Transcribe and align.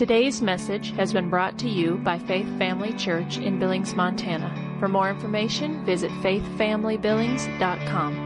Today's 0.00 0.40
message 0.40 0.92
has 0.92 1.12
been 1.12 1.28
brought 1.28 1.58
to 1.58 1.68
you 1.68 1.96
by 1.96 2.18
Faith 2.18 2.48
Family 2.56 2.94
Church 2.94 3.36
in 3.36 3.58
Billings, 3.58 3.94
Montana. 3.94 4.50
For 4.78 4.88
more 4.88 5.10
information, 5.10 5.84
visit 5.84 6.10
faithfamilybillings.com. 6.22 8.16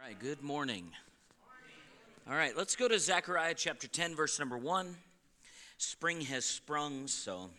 All 0.00 0.02
right, 0.02 0.18
good 0.18 0.42
morning. 0.42 0.90
All 2.26 2.36
right, 2.36 2.56
let's 2.56 2.74
go 2.74 2.88
to 2.88 2.98
Zechariah 2.98 3.52
chapter 3.54 3.86
10, 3.86 4.16
verse 4.16 4.38
number 4.38 4.56
1. 4.56 4.96
Spring 5.76 6.22
has 6.22 6.46
sprung, 6.46 7.06
so 7.06 7.50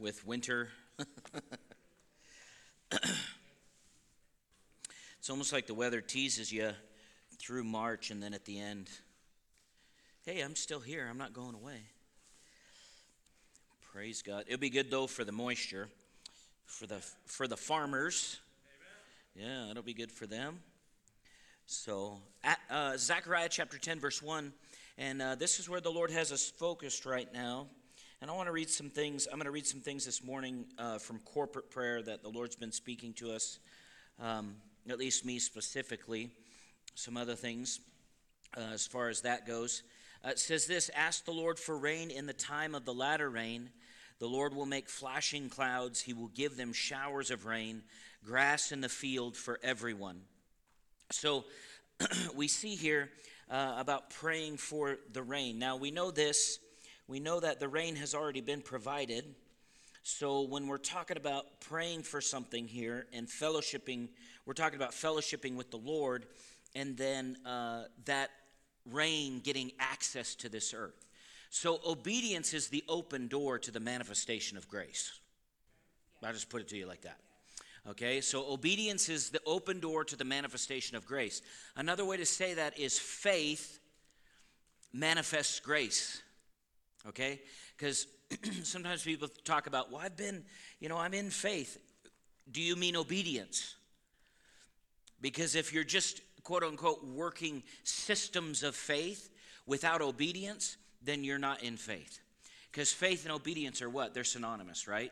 with 0.00 0.26
winter. 0.26 0.70
it's 2.90 3.30
almost 5.30 5.52
like 5.52 5.68
the 5.68 5.74
weather 5.74 6.00
teases 6.00 6.52
you 6.52 6.72
through 7.46 7.62
March 7.62 8.10
and 8.10 8.20
then 8.20 8.34
at 8.34 8.44
the 8.44 8.58
end, 8.58 8.90
hey, 10.24 10.40
I'm 10.40 10.56
still 10.56 10.80
here. 10.80 11.06
I'm 11.08 11.16
not 11.16 11.32
going 11.32 11.54
away. 11.54 11.78
Praise 13.92 14.20
God. 14.20 14.46
It'll 14.48 14.58
be 14.58 14.68
good 14.68 14.90
though 14.90 15.06
for 15.06 15.22
the 15.22 15.30
moisture, 15.30 15.88
for 16.64 16.88
the 16.88 16.98
for 17.26 17.46
the 17.46 17.56
farmers. 17.56 18.40
Yeah, 19.36 19.70
it'll 19.70 19.84
be 19.84 19.94
good 19.94 20.10
for 20.10 20.26
them. 20.26 20.58
So, 21.66 22.18
at, 22.42 22.58
uh, 22.68 22.96
Zechariah 22.96 23.48
chapter 23.48 23.78
10, 23.78 24.00
verse 24.00 24.22
1, 24.22 24.52
and 24.98 25.20
uh, 25.20 25.34
this 25.34 25.60
is 25.60 25.68
where 25.68 25.80
the 25.80 25.90
Lord 25.90 26.10
has 26.10 26.32
us 26.32 26.48
focused 26.48 27.06
right 27.06 27.32
now. 27.32 27.66
And 28.22 28.30
I 28.30 28.34
want 28.34 28.46
to 28.46 28.52
read 28.52 28.70
some 28.70 28.88
things. 28.88 29.26
I'm 29.26 29.38
going 29.38 29.44
to 29.46 29.50
read 29.50 29.66
some 29.66 29.80
things 29.80 30.04
this 30.04 30.24
morning 30.24 30.64
uh, 30.78 30.98
from 30.98 31.18
corporate 31.20 31.70
prayer 31.70 32.02
that 32.02 32.22
the 32.22 32.28
Lord's 32.28 32.56
been 32.56 32.72
speaking 32.72 33.12
to 33.14 33.32
us, 33.32 33.58
um, 34.20 34.56
at 34.88 34.98
least 34.98 35.24
me 35.24 35.38
specifically 35.38 36.30
some 36.96 37.18
other 37.18 37.36
things 37.36 37.78
uh, 38.56 38.60
as 38.72 38.86
far 38.86 39.10
as 39.10 39.20
that 39.20 39.46
goes. 39.46 39.82
Uh, 40.24 40.30
it 40.30 40.38
says 40.38 40.66
this 40.66 40.90
Ask 40.96 41.24
the 41.24 41.32
Lord 41.32 41.58
for 41.58 41.76
rain 41.76 42.10
in 42.10 42.26
the 42.26 42.32
time 42.32 42.74
of 42.74 42.84
the 42.84 42.94
latter 42.94 43.30
rain. 43.30 43.70
The 44.18 44.26
Lord 44.26 44.54
will 44.54 44.66
make 44.66 44.88
flashing 44.88 45.50
clouds, 45.50 46.00
He 46.00 46.14
will 46.14 46.28
give 46.28 46.56
them 46.56 46.72
showers 46.72 47.30
of 47.30 47.44
rain, 47.44 47.82
grass 48.24 48.72
in 48.72 48.80
the 48.80 48.88
field 48.88 49.36
for 49.36 49.60
everyone. 49.62 50.22
So 51.12 51.44
we 52.34 52.48
see 52.48 52.76
here 52.76 53.10
uh, 53.50 53.74
about 53.76 54.08
praying 54.10 54.56
for 54.56 54.96
the 55.12 55.22
rain. 55.22 55.58
Now 55.58 55.76
we 55.76 55.90
know 55.90 56.10
this, 56.10 56.58
we 57.06 57.20
know 57.20 57.40
that 57.40 57.60
the 57.60 57.68
rain 57.68 57.96
has 57.96 58.14
already 58.14 58.40
been 58.40 58.62
provided. 58.62 59.34
So 60.02 60.42
when 60.42 60.66
we're 60.66 60.78
talking 60.78 61.18
about 61.18 61.60
praying 61.60 62.04
for 62.04 62.22
something 62.22 62.66
here 62.66 63.06
and 63.12 63.26
fellowshipping, 63.26 64.08
we're 64.46 64.54
talking 64.54 64.76
about 64.76 64.92
fellowshipping 64.92 65.56
with 65.56 65.70
the 65.70 65.78
Lord 65.78 66.26
and 66.76 66.96
then 66.96 67.38
uh, 67.46 67.84
that 68.04 68.30
rain 68.92 69.40
getting 69.40 69.72
access 69.80 70.34
to 70.36 70.48
this 70.48 70.74
earth. 70.74 71.06
So, 71.48 71.80
obedience 71.86 72.52
is 72.52 72.68
the 72.68 72.84
open 72.86 73.28
door 73.28 73.58
to 73.58 73.70
the 73.70 73.80
manifestation 73.80 74.58
of 74.58 74.68
grace. 74.68 75.18
I'll 76.22 76.32
just 76.32 76.50
put 76.50 76.60
it 76.60 76.68
to 76.68 76.76
you 76.76 76.86
like 76.86 77.02
that. 77.02 77.18
Okay, 77.88 78.20
so 78.20 78.52
obedience 78.52 79.08
is 79.08 79.30
the 79.30 79.40
open 79.46 79.80
door 79.80 80.04
to 80.04 80.16
the 80.16 80.24
manifestation 80.24 80.96
of 80.96 81.06
grace. 81.06 81.40
Another 81.76 82.04
way 82.04 82.16
to 82.16 82.26
say 82.26 82.54
that 82.54 82.78
is 82.78 82.98
faith 82.98 83.78
manifests 84.92 85.60
grace. 85.60 86.20
Okay, 87.08 87.40
because 87.76 88.06
sometimes 88.64 89.04
people 89.04 89.28
talk 89.44 89.66
about, 89.66 89.90
well, 89.90 90.02
I've 90.04 90.16
been, 90.16 90.44
you 90.80 90.88
know, 90.88 90.98
I'm 90.98 91.14
in 91.14 91.30
faith. 91.30 91.78
Do 92.50 92.60
you 92.60 92.76
mean 92.76 92.96
obedience? 92.96 93.76
Because 95.20 95.54
if 95.54 95.72
you're 95.72 95.84
just 95.84 96.20
quote 96.46 96.62
unquote 96.62 97.04
working 97.04 97.64
systems 97.82 98.62
of 98.62 98.76
faith 98.76 99.30
without 99.66 100.00
obedience, 100.00 100.76
then 101.02 101.24
you're 101.24 101.40
not 101.40 101.60
in 101.64 101.76
faith. 101.76 102.20
Because 102.70 102.92
faith 102.92 103.24
and 103.24 103.34
obedience 103.34 103.82
are 103.82 103.90
what? 103.90 104.14
They're 104.14 104.22
synonymous, 104.22 104.86
right? 104.86 105.10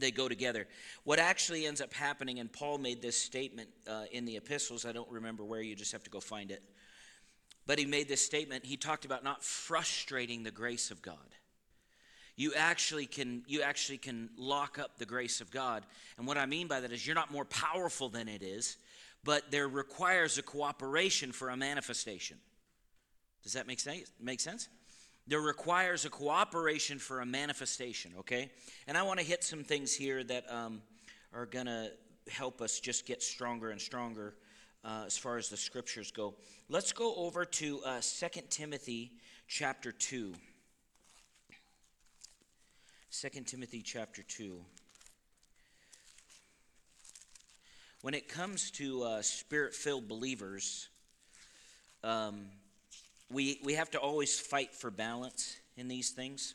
They 0.00 0.10
go 0.10 0.28
together. 0.28 0.66
What 1.04 1.20
actually 1.20 1.66
ends 1.66 1.80
up 1.80 1.94
happening, 1.94 2.40
and 2.40 2.52
Paul 2.52 2.78
made 2.78 3.00
this 3.00 3.16
statement 3.16 3.68
uh, 3.88 4.06
in 4.10 4.24
the 4.24 4.36
epistles, 4.36 4.84
I 4.84 4.90
don't 4.90 5.08
remember 5.08 5.44
where, 5.44 5.62
you 5.62 5.76
just 5.76 5.92
have 5.92 6.02
to 6.02 6.10
go 6.10 6.18
find 6.18 6.50
it. 6.50 6.64
But 7.64 7.78
he 7.78 7.86
made 7.86 8.08
this 8.08 8.24
statement. 8.24 8.64
He 8.64 8.76
talked 8.76 9.04
about 9.04 9.22
not 9.22 9.44
frustrating 9.44 10.42
the 10.42 10.50
grace 10.50 10.90
of 10.90 11.00
God 11.00 11.16
you 12.36 12.54
actually 12.54 13.04
can 13.04 13.42
you 13.46 13.60
actually 13.60 13.98
can 13.98 14.30
lock 14.38 14.78
up 14.78 14.96
the 14.96 15.04
grace 15.04 15.42
of 15.42 15.50
god 15.50 15.84
and 16.16 16.26
what 16.26 16.38
i 16.38 16.46
mean 16.46 16.66
by 16.66 16.80
that 16.80 16.90
is 16.90 17.06
you're 17.06 17.14
not 17.14 17.30
more 17.30 17.44
powerful 17.44 18.08
than 18.08 18.28
it 18.28 18.42
is 18.42 18.78
but 19.24 19.50
there 19.50 19.68
requires 19.68 20.38
a 20.38 20.42
cooperation 20.42 21.32
for 21.32 21.50
a 21.50 21.56
manifestation. 21.56 22.38
Does 23.42 23.52
that 23.54 23.66
make 23.66 23.80
sense? 23.80 24.10
Make 24.20 24.40
sense? 24.40 24.68
There 25.26 25.40
requires 25.40 26.04
a 26.04 26.10
cooperation 26.10 26.98
for 26.98 27.20
a 27.20 27.26
manifestation, 27.26 28.12
okay? 28.20 28.50
And 28.86 28.96
I 28.96 29.02
want 29.02 29.20
to 29.20 29.24
hit 29.24 29.44
some 29.44 29.64
things 29.64 29.94
here 29.94 30.24
that 30.24 30.50
um, 30.50 30.82
are 31.32 31.46
going 31.46 31.66
to 31.66 31.90
help 32.30 32.60
us 32.60 32.80
just 32.80 33.06
get 33.06 33.22
stronger 33.22 33.70
and 33.70 33.80
stronger 33.80 34.34
uh, 34.84 35.04
as 35.06 35.16
far 35.16 35.36
as 35.36 35.48
the 35.48 35.56
scriptures 35.56 36.10
go. 36.10 36.34
Let's 36.68 36.92
go 36.92 37.14
over 37.16 37.44
to 37.44 37.80
uh, 37.84 38.00
2 38.00 38.40
Timothy 38.48 39.12
chapter 39.46 39.92
2. 39.92 40.34
2 43.12 43.28
Timothy 43.44 43.82
chapter 43.82 44.22
2. 44.22 44.64
When 48.02 48.14
it 48.14 48.30
comes 48.30 48.70
to 48.72 49.02
uh, 49.02 49.20
spirit 49.20 49.74
filled 49.74 50.08
believers, 50.08 50.88
um, 52.02 52.46
we, 53.30 53.60
we 53.62 53.74
have 53.74 53.90
to 53.90 53.98
always 53.98 54.40
fight 54.40 54.74
for 54.74 54.90
balance 54.90 55.54
in 55.76 55.86
these 55.86 56.08
things. 56.08 56.54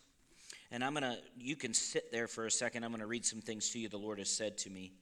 And 0.72 0.84
I'm 0.84 0.94
going 0.96 1.04
to, 1.04 1.20
you 1.38 1.56
can 1.56 1.76
sit 1.76 2.12
there 2.12 2.28
for 2.28 2.48
a 2.48 2.52
second. 2.52 2.84
I'm 2.84 2.90
going 2.90 3.02
to 3.02 3.06
read 3.06 3.28
some 3.28 3.42
things 3.42 3.70
to 3.70 3.80
you 3.80 3.90
the 3.90 3.98
Lord 3.98 4.18
has 4.18 4.30
said 4.30 4.58
to 4.60 4.72
me 4.72 4.94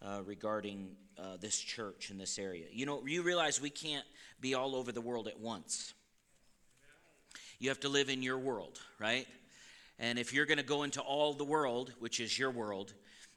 uh, 0.00 0.20
regarding 0.24 0.90
uh, 1.18 1.38
this 1.40 1.58
church 1.58 2.12
in 2.12 2.18
this 2.18 2.38
area. 2.38 2.66
You 2.70 2.86
know, 2.86 3.04
you 3.04 3.22
realize 3.22 3.60
we 3.60 3.68
can't 3.68 4.06
be 4.40 4.54
all 4.54 4.76
over 4.76 4.92
the 4.92 5.00
world 5.00 5.26
at 5.26 5.40
once. 5.40 5.94
You 7.58 7.70
have 7.70 7.80
to 7.80 7.88
live 7.88 8.08
in 8.08 8.22
your 8.22 8.38
world, 8.38 8.78
right? 9.00 9.26
And 9.98 10.16
if 10.16 10.32
you're 10.32 10.46
going 10.46 10.58
to 10.58 10.64
go 10.64 10.84
into 10.84 11.00
all 11.00 11.32
the 11.32 11.44
world, 11.44 11.92
which 11.98 12.20
is 12.20 12.38
your 12.38 12.52
world, 12.52 12.94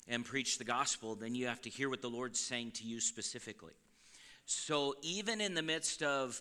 and 0.07 0.23
preach 0.23 0.57
the 0.57 0.63
gospel, 0.63 1.15
then 1.15 1.35
you 1.35 1.47
have 1.47 1.61
to 1.61 1.69
hear 1.69 1.89
what 1.89 2.01
the 2.01 2.09
Lord's 2.09 2.39
saying 2.39 2.71
to 2.71 2.83
you 2.83 2.99
specifically. 2.99 3.73
So, 4.45 4.93
even 5.01 5.41
in 5.41 5.55
the 5.55 5.63
midst 5.63 6.03
of 6.03 6.39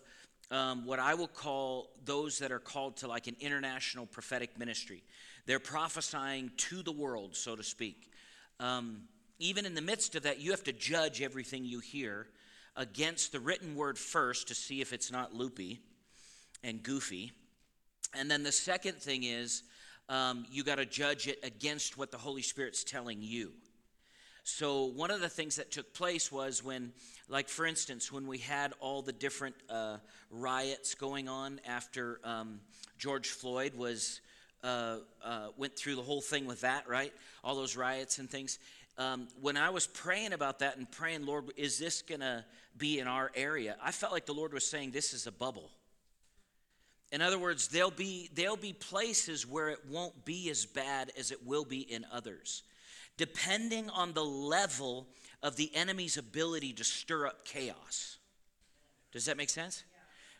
um, 0.51 0.85
what 0.85 0.99
I 0.99 1.15
will 1.15 1.27
call 1.27 1.89
those 2.05 2.39
that 2.39 2.51
are 2.51 2.59
called 2.59 2.97
to 2.97 3.07
like 3.07 3.27
an 3.27 3.35
international 3.39 4.05
prophetic 4.05 4.59
ministry, 4.59 5.03
they're 5.47 5.59
prophesying 5.59 6.51
to 6.57 6.83
the 6.83 6.91
world, 6.91 7.35
so 7.35 7.55
to 7.55 7.63
speak. 7.63 8.11
Um, 8.59 9.03
even 9.39 9.65
in 9.65 9.73
the 9.73 9.81
midst 9.81 10.15
of 10.15 10.23
that, 10.23 10.39
you 10.39 10.51
have 10.51 10.63
to 10.65 10.73
judge 10.73 11.21
everything 11.21 11.65
you 11.65 11.79
hear 11.79 12.27
against 12.75 13.31
the 13.31 13.39
written 13.39 13.75
word 13.75 13.97
first 13.97 14.47
to 14.49 14.55
see 14.55 14.81
if 14.81 14.93
it's 14.93 15.11
not 15.11 15.33
loopy 15.33 15.79
and 16.63 16.83
goofy. 16.83 17.31
And 18.13 18.29
then 18.29 18.43
the 18.43 18.51
second 18.51 18.95
thing 18.97 19.23
is, 19.23 19.63
um, 20.09 20.45
you 20.51 20.63
got 20.63 20.75
to 20.75 20.85
judge 20.85 21.27
it 21.27 21.39
against 21.43 21.97
what 21.97 22.11
the 22.11 22.17
Holy 22.17 22.41
Spirit's 22.41 22.83
telling 22.83 23.21
you. 23.21 23.51
So, 24.43 24.85
one 24.85 25.09
of 25.09 25.21
the 25.21 25.29
things 25.29 25.55
that 25.55 25.71
took 25.71 25.91
place 25.93 26.31
was 26.31 26.63
when, 26.63 26.93
like, 27.29 27.49
for 27.49 27.65
instance, 27.65 28.11
when 28.11 28.27
we 28.27 28.37
had 28.37 28.73
all 28.79 29.01
the 29.01 29.11
different 29.11 29.55
uh, 29.69 29.97
riots 30.29 30.93
going 30.93 31.27
on 31.27 31.59
after 31.67 32.19
um, 32.23 32.59
George 32.97 33.29
Floyd 33.29 33.75
was. 33.75 34.21
Uh, 34.63 34.97
uh, 35.23 35.49
went 35.57 35.75
through 35.75 35.95
the 35.95 36.01
whole 36.01 36.21
thing 36.21 36.47
with 36.47 36.61
that, 36.61 36.89
right? 36.89 37.13
All 37.43 37.55
those 37.55 37.77
riots 37.77 38.17
and 38.17 38.27
things. 38.27 38.57
Um, 38.97 39.27
when 39.39 39.57
I 39.57 39.69
was 39.69 39.85
praying 39.85 40.33
about 40.33 40.57
that 40.59 40.77
and 40.77 40.89
praying, 40.89 41.23
Lord, 41.25 41.51
is 41.55 41.77
this 41.77 42.01
going 42.01 42.21
to 42.21 42.43
be 42.75 42.97
in 42.97 43.07
our 43.07 43.29
area? 43.35 43.75
I 43.83 43.91
felt 43.91 44.11
like 44.11 44.25
the 44.25 44.33
Lord 44.33 44.53
was 44.53 44.65
saying, 44.65 44.89
This 44.89 45.13
is 45.13 45.27
a 45.27 45.31
bubble. 45.31 45.69
In 47.15 47.21
other 47.21 47.39
words, 47.39 47.69
there'll 47.69 47.91
be, 47.91 48.29
there'll 48.35 48.57
be 48.57 48.73
places 48.73 49.47
where 49.47 49.69
it 49.69 49.79
won't 49.89 50.25
be 50.25 50.49
as 50.49 50.65
bad 50.65 51.13
as 51.17 51.31
it 51.31 51.47
will 51.47 51.63
be 51.63 51.79
in 51.79 52.05
others, 52.11 52.63
depending 53.15 53.89
on 53.89 54.11
the 54.11 54.25
level 54.25 55.07
of 55.41 55.55
the 55.55 55.73
enemy's 55.73 56.17
ability 56.17 56.73
to 56.73 56.83
stir 56.83 57.25
up 57.27 57.45
chaos. 57.45 58.17
Does 59.13 59.23
that 59.27 59.37
make 59.37 59.49
sense? 59.49 59.85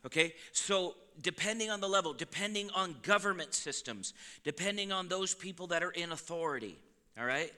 Okay, 0.06 0.34
so 0.52 0.96
depending 1.22 1.70
on 1.72 1.80
the 1.80 1.88
level, 1.88 2.12
depending 2.12 2.70
on 2.72 2.98
government 3.04 3.54
systems, 3.54 4.14
depending 4.44 4.92
on 4.92 5.08
those 5.08 5.34
people 5.34 5.68
that 5.68 5.82
are 5.82 5.92
in 5.92 6.12
authority, 6.12 6.76
all 7.18 7.26
right? 7.26 7.54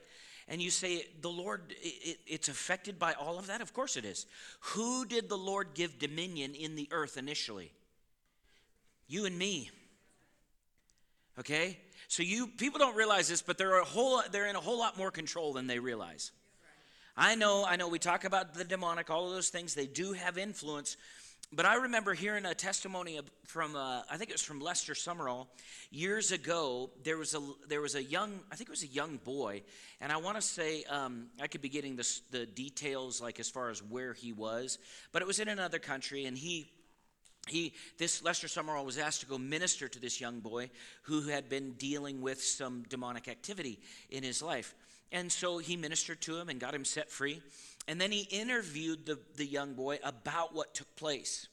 And 0.46 0.62
you 0.62 0.70
say, 0.70 1.06
the 1.22 1.28
Lord, 1.28 1.74
it, 1.82 2.20
it's 2.24 2.48
affected 2.48 3.00
by 3.00 3.14
all 3.14 3.36
of 3.36 3.48
that? 3.48 3.62
Of 3.62 3.74
course 3.74 3.96
it 3.96 4.04
is. 4.04 4.26
Who 4.60 5.04
did 5.04 5.28
the 5.28 5.36
Lord 5.36 5.70
give 5.74 5.98
dominion 5.98 6.54
in 6.54 6.76
the 6.76 6.86
earth 6.92 7.16
initially? 7.16 7.72
You 9.08 9.24
and 9.24 9.36
me. 9.36 9.70
Okay? 11.38 11.78
So 12.08 12.22
you 12.22 12.46
people 12.46 12.78
don't 12.78 12.96
realize 12.96 13.28
this, 13.28 13.42
but 13.42 13.58
they're 13.58 13.80
a 13.80 13.84
whole 13.84 14.22
they're 14.30 14.46
in 14.46 14.56
a 14.56 14.60
whole 14.60 14.78
lot 14.78 14.96
more 14.96 15.10
control 15.10 15.52
than 15.52 15.66
they 15.66 15.78
realize. 15.78 16.32
I 17.20 17.34
know, 17.34 17.64
I 17.66 17.74
know 17.74 17.88
we 17.88 17.98
talk 17.98 18.22
about 18.22 18.54
the 18.54 18.62
demonic, 18.62 19.10
all 19.10 19.26
of 19.26 19.32
those 19.32 19.48
things, 19.48 19.74
they 19.74 19.88
do 19.88 20.12
have 20.12 20.38
influence, 20.38 20.96
but 21.52 21.66
I 21.66 21.74
remember 21.74 22.14
hearing 22.14 22.44
a 22.44 22.54
testimony 22.54 23.18
from 23.44 23.74
uh, 23.74 24.02
I 24.08 24.16
think 24.16 24.30
it 24.30 24.34
was 24.34 24.42
from 24.42 24.60
Lester 24.60 24.92
Sumrall 24.92 25.48
years 25.90 26.30
ago. 26.30 26.90
There 27.02 27.16
was 27.16 27.34
a 27.34 27.40
there 27.66 27.80
was 27.80 27.94
a 27.94 28.02
young 28.02 28.38
I 28.52 28.56
think 28.56 28.68
it 28.68 28.70
was 28.70 28.84
a 28.84 28.88
young 28.88 29.16
boy, 29.16 29.62
and 30.00 30.12
I 30.12 30.18
want 30.18 30.36
to 30.36 30.42
say 30.42 30.84
um, 30.84 31.26
I 31.40 31.46
could 31.46 31.62
be 31.62 31.70
getting 31.70 31.96
the 31.96 32.20
the 32.30 32.46
details 32.46 33.20
like 33.20 33.40
as 33.40 33.48
far 33.48 33.70
as 33.70 33.82
where 33.82 34.12
he 34.12 34.32
was, 34.32 34.78
but 35.10 35.22
it 35.22 35.26
was 35.26 35.40
in 35.40 35.48
another 35.48 35.78
country, 35.78 36.26
and 36.26 36.36
he 36.36 36.70
he 37.48 37.72
this 37.98 38.22
lester 38.22 38.46
sumrall 38.46 38.84
was 38.84 38.98
asked 38.98 39.20
to 39.20 39.26
go 39.26 39.38
minister 39.38 39.88
to 39.88 40.00
this 40.00 40.20
young 40.20 40.40
boy 40.40 40.70
who 41.02 41.22
had 41.22 41.48
been 41.48 41.72
dealing 41.72 42.20
with 42.20 42.42
some 42.42 42.84
demonic 42.88 43.28
activity 43.28 43.78
in 44.10 44.22
his 44.22 44.42
life 44.42 44.74
and 45.10 45.32
so 45.32 45.58
he 45.58 45.76
ministered 45.76 46.20
to 46.20 46.36
him 46.36 46.48
and 46.48 46.60
got 46.60 46.74
him 46.74 46.84
set 46.84 47.10
free 47.10 47.40
and 47.88 47.98
then 47.98 48.12
he 48.12 48.20
interviewed 48.30 49.06
the, 49.06 49.18
the 49.36 49.46
young 49.46 49.72
boy 49.72 49.98
about 50.04 50.54
what 50.54 50.74
took 50.74 50.94
place. 50.94 51.48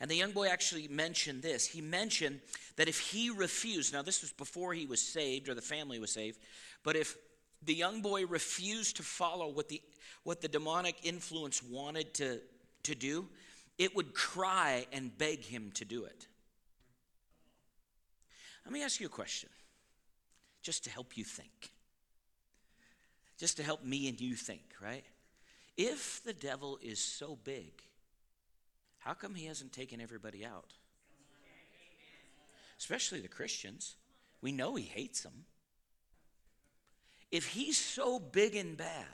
And 0.00 0.10
the 0.10 0.16
young 0.16 0.32
boy 0.32 0.48
actually 0.48 0.88
mentioned 0.88 1.42
this. 1.42 1.64
He 1.64 1.80
mentioned 1.80 2.40
that 2.74 2.88
if 2.88 2.98
he 2.98 3.30
refused, 3.30 3.92
now 3.92 4.02
this 4.02 4.20
was 4.20 4.32
before 4.32 4.74
he 4.74 4.84
was 4.84 5.00
saved 5.00 5.48
or 5.48 5.54
the 5.54 5.62
family 5.62 6.00
was 6.00 6.10
saved, 6.10 6.40
but 6.82 6.96
if 6.96 7.16
the 7.64 7.72
young 7.72 8.02
boy 8.02 8.26
refused 8.26 8.96
to 8.96 9.04
follow 9.04 9.46
what 9.46 9.68
the, 9.68 9.80
what 10.24 10.40
the 10.40 10.48
demonic 10.48 10.96
influence 11.04 11.62
wanted 11.62 12.14
to, 12.14 12.40
to 12.82 12.96
do, 12.96 13.28
it 13.78 13.96
would 13.96 14.14
cry 14.14 14.86
and 14.92 15.16
beg 15.16 15.44
him 15.44 15.70
to 15.74 15.84
do 15.84 16.04
it. 16.04 16.26
Let 18.64 18.72
me 18.72 18.82
ask 18.82 19.00
you 19.00 19.06
a 19.06 19.10
question, 19.10 19.48
just 20.62 20.84
to 20.84 20.90
help 20.90 21.16
you 21.16 21.24
think. 21.24 21.72
Just 23.38 23.56
to 23.56 23.62
help 23.62 23.84
me 23.84 24.08
and 24.08 24.20
you 24.20 24.36
think, 24.36 24.62
right? 24.80 25.04
If 25.76 26.22
the 26.22 26.32
devil 26.32 26.78
is 26.82 27.00
so 27.00 27.36
big, 27.42 27.82
how 28.98 29.14
come 29.14 29.34
he 29.34 29.46
hasn't 29.46 29.72
taken 29.72 30.00
everybody 30.00 30.44
out? 30.44 30.74
Especially 32.78 33.20
the 33.20 33.28
Christians. 33.28 33.96
We 34.40 34.52
know 34.52 34.74
he 34.74 34.84
hates 34.84 35.22
them. 35.22 35.44
If 37.30 37.46
he's 37.46 37.78
so 37.78 38.18
big 38.18 38.54
and 38.54 38.76
bad 38.76 39.06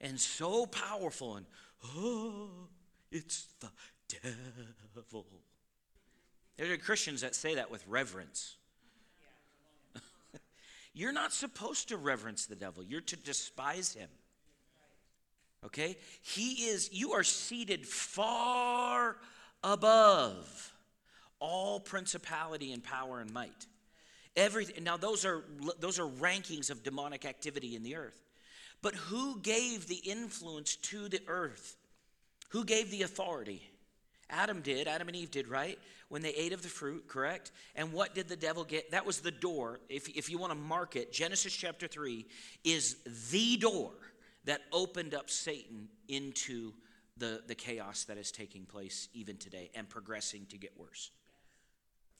and 0.00 0.18
so 0.18 0.66
powerful 0.66 1.36
and, 1.36 1.46
oh, 1.96 2.48
it's 3.14 3.46
the 3.60 3.70
devil. 4.94 5.24
There 6.56 6.72
are 6.72 6.76
Christians 6.76 7.20
that 7.20 7.34
say 7.34 7.54
that 7.54 7.70
with 7.70 7.86
reverence. 7.86 8.56
You're 10.94 11.12
not 11.12 11.32
supposed 11.32 11.88
to 11.88 11.96
reverence 11.96 12.46
the 12.46 12.56
devil, 12.56 12.82
you're 12.82 13.00
to 13.00 13.16
despise 13.16 13.94
him. 13.94 14.08
Okay? 15.64 15.96
He 16.22 16.66
is, 16.66 16.90
you 16.92 17.12
are 17.12 17.22
seated 17.22 17.86
far 17.86 19.16
above 19.62 20.72
all 21.38 21.80
principality 21.80 22.72
and 22.72 22.82
power 22.82 23.20
and 23.20 23.32
might. 23.32 23.66
Everything, 24.36 24.82
now 24.82 24.96
those 24.96 25.24
are 25.24 25.44
those 25.78 26.00
are 26.00 26.06
rankings 26.06 26.68
of 26.68 26.82
demonic 26.82 27.24
activity 27.24 27.76
in 27.76 27.84
the 27.84 27.94
earth. 27.94 28.20
But 28.82 28.94
who 28.94 29.38
gave 29.40 29.86
the 29.86 29.96
influence 30.04 30.76
to 30.76 31.08
the 31.08 31.20
earth? 31.28 31.76
Who 32.54 32.64
gave 32.64 32.92
the 32.92 33.02
authority? 33.02 33.68
Adam 34.30 34.60
did, 34.60 34.86
Adam 34.86 35.08
and 35.08 35.16
Eve 35.16 35.32
did, 35.32 35.48
right? 35.48 35.76
When 36.08 36.22
they 36.22 36.30
ate 36.30 36.52
of 36.52 36.62
the 36.62 36.68
fruit, 36.68 37.08
correct? 37.08 37.50
And 37.74 37.92
what 37.92 38.14
did 38.14 38.28
the 38.28 38.36
devil 38.36 38.62
get? 38.62 38.92
That 38.92 39.04
was 39.04 39.18
the 39.18 39.32
door. 39.32 39.80
If, 39.88 40.08
if 40.08 40.30
you 40.30 40.38
want 40.38 40.52
to 40.52 40.58
mark 40.58 40.94
it, 40.94 41.12
Genesis 41.12 41.52
chapter 41.52 41.88
3 41.88 42.24
is 42.62 42.96
the 43.32 43.56
door 43.56 43.90
that 44.44 44.60
opened 44.70 45.16
up 45.16 45.30
Satan 45.30 45.88
into 46.06 46.72
the, 47.16 47.42
the 47.44 47.56
chaos 47.56 48.04
that 48.04 48.18
is 48.18 48.30
taking 48.30 48.66
place 48.66 49.08
even 49.14 49.36
today 49.36 49.72
and 49.74 49.88
progressing 49.88 50.46
to 50.50 50.56
get 50.56 50.78
worse. 50.78 51.10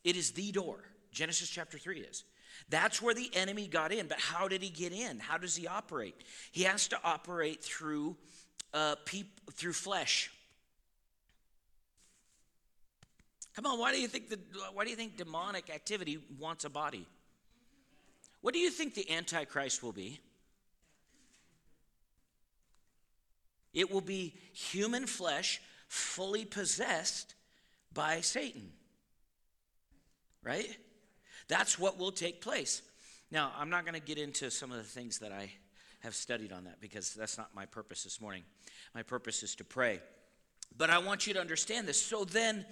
It 0.02 0.16
is 0.16 0.32
the 0.32 0.50
door. 0.50 0.80
Genesis 1.12 1.48
chapter 1.48 1.78
3 1.78 2.00
is. 2.00 2.24
That's 2.70 3.00
where 3.00 3.14
the 3.14 3.30
enemy 3.34 3.68
got 3.68 3.92
in. 3.92 4.08
But 4.08 4.18
how 4.18 4.48
did 4.48 4.62
he 4.62 4.70
get 4.70 4.92
in? 4.92 5.20
How 5.20 5.38
does 5.38 5.54
he 5.54 5.68
operate? 5.68 6.16
He 6.50 6.64
has 6.64 6.88
to 6.88 6.98
operate 7.04 7.62
through, 7.62 8.16
uh, 8.72 8.96
peop- 9.04 9.52
through 9.52 9.72
flesh. 9.72 10.30
Come 13.54 13.66
on, 13.66 13.78
why 13.78 13.92
do 13.92 14.00
you 14.00 14.08
think 14.08 14.28
the, 14.28 14.38
why 14.72 14.84
do 14.84 14.90
you 14.90 14.96
think 14.96 15.16
demonic 15.16 15.70
activity 15.70 16.18
wants 16.38 16.64
a 16.64 16.70
body? 16.70 17.06
What 18.40 18.52
do 18.52 18.60
you 18.60 18.70
think 18.70 18.94
the 18.94 19.10
Antichrist 19.10 19.82
will 19.82 19.92
be? 19.92 20.20
It 23.72 23.90
will 23.90 24.00
be 24.00 24.34
human 24.52 25.06
flesh 25.06 25.60
fully 25.88 26.44
possessed 26.44 27.34
by 27.92 28.20
Satan. 28.20 28.70
Right? 30.42 30.76
That's 31.48 31.78
what 31.78 31.98
will 31.98 32.12
take 32.12 32.40
place. 32.40 32.82
Now, 33.30 33.52
I'm 33.56 33.70
not 33.70 33.84
going 33.84 33.94
to 33.94 34.06
get 34.06 34.18
into 34.18 34.50
some 34.50 34.70
of 34.70 34.78
the 34.78 34.84
things 34.84 35.18
that 35.20 35.32
I 35.32 35.50
have 36.04 36.14
studied 36.14 36.52
on 36.52 36.64
that 36.64 36.80
because 36.80 37.14
that's 37.14 37.36
not 37.38 37.48
my 37.54 37.64
purpose 37.64 38.04
this 38.04 38.20
morning. 38.20 38.44
My 38.94 39.02
purpose 39.02 39.42
is 39.42 39.54
to 39.56 39.64
pray. 39.64 40.00
But 40.76 40.90
I 40.90 40.98
want 40.98 41.26
you 41.26 41.34
to 41.34 41.40
understand 41.40 41.88
this. 41.88 42.00
So 42.00 42.24
then, 42.24 42.66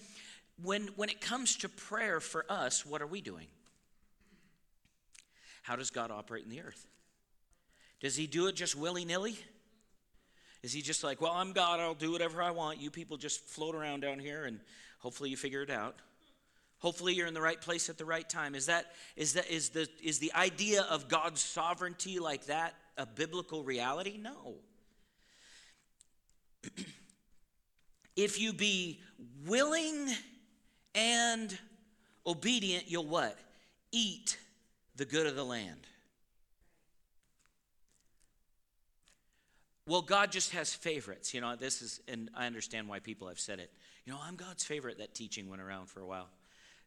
when, 0.63 0.89
when 0.97 1.09
it 1.09 1.21
comes 1.21 1.57
to 1.57 1.69
prayer 1.69 2.21
for 2.21 2.45
us, 2.49 2.85
what 2.85 3.01
are 3.01 3.07
we 3.07 3.21
doing? 3.21 3.47
How 5.63 5.77
does 5.77 5.91
God 5.91 6.11
operate 6.11 6.45
in 6.45 6.51
the 6.51 6.61
earth? 6.61 6.87
Does 8.01 8.17
he 8.17 8.27
do 8.27 8.49
it 8.49 8.55
just 8.55 8.77
willy 8.77 9.05
nilly? 9.05 9.39
Is 10.63 10.73
he 10.73 10.83
just 10.83 11.03
like, 11.03 11.21
well, 11.21 11.33
I'm 11.33 11.53
God, 11.53 11.81
I'll 11.81 11.95
do 11.95 12.13
whatever 12.13 12.43
I 12.43 12.51
want. 12.51 12.81
You 12.81 12.91
people 12.91 13.17
just 13.17 13.41
float 13.47 13.75
around 13.75 14.01
down 14.01 14.19
here 14.19 14.45
and 14.45 14.61
hopefully 14.99 15.31
you 15.31 15.37
figure 15.37 15.63
it 15.63 15.71
out. 15.71 15.97
Hopefully 16.79 17.15
you're 17.15 17.29
in 17.29 17.35
the 17.35 17.41
right 17.41 17.61
place 17.61 17.89
at 17.89 17.97
the 17.97 18.05
right 18.05 18.29
time. 18.29 18.55
Is 18.55 18.67
that 18.67 18.87
is 19.17 19.35
that 19.35 19.49
is 19.49 19.71
the 19.71 19.89
is 20.03 20.19
the 20.19 20.33
idea 20.35 20.83
of 20.83 21.09
God's 21.09 21.41
sovereignty 21.41 22.19
like 22.19 22.47
that 22.47 22.75
a 22.97 23.07
biblical 23.07 23.65
reality? 23.65 24.19
No. 24.21 24.55
if 28.17 28.41
you 28.41 28.53
be 28.53 29.01
willing 29.47 30.09
and 30.95 31.57
obedient, 32.27 32.91
you'll 32.91 33.07
what? 33.07 33.39
Eat 33.91 34.39
the 34.97 35.05
good 35.05 35.27
of 35.27 35.37
the 35.37 35.45
land. 35.45 35.87
Well, 39.87 40.03
God 40.03 40.31
just 40.31 40.53
has 40.53 40.73
favorites. 40.73 41.35
You 41.35 41.41
know, 41.41 41.57
this 41.57 41.83
is, 41.83 42.01
and 42.07 42.31
I 42.37 42.47
understand 42.47 42.89
why 42.89 43.01
people 43.01 43.29
have 43.29 43.41
said 43.41 43.59
it. 43.59 43.71
You 44.05 44.13
know, 44.13 44.19
I'm 44.23 44.37
God's 44.37 44.65
favorite. 44.65 44.99
That 44.99 45.15
teaching 45.15 45.49
went 45.49 45.61
around 45.61 45.89
for 45.89 46.01
a 46.01 46.07
while. 46.07 46.29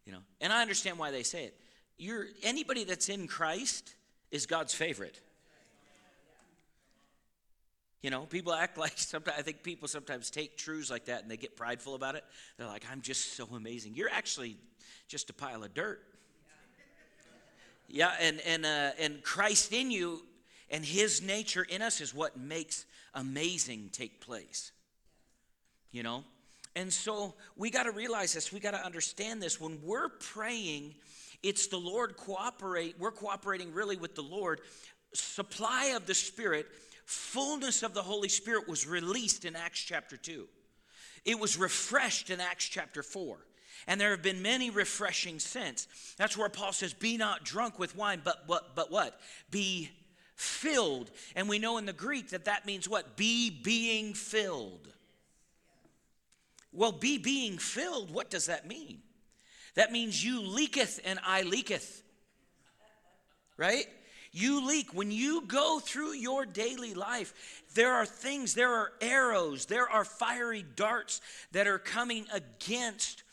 You 0.06 0.14
know, 0.14 0.20
and 0.40 0.54
I 0.54 0.62
understand 0.62 0.98
why 0.98 1.12
they 1.12 1.24
say 1.24 1.46
it. 1.46 1.60
You're 1.98 2.28
anybody 2.44 2.84
that's 2.84 3.10
in 3.10 3.28
Christ 3.28 3.94
is 4.32 4.46
God's 4.46 4.74
favorite. 4.74 5.20
You 8.06 8.12
know, 8.12 8.28
people 8.28 8.54
act 8.54 8.78
like 8.86 9.00
sometimes 9.00 9.36
I 9.40 9.42
think 9.42 9.64
people 9.64 9.88
sometimes 9.88 10.30
take 10.30 10.58
truths 10.58 10.92
like 10.92 11.06
that 11.06 11.24
and 11.24 11.32
they 11.32 11.38
get 11.38 11.56
prideful 11.56 11.96
about 11.96 12.14
it. 12.14 12.24
They're 12.56 12.68
like, 12.68 12.86
I'm 12.92 13.02
just 13.02 13.34
so 13.36 13.48
amazing. 13.56 13.96
You're 13.96 14.12
actually 14.12 14.58
just 15.08 15.32
a 15.32 15.34
pile 15.34 15.64
of 15.64 15.74
dirt. 15.74 16.04
Yeah, 17.88 18.12
and 18.22 18.40
and 18.42 18.64
uh, 18.64 18.92
and 19.00 19.24
Christ 19.24 19.74
in 19.74 19.90
you 19.90 20.22
and 20.70 20.86
his 20.86 21.24
nature 21.24 21.64
in 21.64 21.82
us 21.82 22.00
is 22.00 22.14
what 22.14 22.38
makes 22.38 22.86
amazing 23.16 23.90
take 23.92 24.22
place. 24.22 24.72
You 25.92 26.04
know? 26.04 26.24
And 26.76 26.94
so 26.94 27.34
we 27.56 27.72
got 27.72 27.84
to 27.84 27.92
realize 27.92 28.34
this. 28.34 28.54
We 28.54 28.60
got 28.60 28.72
to 28.72 28.86
understand 28.86 29.42
this. 29.42 29.60
When 29.60 29.80
we're 29.82 30.10
praying, 30.10 30.94
it's 31.42 31.68
the 31.68 31.78
Lord 31.78 32.18
cooperate. 32.18 32.98
We're 33.00 33.12
cooperating 33.12 33.74
really 33.74 33.98
with 33.98 34.14
the 34.14 34.22
Lord. 34.22 34.62
Supply 35.14 35.94
of 35.96 36.06
the 36.06 36.14
Spirit, 36.14 36.68
fullness 37.06 37.84
of 37.84 37.94
the 37.94 38.02
Holy 38.02 38.30
Spirit 38.30 38.68
was 38.68 38.88
released 38.88 39.46
in 39.46 39.56
Acts 39.56 39.80
chapter 39.80 40.18
2. 40.18 40.48
It 41.24 41.40
was 41.40 41.58
refreshed 41.58 42.30
in 42.30 42.40
Acts 42.40 42.66
chapter 42.66 43.02
4. 43.02 43.38
And 43.88 44.00
there 44.00 44.12
have 44.12 44.22
been 44.22 44.42
many 44.42 44.70
refreshing 44.70 45.40
since. 45.40 45.88
That's 46.18 46.38
where 46.38 46.50
Paul 46.50 46.72
says, 46.72 46.94
Be 46.94 47.18
not 47.18 47.44
drunk 47.44 47.78
with 47.78 47.96
wine, 47.96 48.22
but, 48.24 48.48
but, 48.48 48.76
but 48.76 48.92
what? 48.92 49.20
Be 49.52 49.90
filled. 50.36 51.12
And 51.36 51.48
we 51.48 51.60
know 51.60 51.78
in 51.78 51.86
the 51.86 51.94
Greek 51.94 52.30
that 52.30 52.46
that 52.46 52.66
means 52.66 52.90
what? 52.90 53.16
Be 53.16 53.50
being 53.50 54.14
filled. 54.14 54.88
Well, 56.72 56.92
be 56.92 57.18
being 57.18 57.58
filled, 57.58 58.12
what 58.12 58.30
does 58.30 58.48
that 58.48 58.68
mean? 58.68 59.00
That 59.76 59.92
means 59.92 60.24
you 60.24 60.42
leaketh 60.42 61.00
and 61.06 61.20
I 61.26 61.44
leaketh. 61.44 62.02
Right? 63.58 63.86
You 64.36 64.68
leak. 64.68 64.94
When 64.94 65.12
you 65.12 65.44
go 65.48 65.80
through 65.80 66.12
your 66.12 66.46
daily 66.46 66.94
life, 66.94 67.64
there 67.74 67.94
are 67.94 68.06
things, 68.06 68.54
there 68.54 68.74
are 68.74 68.92
arrows, 69.00 69.66
there 69.66 69.90
are 69.90 70.04
fiery 70.04 70.66
darts 70.76 71.22
that 71.54 71.68
are 71.68 71.80
coming 71.80 72.26
against 72.34 73.24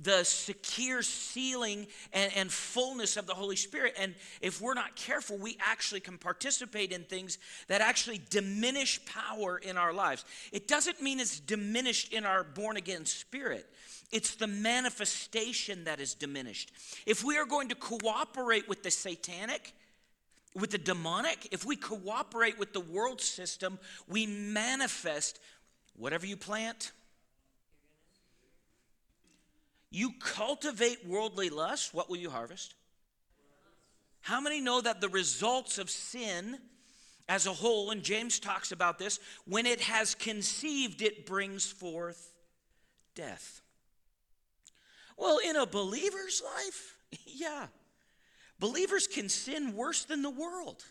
the 0.00 0.24
secure 0.24 1.02
sealing 1.02 1.86
and, 2.10 2.32
and, 2.34 2.50
fullness 2.50 3.18
of 3.18 3.26
the 3.26 3.34
Holy 3.34 3.56
Spirit. 3.56 3.96
And 3.98 4.14
if 4.40 4.62
we're 4.62 4.72
not 4.72 4.96
careful, 4.96 5.36
we 5.36 5.58
actually 5.60 6.00
can 6.00 6.16
participate 6.16 6.90
in 6.90 7.02
things 7.02 7.36
that 7.68 7.82
actually 7.82 8.22
diminish 8.30 9.04
power 9.04 9.58
in 9.58 9.76
our 9.76 9.92
lives. 9.92 10.24
It 10.52 10.68
doesn't 10.68 11.02
mean 11.02 11.20
it's 11.20 11.38
diminished 11.38 12.14
in 12.14 12.24
our 12.24 12.44
born 12.44 12.78
again 12.78 13.04
spirit, 13.04 13.66
it's 14.10 14.36
the 14.36 14.46
manifestation 14.46 15.84
that 15.84 16.00
is 16.00 16.14
diminished. 16.14 16.72
If 17.04 17.22
we 17.22 17.36
are 17.36 17.46
going 17.46 17.68
to 17.68 17.74
cooperate 17.74 18.68
with 18.70 18.82
the 18.82 18.90
satanic, 18.90 19.74
with 20.56 20.70
the 20.70 20.78
demonic, 20.78 21.48
if 21.52 21.64
we 21.64 21.76
cooperate 21.76 22.58
with 22.58 22.72
the 22.72 22.80
world 22.80 23.20
system, 23.20 23.78
we 24.08 24.26
manifest 24.26 25.38
whatever 25.94 26.26
you 26.26 26.36
plant 26.36 26.92
you 29.96 30.12
cultivate 30.20 31.06
worldly 31.06 31.48
lust, 31.48 31.94
what 31.94 32.10
will 32.10 32.16
you 32.16 32.28
harvest? 32.28 32.74
How 34.20 34.40
many 34.42 34.60
know 34.60 34.80
that 34.80 35.00
the 35.00 35.08
results 35.08 35.78
of 35.78 35.88
sin 35.88 36.58
as 37.28 37.46
a 37.46 37.52
whole, 37.52 37.90
and 37.90 38.02
James 38.02 38.38
talks 38.38 38.72
about 38.72 38.98
this, 38.98 39.18
when 39.46 39.66
it 39.66 39.80
has 39.80 40.14
conceived, 40.14 41.02
it 41.02 41.24
brings 41.24 41.64
forth 41.70 42.32
death? 43.14 43.62
Well, 45.16 45.38
in 45.38 45.56
a 45.56 45.64
believer's 45.64 46.42
life, 46.44 46.96
yeah. 47.24 47.68
Believers 48.58 49.06
can 49.06 49.28
sin 49.28 49.74
worse 49.74 50.04
than 50.04 50.22
the 50.22 50.30
world. 50.30 50.84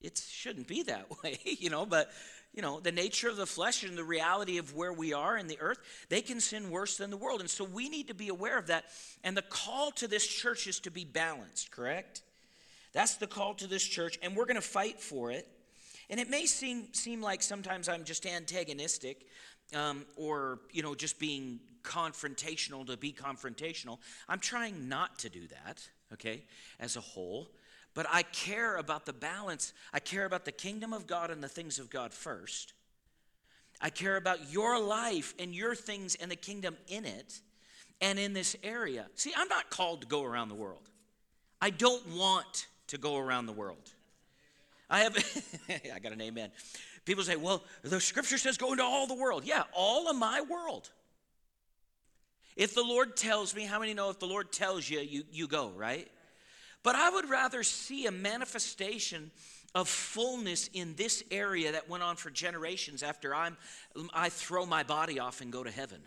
It 0.00 0.18
shouldn't 0.18 0.68
be 0.68 0.82
that 0.84 1.06
way, 1.22 1.38
you 1.44 1.70
know, 1.70 1.86
but 1.86 2.10
you 2.52 2.62
know, 2.62 2.78
the 2.78 2.92
nature 2.92 3.28
of 3.28 3.36
the 3.36 3.46
flesh 3.46 3.82
and 3.82 3.98
the 3.98 4.04
reality 4.04 4.58
of 4.58 4.76
where 4.76 4.92
we 4.92 5.12
are 5.12 5.36
in 5.36 5.48
the 5.48 5.58
earth, 5.60 5.78
they 6.08 6.20
can 6.20 6.40
sin 6.40 6.70
worse 6.70 6.96
than 6.96 7.10
the 7.10 7.16
world. 7.16 7.40
And 7.40 7.50
so 7.50 7.64
we 7.64 7.88
need 7.88 8.06
to 8.08 8.14
be 8.14 8.28
aware 8.28 8.56
of 8.56 8.68
that. 8.68 8.84
And 9.24 9.36
the 9.36 9.42
call 9.42 9.90
to 9.92 10.06
this 10.06 10.24
church 10.24 10.68
is 10.68 10.78
to 10.80 10.90
be 10.90 11.04
balanced, 11.04 11.72
correct? 11.72 12.22
That's 12.92 13.16
the 13.16 13.26
call 13.26 13.54
to 13.54 13.66
this 13.66 13.82
church, 13.82 14.20
and 14.22 14.36
we're 14.36 14.44
going 14.44 14.54
to 14.54 14.60
fight 14.60 15.00
for 15.00 15.32
it. 15.32 15.48
And 16.08 16.20
it 16.20 16.30
may 16.30 16.46
seem, 16.46 16.92
seem 16.92 17.20
like 17.20 17.42
sometimes 17.42 17.88
I'm 17.88 18.04
just 18.04 18.24
antagonistic 18.24 19.26
um, 19.74 20.06
or, 20.16 20.60
you 20.70 20.84
know, 20.84 20.94
just 20.94 21.18
being 21.18 21.58
confrontational 21.84 22.86
to 22.86 22.96
be 22.96 23.12
confrontational. 23.12 23.98
I'm 24.28 24.40
trying 24.40 24.88
not 24.88 25.18
to 25.20 25.28
do 25.28 25.46
that, 25.48 25.88
okay, 26.12 26.42
as 26.80 26.96
a 26.96 27.00
whole. 27.00 27.48
But 27.94 28.06
I 28.10 28.22
care 28.22 28.76
about 28.76 29.06
the 29.06 29.12
balance. 29.12 29.72
I 29.92 30.00
care 30.00 30.24
about 30.24 30.44
the 30.44 30.52
kingdom 30.52 30.92
of 30.92 31.06
God 31.06 31.30
and 31.30 31.42
the 31.42 31.48
things 31.48 31.78
of 31.78 31.90
God 31.90 32.12
first. 32.12 32.72
I 33.80 33.90
care 33.90 34.16
about 34.16 34.50
your 34.50 34.80
life 34.80 35.34
and 35.38 35.54
your 35.54 35.74
things 35.74 36.16
and 36.16 36.30
the 36.30 36.36
kingdom 36.36 36.76
in 36.88 37.04
it 37.04 37.40
and 38.00 38.18
in 38.18 38.32
this 38.32 38.56
area. 38.62 39.06
See, 39.14 39.32
I'm 39.36 39.48
not 39.48 39.70
called 39.70 40.00
to 40.00 40.06
go 40.06 40.24
around 40.24 40.48
the 40.48 40.54
world. 40.54 40.90
I 41.60 41.70
don't 41.70 42.06
want 42.16 42.66
to 42.88 42.98
go 42.98 43.16
around 43.16 43.46
the 43.46 43.52
world. 43.52 43.90
I 44.90 45.00
have, 45.00 45.16
I 45.94 45.98
got 45.98 46.12
an 46.12 46.20
amen. 46.20 46.50
People 47.04 47.24
say, 47.24 47.36
well, 47.36 47.62
the 47.82 48.00
scripture 48.00 48.38
says 48.38 48.56
go 48.56 48.72
into 48.72 48.84
all 48.84 49.06
the 49.06 49.14
world. 49.14 49.44
Yeah, 49.44 49.64
all 49.72 50.08
of 50.08 50.16
my 50.16 50.40
world. 50.40 50.90
If 52.56 52.74
the 52.74 52.84
Lord 52.84 53.16
tells 53.16 53.54
me, 53.54 53.64
how 53.64 53.80
many 53.80 53.94
know 53.94 54.10
if 54.10 54.20
the 54.20 54.26
Lord 54.26 54.52
tells 54.52 54.88
you, 54.88 55.00
you, 55.00 55.24
you 55.32 55.48
go, 55.48 55.70
right? 55.70 56.08
But 56.82 56.94
I 56.94 57.10
would 57.10 57.28
rather 57.28 57.62
see 57.62 58.06
a 58.06 58.12
manifestation 58.12 59.30
of 59.74 59.88
fullness 59.88 60.68
in 60.72 60.94
this 60.94 61.24
area 61.30 61.72
that 61.72 61.88
went 61.88 62.02
on 62.04 62.16
for 62.16 62.30
generations 62.30 63.02
after 63.02 63.34
I'm, 63.34 63.56
I 64.12 64.28
throw 64.28 64.66
my 64.66 64.84
body 64.84 65.18
off 65.18 65.40
and 65.40 65.50
go 65.50 65.64
to 65.64 65.70
heaven. 65.70 66.00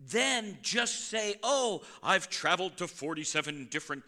Then 0.00 0.58
just 0.60 1.08
say, 1.08 1.36
oh, 1.42 1.82
I've 2.02 2.28
traveled 2.28 2.76
to 2.78 2.88
47 2.88 3.68
different 3.70 4.02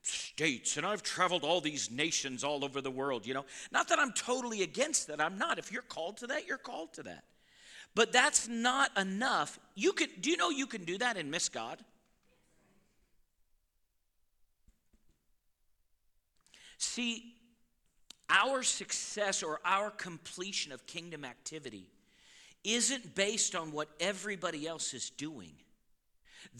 states 0.00 0.76
and 0.78 0.86
I've 0.86 1.02
traveled 1.02 1.44
all 1.44 1.60
these 1.60 1.90
nations 1.90 2.42
all 2.42 2.64
over 2.64 2.80
the 2.80 2.90
world, 2.90 3.26
you 3.26 3.34
know. 3.34 3.44
Not 3.70 3.88
that 3.88 3.98
I'm 3.98 4.12
totally 4.12 4.62
against 4.62 5.08
that. 5.08 5.20
I'm 5.20 5.36
not. 5.36 5.58
If 5.58 5.70
you're 5.70 5.82
called 5.82 6.18
to 6.18 6.28
that, 6.28 6.46
you're 6.46 6.56
called 6.56 6.94
to 6.94 7.02
that. 7.02 7.24
But 7.94 8.12
that's 8.12 8.48
not 8.48 8.96
enough. 8.98 9.58
You 9.74 9.92
could 9.92 10.22
do 10.22 10.30
you 10.30 10.36
know 10.36 10.50
you 10.50 10.66
can 10.66 10.84
do 10.84 10.98
that 10.98 11.16
and 11.16 11.30
miss 11.30 11.48
God? 11.48 11.78
See, 16.78 17.34
our 18.28 18.62
success 18.62 19.42
or 19.42 19.60
our 19.64 19.90
completion 19.90 20.72
of 20.72 20.86
kingdom 20.86 21.24
activity 21.24 21.86
isn't 22.64 23.14
based 23.14 23.54
on 23.54 23.72
what 23.72 23.88
everybody 24.00 24.66
else 24.66 24.94
is 24.94 25.10
doing. 25.10 25.52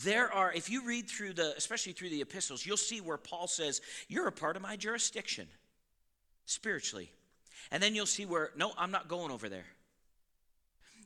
There 0.05 0.33
are, 0.33 0.53
if 0.53 0.71
you 0.71 0.85
read 0.85 1.09
through 1.09 1.35
the, 1.35 1.55
especially 1.57 1.93
through 1.93 2.11
the 2.11 2.21
epistles, 2.21 2.65
you'll 2.65 2.77
see 2.77 3.01
where 3.01 3.17
Paul 3.17 3.47
says, 3.47 3.81
You're 4.09 4.29
a 4.29 4.33
part 4.33 4.57
of 4.57 4.63
my 4.63 4.77
jurisdiction 4.77 5.49
spiritually. 6.47 7.11
And 7.71 7.83
then 7.83 7.95
you'll 7.95 8.07
see 8.07 8.27
where, 8.27 8.51
No, 8.57 8.73
I'm 8.79 8.91
not 8.91 9.09
going 9.09 9.31
over 9.31 9.49
there. 9.49 9.67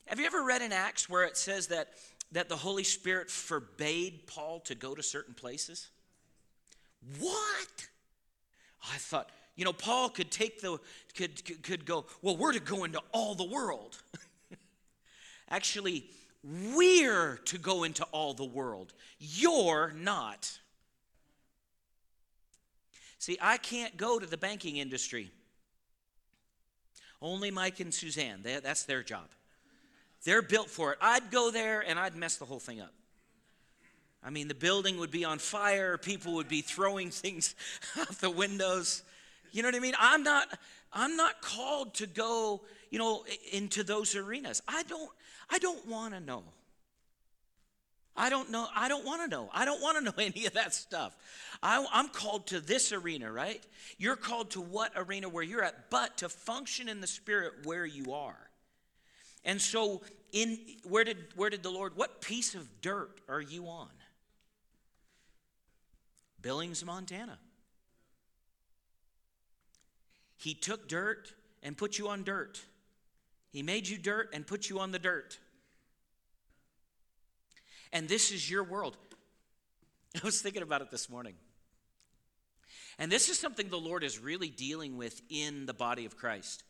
Have 0.07 0.21
you 0.21 0.27
ever 0.27 0.45
read 0.45 0.63
in 0.63 0.73
Acts 0.73 1.09
where 1.09 1.25
it 1.25 1.37
says 1.37 1.67
that, 1.69 1.89
that 2.33 2.49
the 2.49 2.57
Holy 2.57 2.85
Spirit 2.85 3.31
forbade 3.31 4.27
Paul 4.27 4.61
to 4.61 4.75
go 4.75 4.95
to 4.95 5.03
certain 5.03 5.35
places? 5.35 5.89
What? 7.19 7.89
I 8.93 8.97
thought, 8.99 9.31
you 9.57 9.65
know, 9.65 9.73
Paul 9.73 10.09
could 10.11 10.31
take 10.31 10.61
the, 10.61 10.79
could, 11.17 11.63
could 11.63 11.85
go, 11.85 12.07
well, 12.23 12.37
we're 12.37 12.53
to 12.53 12.61
go 12.61 12.85
into 12.85 13.01
all 13.13 13.35
the 13.35 13.45
world. 13.45 13.99
Actually, 15.51 16.05
we're 16.75 17.39
to 17.47 17.59
go 17.59 17.83
into 17.83 18.05
all 18.13 18.33
the 18.33 18.45
world. 18.45 18.93
You're 19.19 19.93
not. 19.97 20.59
See, 23.19 23.39
I 23.41 23.57
can't 23.57 23.97
go 23.97 24.21
to 24.21 24.27
the 24.27 24.37
banking 24.37 24.77
industry. 24.77 25.33
Only 27.21 27.51
Mike 27.51 27.81
and 27.81 27.93
Suzanne, 27.93 28.41
they, 28.43 28.61
that's 28.61 28.85
their 28.85 29.03
job. 29.03 29.27
They're 30.27 30.43
built 30.43 30.69
for 30.69 30.93
it. 30.93 30.99
I'd 31.01 31.31
go 31.31 31.53
there 31.53 31.81
and 31.81 32.01
I'd 32.01 32.17
mess 32.17 32.37
the 32.37 32.45
whole 32.45 32.59
thing 32.59 32.81
up. 32.81 32.93
I 34.25 34.31
mean, 34.31 34.49
the 34.49 34.57
building 34.57 34.99
would 34.99 35.13
be 35.13 35.25
on 35.25 35.39
fire, 35.39 35.97
people 35.97 36.35
would 36.35 36.49
be 36.49 36.63
throwing 36.63 37.11
things 37.13 37.55
out 37.97 38.09
the 38.19 38.29
windows. 38.29 39.05
You 39.53 39.63
know 39.63 39.69
what 39.69 39.77
I 39.77 39.79
mean? 39.79 39.95
I'm 39.99 40.25
not 40.25 40.49
I'm 40.93 41.17
not 41.17 41.41
called 41.41 41.95
to 41.95 42.09
go, 42.09 42.63
you 42.91 42.99
know, 42.99 43.25
into 43.53 43.85
those 43.85 44.17
arenas. 44.17 44.61
I 44.67 44.83
don't 44.83 45.11
I 45.49 45.59
don't 45.59 45.87
want 45.87 46.13
to 46.13 46.19
know. 46.19 46.43
I 48.17 48.29
don't 48.29 48.51
know. 48.51 48.67
I 48.75 48.89
don't 48.89 49.05
want 49.05 49.23
to 49.23 49.29
know. 49.29 49.49
I 49.55 49.65
don't 49.65 49.81
want 49.81 49.99
to 49.99 50.05
know 50.07 50.15
any 50.19 50.47
of 50.47 50.55
that 50.55 50.75
stuff. 50.75 51.17
I, 51.63 51.87
am 51.93 52.09
called 52.09 52.49
to 52.49 52.59
this 52.59 52.91
arena, 52.91 53.31
right? 53.31 53.65
You're 53.97 54.17
called 54.17 54.51
to 54.51 54.61
what 54.61 54.91
arena 54.97 55.29
where 55.29 55.45
you're 55.45 55.63
at, 55.63 55.89
but 55.89 56.17
to 56.19 56.29
function 56.29 56.89
in 56.89 57.01
the 57.01 57.07
spirit 57.07 57.65
where 57.65 57.87
you 57.87 58.13
are. 58.13 58.46
And 59.47 59.63
so, 59.63 60.03
in 60.33 60.59
where 60.83 61.05
did 61.05 61.19
where 61.37 61.49
did 61.49 61.63
the 61.63 61.71
Lord? 61.71 61.97
What 61.97 62.21
piece 62.21 62.55
of 62.55 62.83
dirt 62.83 63.21
are 63.29 63.41
you 63.41 63.69
on? 63.69 63.89
Billings, 66.43 66.85
Montana. 66.85 67.39
He 70.37 70.53
took 70.53 70.89
dirt 70.89 71.33
and 71.63 71.77
put 71.77 71.99
you 71.99 72.09
on 72.09 72.25
dirt. 72.25 72.61
He 73.51 73.63
made 73.63 73.89
you 73.89 73.97
dirt 73.97 74.31
and 74.35 74.47
put 74.47 74.69
you 74.69 74.81
on 74.81 74.91
the 74.93 74.99
dirt. 74.99 75.39
And 77.93 78.09
this 78.09 78.31
is 78.33 78.51
your 78.51 78.65
world. 78.65 78.97
I 80.23 80.25
was 80.25 80.43
thinking 80.43 80.63
about 80.63 80.83
it 80.83 80.91
this 80.91 81.09
morning. 81.09 81.35
And 82.99 83.11
this 83.13 83.29
is 83.29 83.39
something 83.39 83.69
the 83.69 83.77
Lord 83.77 84.03
is 84.03 84.19
really 84.19 84.49
dealing 84.49 84.97
with 84.97 85.23
in 85.31 85.67
the 85.67 85.75
body 85.75 86.05
of 86.05 86.17
Christ. 86.17 86.65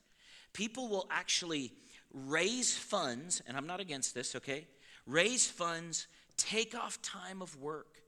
People 0.52 0.88
will 0.88 1.06
actually 1.10 1.72
raise 2.12 2.76
funds, 2.76 3.42
and 3.46 3.56
I'm 3.56 3.66
not 3.66 3.80
against 3.80 4.14
this, 4.14 4.34
okay? 4.36 4.66
Raise 5.06 5.46
funds, 5.46 6.06
take 6.36 6.74
off 6.74 7.00
time 7.02 7.42
of 7.42 7.54
work, 7.60 8.00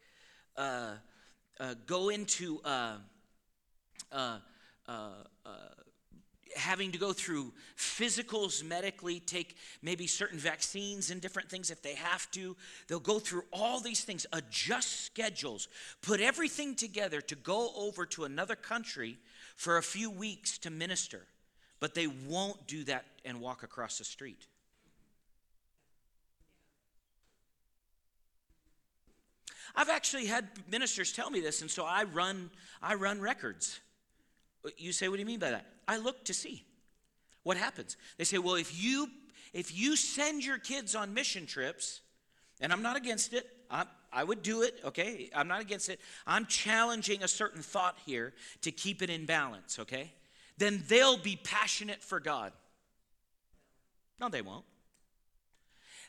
uh, 0.56 0.92
uh, 1.60 1.74
go 1.86 2.08
into 2.08 2.60
uh, 2.64 2.96
uh, 4.12 4.38
uh, 4.88 5.10
uh, 5.44 5.50
having 6.56 6.92
to 6.92 6.98
go 6.98 7.12
through 7.12 7.52
physicals 7.76 8.64
medically, 8.64 9.20
take 9.20 9.56
maybe 9.82 10.06
certain 10.06 10.38
vaccines 10.38 11.10
and 11.10 11.20
different 11.20 11.50
things 11.50 11.70
if 11.70 11.82
they 11.82 11.94
have 11.94 12.30
to. 12.30 12.56
They'll 12.86 13.00
go 13.00 13.18
through 13.18 13.44
all 13.52 13.80
these 13.80 14.02
things, 14.02 14.26
adjust 14.32 15.04
schedules, 15.04 15.68
put 16.02 16.20
everything 16.20 16.74
together 16.74 17.20
to 17.22 17.34
go 17.36 17.70
over 17.76 18.06
to 18.06 18.24
another 18.24 18.56
country 18.56 19.18
for 19.56 19.76
a 19.76 19.82
few 19.82 20.10
weeks 20.10 20.58
to 20.58 20.70
minister. 20.70 21.26
But 21.80 21.94
they 21.94 22.06
won't 22.06 22.66
do 22.66 22.84
that 22.84 23.04
and 23.24 23.40
walk 23.40 23.62
across 23.62 23.98
the 23.98 24.04
street. 24.04 24.46
I've 29.76 29.90
actually 29.90 30.26
had 30.26 30.48
ministers 30.68 31.12
tell 31.12 31.30
me 31.30 31.40
this, 31.40 31.60
and 31.60 31.70
so 31.70 31.84
I 31.84 32.04
run, 32.04 32.50
I 32.82 32.94
run 32.94 33.20
records. 33.20 33.78
You 34.76 34.92
say, 34.92 35.08
what 35.08 35.16
do 35.16 35.20
you 35.20 35.26
mean 35.26 35.38
by 35.38 35.50
that? 35.50 35.66
I 35.86 35.98
look 35.98 36.24
to 36.24 36.34
see 36.34 36.64
what 37.44 37.56
happens. 37.56 37.96
They 38.16 38.24
say, 38.24 38.38
well, 38.38 38.56
if 38.56 38.82
you 38.82 39.08
if 39.54 39.76
you 39.76 39.96
send 39.96 40.44
your 40.44 40.58
kids 40.58 40.94
on 40.94 41.14
mission 41.14 41.46
trips, 41.46 42.00
And 42.60 42.72
I'm 42.72 42.82
not 42.82 42.96
against 42.96 43.32
it. 43.32 43.46
i 43.70 43.84
I 44.10 44.24
would 44.24 44.42
do 44.42 44.62
it, 44.62 44.80
okay? 44.84 45.30
I'm 45.34 45.48
not 45.48 45.60
against 45.60 45.90
it. 45.90 46.00
I'm 46.26 46.46
challenging 46.46 47.22
a 47.22 47.28
certain 47.28 47.60
thought 47.62 47.98
here 48.06 48.32
to 48.62 48.72
keep 48.72 49.02
it 49.02 49.10
in 49.10 49.26
balance, 49.26 49.78
okay? 49.78 50.12
Then 50.58 50.82
they'll 50.88 51.18
be 51.18 51.36
passionate 51.42 52.02
for 52.02 52.20
God. 52.20 52.52
No, 54.20 54.28
they 54.28 54.42
won't. 54.42 54.64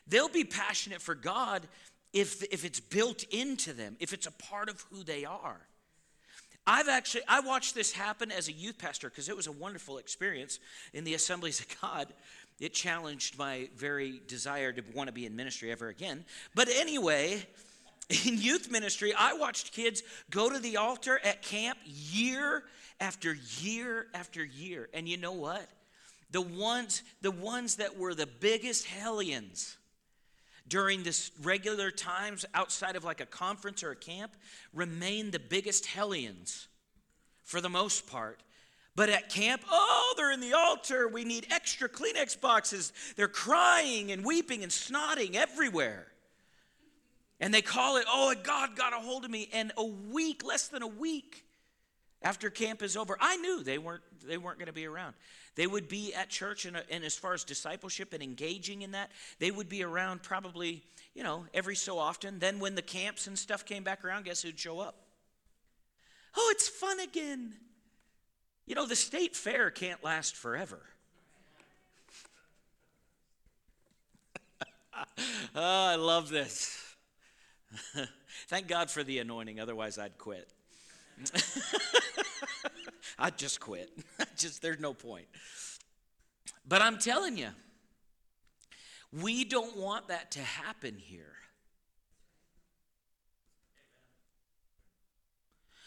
They'll 0.06 0.28
be 0.28 0.44
passionate 0.44 1.00
for 1.00 1.14
God 1.14 1.66
if, 2.12 2.42
if 2.52 2.64
it's 2.64 2.80
built 2.80 3.22
into 3.30 3.72
them, 3.72 3.96
if 4.00 4.12
it's 4.12 4.26
a 4.26 4.32
part 4.32 4.68
of 4.68 4.84
who 4.90 5.04
they 5.04 5.24
are. 5.24 5.60
I've 6.66 6.88
actually 6.88 7.22
I 7.26 7.40
watched 7.40 7.74
this 7.74 7.92
happen 7.92 8.30
as 8.30 8.48
a 8.48 8.52
youth 8.52 8.78
pastor 8.78 9.08
because 9.08 9.28
it 9.28 9.36
was 9.36 9.46
a 9.46 9.52
wonderful 9.52 9.98
experience 9.98 10.58
in 10.92 11.04
the 11.04 11.14
assemblies 11.14 11.60
of 11.60 11.66
God. 11.80 12.08
It 12.60 12.74
challenged 12.74 13.38
my 13.38 13.70
very 13.76 14.20
desire 14.26 14.72
to 14.72 14.82
want 14.94 15.08
to 15.08 15.12
be 15.12 15.24
in 15.24 15.34
ministry 15.34 15.72
ever 15.72 15.88
again. 15.88 16.24
But 16.54 16.68
anyway, 16.68 17.46
in 18.26 18.36
youth 18.36 18.70
ministry, 18.70 19.14
I 19.16 19.32
watched 19.32 19.72
kids 19.72 20.02
go 20.30 20.50
to 20.50 20.58
the 20.58 20.76
altar 20.76 21.18
at 21.24 21.42
camp 21.42 21.78
year 21.84 22.64
after 23.00 23.36
year 23.58 24.06
after 24.14 24.44
year. 24.44 24.88
And 24.94 25.08
you 25.08 25.16
know 25.16 25.32
what? 25.32 25.66
The 26.30 26.40
ones 26.40 27.02
the 27.22 27.30
ones 27.30 27.76
that 27.76 27.98
were 27.98 28.14
the 28.14 28.26
biggest 28.26 28.86
hellions 28.86 29.76
during 30.68 31.02
this 31.02 31.32
regular 31.42 31.90
times 31.90 32.46
outside 32.54 32.94
of 32.94 33.02
like 33.02 33.20
a 33.20 33.26
conference 33.26 33.82
or 33.82 33.90
a 33.90 33.96
camp 33.96 34.32
remain 34.72 35.32
the 35.32 35.40
biggest 35.40 35.86
hellions 35.86 36.68
for 37.42 37.60
the 37.60 37.68
most 37.68 38.06
part. 38.06 38.42
But 38.94 39.08
at 39.08 39.28
camp, 39.28 39.62
oh, 39.70 40.14
they're 40.16 40.32
in 40.32 40.40
the 40.40 40.52
altar. 40.52 41.08
We 41.08 41.24
need 41.24 41.46
extra 41.50 41.88
Kleenex 41.88 42.40
boxes. 42.40 42.92
They're 43.16 43.28
crying 43.28 44.12
and 44.12 44.24
weeping 44.24 44.62
and 44.62 44.70
snotting 44.70 45.34
everywhere. 45.34 46.06
And 47.40 47.54
they 47.54 47.62
call 47.62 47.96
it, 47.96 48.04
oh, 48.08 48.34
God 48.42 48.76
got 48.76 48.92
a 48.92 48.96
hold 48.96 49.24
of 49.24 49.30
me. 49.30 49.48
And 49.52 49.72
a 49.76 49.84
week, 49.84 50.44
less 50.44 50.68
than 50.68 50.82
a 50.82 50.86
week 50.86 51.44
after 52.22 52.50
camp 52.50 52.82
is 52.82 52.96
over, 52.96 53.16
I 53.18 53.36
knew 53.36 53.62
they 53.62 53.78
weren't, 53.78 54.02
they 54.26 54.36
weren't 54.36 54.58
going 54.58 54.66
to 54.66 54.72
be 54.72 54.86
around. 54.86 55.14
They 55.54 55.66
would 55.66 55.88
be 55.88 56.12
at 56.14 56.28
church, 56.28 56.66
and, 56.66 56.82
and 56.90 57.02
as 57.04 57.16
far 57.16 57.32
as 57.32 57.44
discipleship 57.44 58.12
and 58.12 58.22
engaging 58.22 58.82
in 58.82 58.90
that, 58.92 59.10
they 59.38 59.50
would 59.50 59.68
be 59.68 59.82
around 59.82 60.22
probably, 60.22 60.82
you 61.14 61.22
know, 61.22 61.46
every 61.54 61.76
so 61.76 61.98
often. 61.98 62.38
Then 62.38 62.60
when 62.60 62.74
the 62.74 62.82
camps 62.82 63.26
and 63.26 63.38
stuff 63.38 63.64
came 63.64 63.82
back 63.82 64.04
around, 64.04 64.26
guess 64.26 64.42
who'd 64.42 64.58
show 64.58 64.80
up? 64.80 64.96
Oh, 66.36 66.48
it's 66.52 66.68
fun 66.68 67.00
again. 67.00 67.54
You 68.66 68.74
know, 68.74 68.86
the 68.86 68.96
state 68.96 69.34
fair 69.34 69.70
can't 69.70 70.04
last 70.04 70.36
forever. 70.36 70.80
oh, 75.54 75.86
I 75.86 75.96
love 75.96 76.28
this. 76.28 76.76
Thank 78.48 78.68
God 78.68 78.90
for 78.90 79.02
the 79.02 79.18
anointing, 79.18 79.58
otherwise, 79.58 79.98
I'd 79.98 80.18
quit. 80.18 80.48
I'd 83.18 83.36
just 83.36 83.60
quit. 83.60 83.90
just 84.36 84.62
there's 84.62 84.80
no 84.80 84.94
point. 84.94 85.26
But 86.66 86.82
I'm 86.82 86.98
telling 86.98 87.36
you, 87.36 87.48
we 89.12 89.44
don't 89.44 89.76
want 89.76 90.08
that 90.08 90.30
to 90.32 90.40
happen 90.40 90.96
here. 90.98 91.34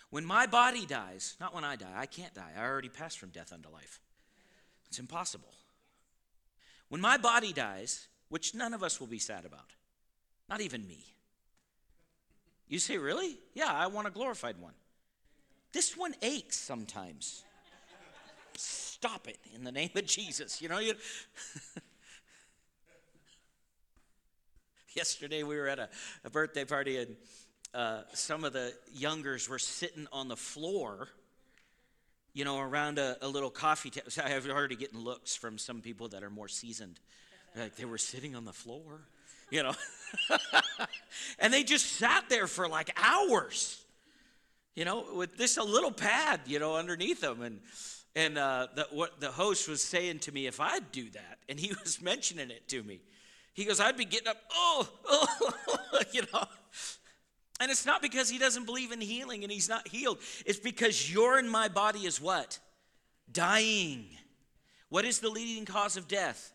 When 0.10 0.26
my 0.26 0.46
body 0.46 0.86
dies, 0.86 1.36
not 1.40 1.56
when 1.56 1.64
I 1.64 1.76
die, 1.76 1.94
I 1.96 2.06
can't 2.06 2.36
die. 2.36 2.52
I 2.56 2.62
already 2.64 2.90
passed 2.90 3.18
from 3.18 3.30
death 3.30 3.52
unto 3.52 3.70
life. 3.70 4.00
It's 4.88 5.00
impossible. 5.00 5.54
When 6.90 7.02
my 7.02 7.18
body 7.18 7.52
dies, 7.52 8.08
which 8.30 8.54
none 8.54 8.76
of 8.76 8.84
us 8.84 9.00
will 9.00 9.08
be 9.08 9.18
sad 9.18 9.46
about, 9.46 9.74
not 10.48 10.62
even 10.62 10.88
me. 10.88 11.04
You 12.68 12.78
say, 12.78 12.98
really? 12.98 13.40
Yeah, 13.56 13.72
I 13.72 13.88
want 13.88 14.08
a 14.08 14.12
glorified 14.12 14.60
one. 14.60 14.74
This 15.74 15.98
one 15.98 16.14
aches 16.22 16.58
sometimes. 16.58 17.44
Stop 18.56 19.28
it 19.28 19.40
in 19.56 19.64
the 19.64 19.72
name 19.72 19.90
of 19.96 20.06
Jesus. 20.06 20.62
You 20.62 20.70
know, 20.70 20.78
you. 20.78 20.94
Yesterday 24.96 25.42
we 25.42 25.58
were 25.58 25.68
at 25.68 25.80
a, 25.80 25.90
a 26.24 26.30
birthday 26.30 26.64
party 26.64 26.98
and 26.98 27.16
uh, 27.74 28.02
some 28.14 28.44
of 28.44 28.54
the 28.54 28.72
youngers 28.94 29.50
were 29.50 29.58
sitting 29.58 30.06
on 30.14 30.28
the 30.28 30.36
floor, 30.36 31.08
you 32.34 32.46
know, 32.46 32.60
around 32.60 33.00
a, 33.00 33.18
a 33.24 33.28
little 33.28 33.50
coffee 33.50 33.90
table. 33.90 34.12
So 34.12 34.22
I 34.26 34.30
have 34.30 34.48
already 34.48 34.76
getting 34.76 35.00
looks 35.00 35.36
from 35.36 35.58
some 35.58 35.82
people 35.82 36.10
that 36.10 36.22
are 36.22 36.30
more 36.30 36.48
seasoned. 36.48 37.00
Like 37.56 37.76
they 37.76 37.86
were 37.86 37.98
sitting 37.98 38.36
on 38.36 38.46
the 38.46 38.54
floor, 38.54 39.02
you 39.50 39.64
know. 39.64 39.74
and 41.40 41.52
they 41.52 41.64
just 41.64 41.94
sat 41.94 42.26
there 42.30 42.46
for 42.46 42.68
like 42.68 42.96
hours 42.96 43.83
you 44.76 44.86
know, 44.86 45.06
with 45.14 45.38
this 45.38 45.58
a 45.58 45.64
little 45.64 45.92
pad, 45.92 46.42
you 46.46 46.60
know, 46.60 46.76
underneath 46.76 47.22
them. 47.22 47.42
And 47.42 47.60
and 48.16 48.38
uh, 48.38 48.68
the, 48.76 48.88
what 48.92 49.20
the 49.20 49.32
host 49.32 49.68
was 49.68 49.82
saying 49.82 50.20
to 50.20 50.32
me, 50.32 50.46
if 50.46 50.60
I'd 50.60 50.92
do 50.92 51.10
that, 51.12 51.40
and 51.50 51.60
he 51.60 51.74
was 51.84 52.02
mentioning 52.02 52.52
it 52.52 52.68
to 52.70 52.84
me, 52.84 53.02
he 53.54 53.66
goes, 53.66 53.80
I'd 53.80 53.98
be 53.98 54.06
getting 54.06 54.28
up, 54.28 54.38
oh, 54.54 54.90
oh, 55.08 56.02
you 56.12 56.22
know. 56.34 56.44
And 57.60 57.72
it's 57.72 57.86
not 57.86 58.02
because 58.02 58.30
he 58.30 58.38
doesn't 58.38 58.66
believe 58.66 58.92
in 58.92 59.00
healing 59.00 59.44
and 59.44 59.52
he's 59.52 59.70
not 59.70 59.88
healed. 59.88 60.18
It's 60.46 60.60
because 60.60 61.12
you're 61.12 61.40
in 61.40 61.48
my 61.48 61.68
body 61.68 62.00
is 62.00 62.20
what? 62.20 62.60
Dying. 63.32 64.06
What 64.90 65.06
is 65.06 65.20
the 65.20 65.30
leading 65.30 65.66
cause 65.66 65.96
of 65.96 66.08
death? 66.08 66.52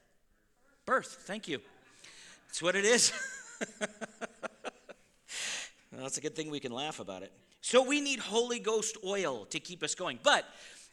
Birth. 0.87 1.19
Thank 1.23 1.49
you. 1.49 1.61
That's 2.47 2.63
what 2.63 2.75
it 2.75 2.85
is. 2.85 3.13
well, 3.81 3.89
that's 5.93 6.19
a 6.19 6.21
good 6.21 6.35
thing 6.35 6.51
we 6.51 6.61
can 6.61 6.73
laugh 6.73 6.99
about 7.01 7.23
it. 7.23 7.33
So 7.61 7.83
we 7.83 8.01
need 8.01 8.19
Holy 8.19 8.59
Ghost 8.59 8.97
oil 9.05 9.47
to 9.47 9.61
keep 9.61 9.83
us 9.83 9.95
going. 9.95 10.19
But 10.23 10.45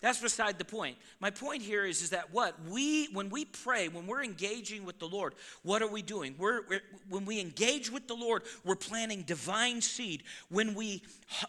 that's 0.01 0.19
beside 0.19 0.57
the 0.57 0.65
point. 0.65 0.97
My 1.19 1.29
point 1.29 1.61
here 1.61 1.85
is, 1.85 2.01
is 2.01 2.09
that 2.11 2.31
what 2.33 2.53
we 2.69 3.07
when 3.13 3.29
we 3.29 3.45
pray, 3.45 3.87
when 3.87 4.05
we're 4.07 4.23
engaging 4.23 4.85
with 4.85 4.99
the 4.99 5.07
Lord, 5.07 5.33
what 5.63 5.81
are 5.81 5.87
we 5.87 6.01
doing? 6.01 6.35
We're, 6.37 6.61
we're, 6.67 6.81
when 7.09 7.25
we 7.25 7.39
engage 7.39 7.91
with 7.91 8.07
the 8.07 8.13
Lord, 8.13 8.43
we're 8.63 8.75
planting 8.75 9.23
divine 9.23 9.81
seed. 9.81 10.23
When 10.49 10.75
we 10.75 11.01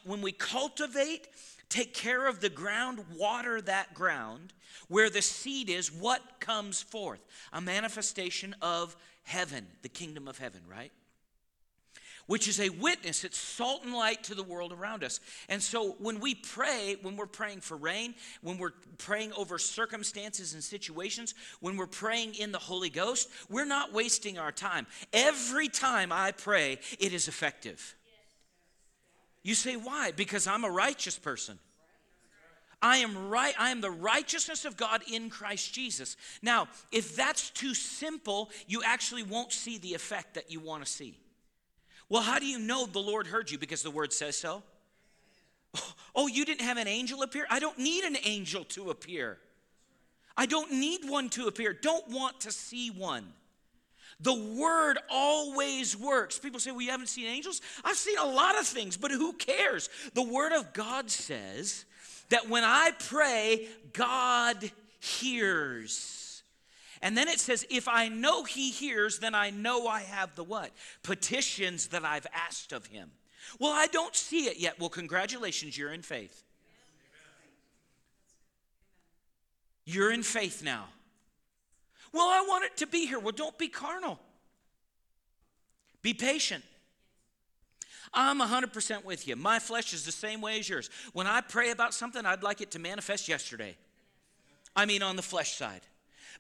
when 0.05 0.23
we 0.23 0.33
cultivate, 0.33 1.29
take 1.69 1.93
care 1.93 2.27
of 2.27 2.41
the 2.41 2.49
ground, 2.49 3.05
water 3.17 3.61
that 3.63 3.95
ground, 3.95 4.53
where 4.89 5.11
the 5.11 5.23
seed 5.23 5.69
is, 5.69 5.93
what 5.93 6.23
comes 6.41 6.81
forth? 6.81 7.21
A 7.53 7.61
manifestation 7.61 8.55
of 8.63 8.97
heaven, 9.25 9.67
the 9.83 9.89
kingdom 9.89 10.29
of 10.29 10.39
heaven, 10.39 10.63
right? 10.71 10.93
Which 12.27 12.49
is 12.49 12.61
a 12.61 12.69
witness. 12.69 13.25
It's 13.25 13.39
salt 13.39 13.85
and 13.85 13.95
light 13.95 14.25
to 14.25 14.35
the 14.35 14.43
world 14.43 14.73
around 14.73 15.05
us. 15.05 15.21
And 15.49 15.63
so 15.63 15.97
when 15.99 16.21
we 16.21 16.35
pray, 16.35 16.97
when 17.03 17.17
we're 17.17 17.27
praying 17.27 17.61
for 17.61 17.77
rain, 17.77 18.15
when 18.43 18.59
we're 18.59 18.75
praying 18.99 19.33
over 19.33 19.59
circumstances 19.59 20.55
and 20.55 20.63
situations, 20.63 21.35
when 21.61 21.77
we're 21.77 21.87
praying 21.87 22.35
in 22.35 22.53
the 22.53 22.59
Holy 22.59 22.91
Ghost, 22.91 23.29
we're 23.49 23.65
not 23.65 23.93
wasting 23.93 24.39
our 24.39 24.53
time. 24.53 24.87
Every 25.13 25.69
time 25.69 26.13
I 26.13 26.33
pray, 26.33 26.79
it 26.99 27.13
is 27.13 27.29
effective. 27.29 27.95
You 29.43 29.55
say, 29.55 29.77
why? 29.77 30.11
Because 30.11 30.47
I'm 30.47 30.65
a 30.65 30.71
righteous 30.71 31.19
person. 31.19 31.59
I 32.83 32.99
am 32.99 33.29
right, 33.29 33.55
I 33.59 33.71
am 33.71 33.81
the 33.81 33.91
righteousness 33.91 34.65
of 34.65 34.77
God 34.77 35.03
in 35.11 35.31
Christ 35.31 35.73
Jesus. 35.73 36.17
Now, 36.43 36.69
if 36.93 37.17
that's 37.17 37.51
too 37.51 37.73
simple, 37.73 38.51
you 38.67 38.83
actually 38.85 39.23
won't 39.23 39.53
see 39.53 39.79
the 39.79 39.95
effect 39.95 40.35
that 40.35 40.51
you 40.51 40.61
want 40.61 40.85
to 40.85 40.91
see. 40.91 41.17
Well, 42.09 42.23
how 42.23 42.39
do 42.39 42.47
you 42.47 42.59
know 42.59 42.87
the 42.87 43.01
Lord 43.01 43.27
heard 43.27 43.51
you? 43.51 43.59
Because 43.59 43.83
the 43.83 43.91
word 43.91 44.13
says 44.13 44.37
so. 44.37 44.63
Oh, 45.75 45.95
oh, 46.15 46.27
you 46.27 46.45
didn't 46.45 46.63
have 46.63 46.77
an 46.77 46.89
angel 46.89 47.23
appear? 47.23 47.47
I 47.51 47.59
don't 47.59 47.79
need 47.79 48.05
an 48.05 48.17
angel 48.25 48.65
to 48.65 48.91
appear. 48.91 49.39
I 50.37 50.47
don't 50.47 50.73
need 50.73 51.09
one 51.09 51.29
to 51.31 51.47
appear. 51.47 51.73
Don't 51.73 52.09
want 52.09 52.41
to 52.43 52.53
see 52.53 52.91
one. 52.91 53.27
The 54.21 54.35
word 54.35 54.99
always 55.11 55.97
works. 55.97 56.39
People 56.39 56.61
say, 56.61 56.71
well, 56.71 56.81
you 56.81 56.91
haven't 56.91 57.09
seen 57.09 57.27
angels? 57.27 57.61
I've 57.85 57.97
seen 57.97 58.17
a 58.19 58.27
lot 58.27 58.59
of 58.59 58.67
things, 58.67 58.97
but 58.97 59.11
who 59.11 59.33
cares? 59.35 59.91
The 60.15 60.23
word 60.23 60.53
of 60.53 60.73
God 60.73 61.11
says 61.11 61.85
that 62.31 62.49
when 62.49 62.65
I 62.65 62.93
pray, 63.09 63.69
God 63.93 64.71
hears. 65.01 66.26
And 67.03 67.17
then 67.17 67.29
it 67.29 67.41
says, 67.41 67.67
if 67.71 67.89
I 67.89 68.09
know 68.09 68.45
he 68.45 68.71
hears, 68.71 69.19
then 69.19 69.35
I 69.35 69.51
know 69.51 69.87
I 69.87 70.01
have 70.01 70.35
the 70.35 70.45
what? 70.45 70.73
Petitions 71.03 71.89
that 71.89 72.05
I've 72.05 72.27
asked 72.33 72.73
of 72.73 72.87
him. 72.87 73.11
Well, 73.59 73.73
I 73.73 73.87
don't 73.87 74.15
see 74.15 74.47
it 74.47 74.59
yet. 74.59 74.79
Well, 74.81 74.89
congratulations, 74.89 75.77
you're 75.77 75.93
in 75.93 76.03
faith. 76.03 76.43
You're 79.85 80.13
in 80.13 80.23
faith 80.23 80.65
now. 80.65 80.87
Well, 82.13 82.27
I 82.27 82.45
want 82.49 82.65
it 82.65 82.77
to 82.79 82.87
be 82.87 83.07
here. 83.07 83.19
Well, 83.19 83.33
don't 83.33 83.57
be 83.57 83.69
carnal. 83.69 84.19
Be 86.03 86.15
patient. 86.15 86.65
I'm 88.13 88.41
100% 88.41 89.05
with 89.05 89.29
you. 89.29 89.37
My 89.37 89.59
flesh 89.59 89.93
is 89.93 90.05
the 90.05 90.13
same 90.13 90.41
way 90.41 90.59
as 90.59 90.69
yours. 90.69 90.91
When 91.13 91.27
I 91.27 91.41
pray 91.41 91.71
about 91.71 91.95
something, 91.95 92.25
I'd 92.25 92.43
like 92.43 92.61
it 92.61 92.71
to 92.73 92.79
manifest 92.79 93.29
yesterday. 93.29 93.77
I 94.75 94.87
mean, 94.87 95.03
on 95.03 95.17
the 95.17 95.23
flesh 95.23 95.57
side. 95.57 95.83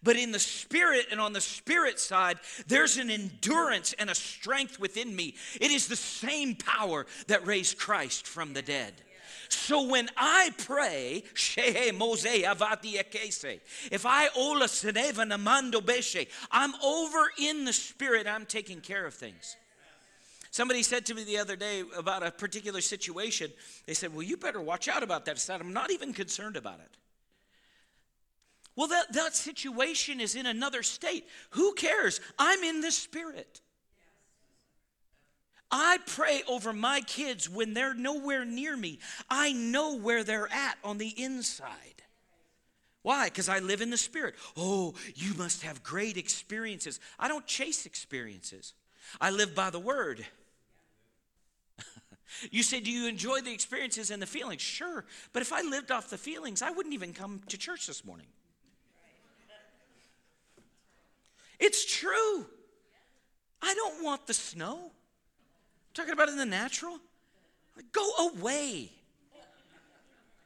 But 0.02 0.16
in 0.16 0.32
the 0.32 0.38
spirit 0.38 1.06
and 1.10 1.20
on 1.20 1.32
the 1.32 1.40
spirit 1.40 1.98
side, 1.98 2.38
there's 2.66 2.96
an 2.96 3.10
endurance 3.10 3.94
and 3.98 4.10
a 4.10 4.14
strength 4.14 4.78
within 4.78 5.14
me. 5.14 5.34
It 5.60 5.70
is 5.70 5.88
the 5.88 5.96
same 5.96 6.54
power 6.54 7.06
that 7.28 7.46
raised 7.46 7.78
Christ 7.78 8.26
from 8.26 8.52
the 8.52 8.62
dead. 8.62 8.94
So 9.48 9.88
when 9.88 10.08
I 10.16 10.50
pray, 10.58 11.22
if 11.46 11.58
I 14.06 14.28
I'm 16.50 16.74
over 16.82 17.32
in 17.38 17.64
the 17.64 17.72
spirit, 17.72 18.26
I'm 18.26 18.46
taking 18.46 18.80
care 18.80 19.06
of 19.06 19.14
things. 19.14 19.56
Somebody 20.50 20.82
said 20.82 21.06
to 21.06 21.14
me 21.14 21.24
the 21.24 21.38
other 21.38 21.54
day 21.54 21.84
about 21.96 22.22
a 22.22 22.30
particular 22.30 22.80
situation, 22.80 23.52
they 23.84 23.94
said, 23.94 24.14
Well, 24.14 24.22
you 24.22 24.36
better 24.38 24.60
watch 24.60 24.88
out 24.88 25.02
about 25.02 25.26
that. 25.26 25.32
I 25.32 25.38
said, 25.38 25.60
I'm 25.60 25.74
not 25.74 25.90
even 25.90 26.14
concerned 26.14 26.56
about 26.56 26.80
it. 26.80 26.96
Well, 28.76 28.88
that, 28.88 29.12
that 29.14 29.34
situation 29.34 30.20
is 30.20 30.34
in 30.34 30.46
another 30.46 30.82
state. 30.82 31.26
Who 31.50 31.72
cares? 31.72 32.20
I'm 32.38 32.62
in 32.62 32.82
the 32.82 32.92
spirit. 32.92 33.62
I 35.70 35.98
pray 36.06 36.42
over 36.48 36.72
my 36.72 37.00
kids 37.00 37.48
when 37.48 37.74
they're 37.74 37.94
nowhere 37.94 38.44
near 38.44 38.76
me. 38.76 39.00
I 39.28 39.52
know 39.52 39.96
where 39.96 40.22
they're 40.22 40.52
at 40.52 40.78
on 40.84 40.98
the 40.98 41.08
inside. 41.08 41.96
Why? 43.02 43.26
Because 43.26 43.48
I 43.48 43.60
live 43.60 43.82
in 43.82 43.90
the 43.90 43.96
Spirit. 43.96 44.34
Oh, 44.56 44.94
you 45.14 45.32
must 45.34 45.62
have 45.62 45.84
great 45.84 46.16
experiences. 46.16 46.98
I 47.20 47.28
don't 47.28 47.46
chase 47.46 47.86
experiences, 47.86 48.74
I 49.20 49.30
live 49.30 49.54
by 49.54 49.70
the 49.70 49.78
Word. 49.78 50.26
you 52.50 52.64
say, 52.64 52.80
Do 52.80 52.90
you 52.90 53.06
enjoy 53.06 53.42
the 53.42 53.52
experiences 53.52 54.10
and 54.10 54.20
the 54.20 54.26
feelings? 54.26 54.60
Sure. 54.60 55.04
But 55.32 55.42
if 55.42 55.52
I 55.52 55.62
lived 55.62 55.92
off 55.92 56.10
the 56.10 56.18
feelings, 56.18 56.62
I 56.62 56.72
wouldn't 56.72 56.94
even 56.94 57.12
come 57.12 57.42
to 57.46 57.56
church 57.56 57.86
this 57.86 58.04
morning. 58.04 58.26
It's 61.58 61.84
true. 61.84 62.46
I 63.62 63.74
don't 63.74 64.04
want 64.04 64.26
the 64.26 64.34
snow. 64.34 64.78
I'm 64.78 64.90
talking 65.94 66.12
about 66.12 66.28
in 66.28 66.36
the 66.36 66.44
natural. 66.44 66.98
Go 67.92 68.30
away. 68.30 68.90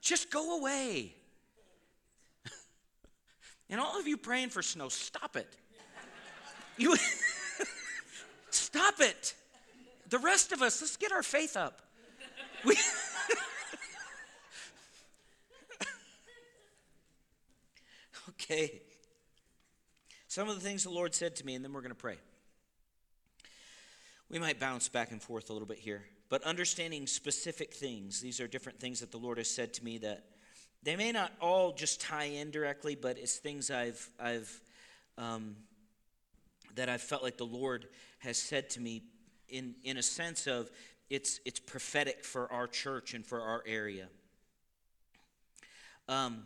Just 0.01 0.31
go 0.31 0.59
away. 0.59 1.15
and 3.71 3.81
all 3.81 3.99
of 3.99 4.07
you 4.07 4.17
praying 4.17 4.51
for 4.51 4.63
snow, 4.63 4.89
stop 4.89 5.37
it. 5.37 5.57
You 6.77 6.95
stop 8.51 9.01
it. 9.01 9.35
The 10.09 10.19
rest 10.19 10.53
of 10.53 10.63
us, 10.63 10.81
let's 10.81 10.97
get 10.97 11.13
our 11.13 11.23
faith 11.23 11.57
up. 11.57 11.83
We 12.65 12.75
okay. 18.31 18.81
Some 20.31 20.49
of 20.49 20.55
the 20.55 20.61
things 20.61 20.85
the 20.85 20.91
Lord 20.91 21.13
said 21.13 21.35
to 21.37 21.45
me, 21.45 21.57
and 21.57 21.65
then 21.65 21.73
we're 21.73 21.81
going 21.81 21.91
to 21.91 21.97
pray. 21.97 22.17
We 24.29 24.39
might 24.39 24.61
bounce 24.61 24.89
back 24.89 25.11
and 25.11 25.21
forth 25.21 25.51
a 25.51 25.53
little 25.53 25.67
bit 25.67 25.79
here, 25.79 26.05
but 26.29 26.41
understanding 26.45 27.09
specific 27.09 27.75
things, 27.75 28.21
these 28.21 28.39
are 28.39 28.47
different 28.47 28.79
things 28.79 29.01
that 29.01 29.11
the 29.11 29.19
Lord 29.19 29.39
has 29.39 29.51
said 29.51 29.75
to 29.75 29.85
me 29.85 29.99
that 29.99 30.27
they 30.85 30.95
may 30.95 31.11
not 31.11 31.33
all 31.41 31.73
just 31.73 32.01
tie 32.01 32.27
in 32.27 32.53
directly, 32.53 32.95
but 32.95 33.19
it's 33.19 33.39
things 33.39 33.73
I've, 33.73 34.09
I've, 34.21 34.61
um, 35.19 35.57
that 36.77 36.89
I've 36.89 37.03
felt 37.03 37.25
like 37.25 37.37
the 37.37 37.43
Lord 37.45 37.89
has 38.21 38.39
said 38.39 38.71
to 38.71 38.81
me 38.81 39.03
in, 39.49 39.75
in 39.83 39.97
a 39.97 40.03
sense 40.03 40.47
of 40.47 40.71
it's, 41.09 41.41
it's 41.45 41.59
prophetic 41.59 42.23
for 42.25 42.53
our 42.53 42.69
church 42.69 43.15
and 43.15 43.27
for 43.27 43.41
our 43.41 43.65
area. 43.67 44.07
Um, 46.09 46.45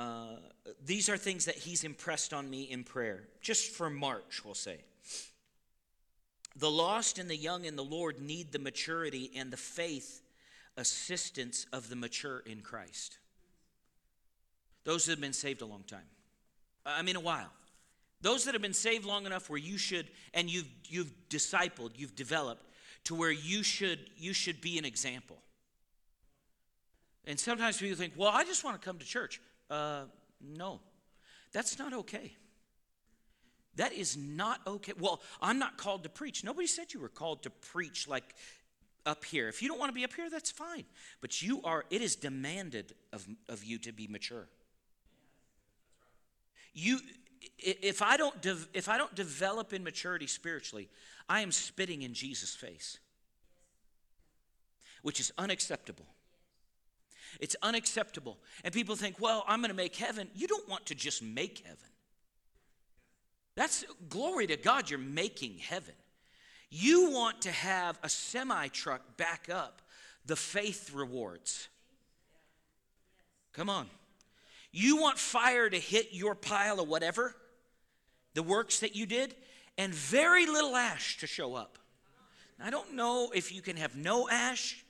uh, 0.00 0.36
these 0.86 1.10
are 1.10 1.18
things 1.18 1.44
that 1.44 1.56
he's 1.56 1.84
impressed 1.84 2.32
on 2.32 2.48
me 2.48 2.62
in 2.62 2.84
prayer, 2.84 3.24
just 3.42 3.70
for 3.70 3.90
March, 3.90 4.42
we'll 4.46 4.54
say. 4.54 4.78
The 6.56 6.70
lost 6.70 7.18
and 7.18 7.28
the 7.28 7.36
young 7.36 7.66
in 7.66 7.76
the 7.76 7.84
Lord 7.84 8.18
need 8.18 8.50
the 8.50 8.58
maturity 8.58 9.30
and 9.36 9.50
the 9.50 9.58
faith 9.58 10.22
assistance 10.78 11.66
of 11.70 11.90
the 11.90 11.96
mature 11.96 12.42
in 12.46 12.62
Christ. 12.62 13.18
Those 14.84 15.04
that 15.04 15.12
have 15.12 15.20
been 15.20 15.34
saved 15.34 15.60
a 15.60 15.66
long 15.66 15.82
time. 15.86 16.08
I 16.86 17.02
mean, 17.02 17.16
a 17.16 17.20
while. 17.20 17.52
Those 18.22 18.44
that 18.44 18.54
have 18.54 18.62
been 18.62 18.72
saved 18.72 19.04
long 19.04 19.26
enough 19.26 19.50
where 19.50 19.58
you 19.58 19.76
should, 19.76 20.08
and 20.32 20.48
you've, 20.48 20.68
you've 20.86 21.12
discipled, 21.28 21.90
you've 21.96 22.16
developed 22.16 22.64
to 23.04 23.14
where 23.14 23.30
you 23.30 23.62
should, 23.62 23.98
you 24.16 24.32
should 24.32 24.62
be 24.62 24.78
an 24.78 24.86
example. 24.86 25.36
And 27.26 27.38
sometimes 27.38 27.76
people 27.76 27.98
think, 27.98 28.14
well, 28.16 28.30
I 28.32 28.44
just 28.44 28.64
want 28.64 28.80
to 28.80 28.84
come 28.84 28.98
to 28.98 29.04
church. 29.04 29.42
Uh, 29.70 30.02
no, 30.40 30.80
that's 31.52 31.78
not 31.78 31.92
okay. 31.92 32.32
That 33.76 33.92
is 33.92 34.16
not 34.16 34.60
okay. 34.66 34.92
Well, 34.98 35.22
I'm 35.40 35.58
not 35.58 35.78
called 35.78 36.02
to 36.02 36.08
preach. 36.08 36.42
Nobody 36.42 36.66
said 36.66 36.92
you 36.92 37.00
were 37.00 37.08
called 37.08 37.44
to 37.44 37.50
preach 37.50 38.08
like 38.08 38.34
up 39.06 39.24
here. 39.24 39.48
If 39.48 39.62
you 39.62 39.68
don't 39.68 39.78
want 39.78 39.90
to 39.90 39.94
be 39.94 40.04
up 40.04 40.12
here, 40.12 40.28
that's 40.28 40.50
fine. 40.50 40.84
But 41.20 41.40
you 41.40 41.62
are, 41.62 41.84
it 41.90 42.02
is 42.02 42.16
demanded 42.16 42.94
of, 43.12 43.26
of 43.48 43.64
you 43.64 43.78
to 43.78 43.92
be 43.92 44.06
mature. 44.06 44.48
You, 46.74 46.98
if 47.58 48.02
I 48.02 48.16
don't, 48.16 48.40
de- 48.42 48.66
if 48.74 48.88
I 48.88 48.98
don't 48.98 49.14
develop 49.14 49.72
in 49.72 49.82
maturity 49.82 50.26
spiritually, 50.26 50.88
I 51.28 51.40
am 51.40 51.52
spitting 51.52 52.02
in 52.02 52.12
Jesus' 52.12 52.54
face, 52.54 52.98
which 55.02 55.20
is 55.20 55.32
unacceptable. 55.38 56.06
It's 57.38 57.56
unacceptable. 57.62 58.38
And 58.64 58.74
people 58.74 58.96
think, 58.96 59.20
well, 59.20 59.44
I'm 59.46 59.60
going 59.60 59.70
to 59.70 59.76
make 59.76 59.96
heaven. 59.96 60.28
You 60.34 60.48
don't 60.48 60.68
want 60.68 60.86
to 60.86 60.94
just 60.94 61.22
make 61.22 61.62
heaven. 61.64 61.78
That's 63.54 63.84
glory 64.08 64.46
to 64.48 64.56
God, 64.56 64.90
you're 64.90 64.98
making 64.98 65.58
heaven. 65.58 65.94
You 66.70 67.10
want 67.10 67.42
to 67.42 67.50
have 67.50 67.98
a 68.02 68.08
semi 68.08 68.68
truck 68.68 69.16
back 69.16 69.48
up 69.52 69.82
the 70.26 70.36
faith 70.36 70.92
rewards. 70.94 71.68
Come 73.52 73.68
on. 73.68 73.86
You 74.72 74.96
want 74.96 75.18
fire 75.18 75.68
to 75.68 75.78
hit 75.78 76.08
your 76.12 76.34
pile 76.34 76.78
of 76.78 76.88
whatever, 76.88 77.34
the 78.34 78.42
works 78.42 78.80
that 78.80 78.94
you 78.94 79.06
did, 79.06 79.34
and 79.76 79.92
very 79.92 80.46
little 80.46 80.76
ash 80.76 81.18
to 81.18 81.26
show 81.26 81.54
up. 81.54 81.78
I 82.62 82.70
don't 82.70 82.94
know 82.94 83.32
if 83.34 83.52
you 83.52 83.62
can 83.62 83.76
have 83.76 83.96
no 83.96 84.28
ash 84.28 84.84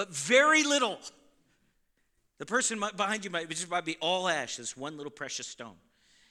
but 0.00 0.14
very 0.14 0.62
little. 0.62 0.98
The 2.38 2.46
person 2.46 2.82
behind 2.96 3.22
you 3.22 3.30
might 3.30 3.50
just 3.50 3.70
might 3.70 3.84
be 3.84 3.98
all 4.00 4.28
ash, 4.28 4.56
this 4.56 4.74
one 4.74 4.96
little 4.96 5.10
precious 5.10 5.46
stone. 5.46 5.74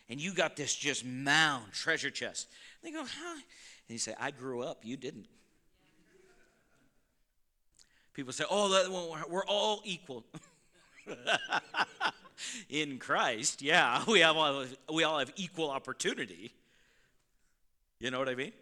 And 0.10 0.20
you 0.20 0.34
got 0.34 0.56
this 0.56 0.74
just 0.74 1.06
mound, 1.06 1.72
treasure 1.72 2.10
chest. 2.10 2.48
And 2.82 2.92
they 2.92 2.98
go, 2.98 3.06
huh? 3.06 3.34
And 3.34 3.42
you 3.90 4.00
say, 4.00 4.16
I 4.20 4.32
grew 4.32 4.64
up, 4.64 4.80
you 4.82 4.98
didn't. 4.98 5.28
People 8.16 8.34
say, 8.34 8.44
oh, 8.50 9.22
we're 9.30 9.46
all 9.46 9.82
equal. 9.86 10.26
In 12.70 12.98
Christ, 12.98 13.62
yeah, 13.62 14.04
we, 14.08 14.22
have 14.22 14.36
all, 14.36 14.66
we 14.92 15.04
all 15.04 15.20
have 15.20 15.32
equal 15.36 15.70
opportunity. 15.70 16.56
You 18.00 18.10
know 18.10 18.18
what 18.18 18.30
I 18.30 18.34
mean? 18.34 18.54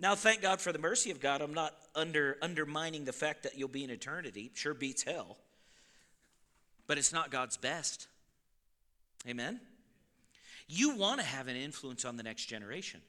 Now, 0.00 0.14
thank 0.14 0.40
God 0.40 0.62
for 0.62 0.72
the 0.72 0.78
mercy 0.78 1.10
of 1.10 1.20
God. 1.20 1.42
I'm 1.42 1.52
not 1.52 1.74
under, 1.94 2.38
undermining 2.40 3.04
the 3.04 3.12
fact 3.12 3.42
that 3.42 3.58
you'll 3.58 3.68
be 3.68 3.84
in 3.84 3.90
eternity. 3.90 4.50
Sure 4.54 4.72
beats 4.72 5.02
hell. 5.02 5.36
But 6.86 6.96
it's 6.96 7.12
not 7.12 7.30
God's 7.30 7.58
best. 7.58 8.08
Amen? 9.28 9.60
You 10.66 10.96
want 10.96 11.20
to 11.20 11.26
have 11.26 11.48
an 11.48 11.56
influence 11.56 12.06
on 12.06 12.16
the 12.16 12.22
next 12.22 12.46
generation. 12.46 13.02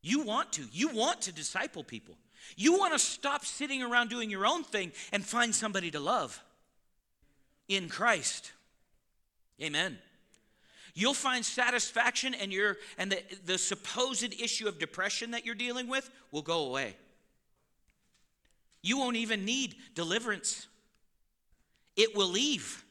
You 0.00 0.22
want 0.22 0.52
to. 0.52 0.64
You 0.70 0.88
want 0.90 1.22
to 1.22 1.32
disciple 1.32 1.82
people. 1.82 2.14
You 2.56 2.78
want 2.78 2.92
to 2.92 2.98
stop 2.98 3.44
sitting 3.44 3.82
around 3.82 4.10
doing 4.10 4.30
your 4.30 4.46
own 4.46 4.62
thing 4.62 4.92
and 5.12 5.24
find 5.24 5.52
somebody 5.52 5.90
to 5.90 5.98
love 5.98 6.40
in 7.66 7.88
Christ. 7.88 8.52
Amen. 9.60 9.98
You'll 10.94 11.14
find 11.14 11.44
satisfaction 11.44 12.34
and 12.34 12.52
your 12.52 12.76
and 12.96 13.12
the, 13.12 13.22
the 13.44 13.58
supposed 13.58 14.34
issue 14.40 14.68
of 14.68 14.78
depression 14.78 15.32
that 15.32 15.44
you're 15.46 15.54
dealing 15.54 15.88
with 15.88 16.10
will 16.32 16.42
go 16.42 16.66
away. 16.66 16.96
You 18.82 18.98
won't 18.98 19.16
even 19.16 19.44
need 19.44 19.76
deliverance. 19.94 20.66
It 21.96 22.16
will 22.16 22.28
leave. 22.28 22.84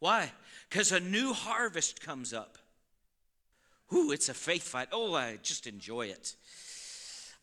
Why? 0.00 0.30
Because 0.68 0.92
a 0.92 1.00
new 1.00 1.32
harvest 1.32 2.00
comes 2.00 2.32
up. 2.32 2.58
Ooh, 3.92 4.10
it's 4.12 4.28
a 4.28 4.34
faith 4.34 4.64
fight. 4.64 4.88
Oh, 4.92 5.14
I 5.14 5.38
just 5.42 5.66
enjoy 5.66 6.06
it. 6.06 6.36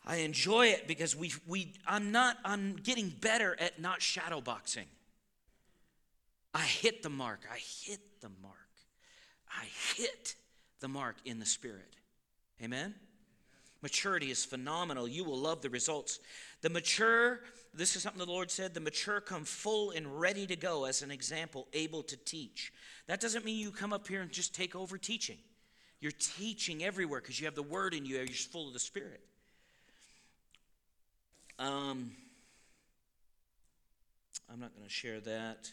I 0.06 0.18
enjoy 0.18 0.68
it 0.68 0.88
because 0.88 1.16
we, 1.16 1.34
we 1.48 1.74
I'm 1.88 2.12
not 2.12 2.38
I'm 2.46 2.76
getting 2.76 3.10
better 3.10 3.56
at 3.60 3.82
not 3.82 4.02
shadow 4.02 4.42
boxing. 4.42 4.86
I 6.54 6.62
hit 6.62 7.02
the 7.02 7.10
mark. 7.10 7.42
I 7.52 7.58
hit 7.58 8.22
the 8.22 8.30
mark. 8.42 8.65
I 9.56 9.66
hit 9.96 10.36
the 10.80 10.88
mark 10.88 11.16
in 11.26 11.40
the 11.40 11.46
Spirit. 11.46 11.96
Amen? 12.62 12.96
Maturity 13.82 14.32
is 14.32 14.44
phenomenal. 14.44 15.08
You 15.08 15.24
will 15.24 15.38
love 15.38 15.62
the 15.62 15.70
results. 15.70 16.20
The 16.62 16.70
mature, 16.70 17.42
this 17.74 17.96
is 17.96 18.02
something 18.02 18.20
the 18.20 18.32
Lord 18.32 18.50
said, 18.50 18.74
the 18.74 18.80
mature 18.80 19.22
come 19.22 19.44
full 19.44 19.92
and 19.92 20.20
ready 20.20 20.48
to 20.48 20.56
go 20.56 20.86
as 20.86 21.02
an 21.02 21.12
example, 21.12 21.68
able 21.74 22.02
to 22.04 22.18
teach. 22.18 22.74
That 23.08 23.20
doesn't 23.20 23.46
mean 23.46 23.58
you 23.58 23.72
come 23.72 23.94
up 23.94 24.08
here 24.08 24.22
and 24.22 24.32
just 24.32 24.56
take 24.56 24.76
over 24.76 24.98
teaching. 24.98 25.38
You're 26.00 26.14
teaching 26.14 26.84
everywhere 26.84 27.22
because 27.22 27.40
you 27.40 27.46
have 27.46 27.56
the 27.56 27.64
word 27.64 27.94
in 27.94 28.06
you, 28.06 28.18
you're 28.18 28.26
just 28.26 28.52
full 28.52 28.68
of 28.68 28.74
the 28.74 28.80
Spirit. 28.80 29.22
Um, 31.58 32.12
I'm 34.52 34.60
not 34.60 34.76
going 34.76 34.86
to 34.88 34.94
share 34.94 35.20
that. 35.22 35.70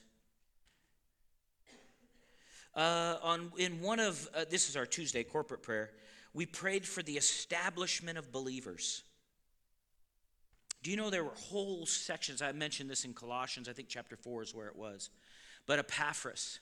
Uh, 2.74 3.16
on 3.22 3.52
in 3.58 3.80
one 3.80 4.00
of 4.00 4.28
uh, 4.34 4.44
this 4.48 4.68
is 4.68 4.76
our 4.76 4.86
Tuesday 4.86 5.22
corporate 5.22 5.62
prayer. 5.62 5.90
We 6.34 6.46
prayed 6.46 6.86
for 6.86 7.02
the 7.02 7.16
establishment 7.16 8.16
of 8.16 8.32
believers. 8.32 9.02
Do 10.82 10.90
you 10.90 10.96
know 10.96 11.10
there 11.10 11.24
were 11.24 11.34
whole 11.34 11.84
sections? 11.84 12.40
I 12.40 12.50
mentioned 12.52 12.88
this 12.88 13.04
in 13.04 13.12
Colossians. 13.12 13.68
I 13.68 13.72
think 13.72 13.88
chapter 13.88 14.16
four 14.16 14.42
is 14.42 14.54
where 14.54 14.68
it 14.68 14.76
was. 14.76 15.10
But 15.66 15.78
Epaphras, 15.78 16.60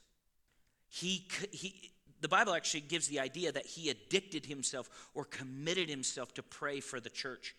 he 0.88 1.28
he. 1.52 1.92
The 2.20 2.28
Bible 2.28 2.52
actually 2.52 2.82
gives 2.82 3.08
the 3.08 3.18
idea 3.18 3.50
that 3.50 3.64
he 3.64 3.88
addicted 3.88 4.44
himself 4.44 4.90
or 5.14 5.24
committed 5.24 5.88
himself 5.88 6.34
to 6.34 6.42
pray 6.42 6.80
for 6.80 7.00
the 7.00 7.08
church, 7.08 7.56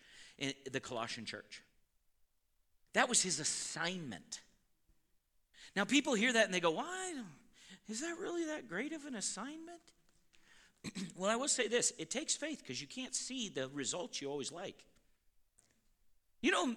the 0.70 0.78
Colossian 0.78 1.24
church. 1.24 1.64
That 2.92 3.08
was 3.08 3.22
his 3.22 3.40
assignment. 3.40 4.40
Now, 5.74 5.84
people 5.84 6.14
hear 6.14 6.32
that 6.32 6.44
and 6.44 6.54
they 6.54 6.60
go, 6.60 6.70
Why? 6.70 7.14
Is 7.88 8.00
that 8.00 8.16
really 8.18 8.44
that 8.46 8.68
great 8.68 8.92
of 8.92 9.04
an 9.04 9.14
assignment? 9.14 9.80
well, 11.16 11.30
I 11.30 11.36
will 11.36 11.48
say 11.48 11.68
this 11.68 11.92
it 11.98 12.10
takes 12.10 12.34
faith 12.34 12.60
because 12.62 12.80
you 12.80 12.86
can't 12.86 13.14
see 13.14 13.48
the 13.48 13.68
results 13.68 14.20
you 14.20 14.30
always 14.30 14.52
like. 14.52 14.84
You 16.40 16.50
know, 16.50 16.74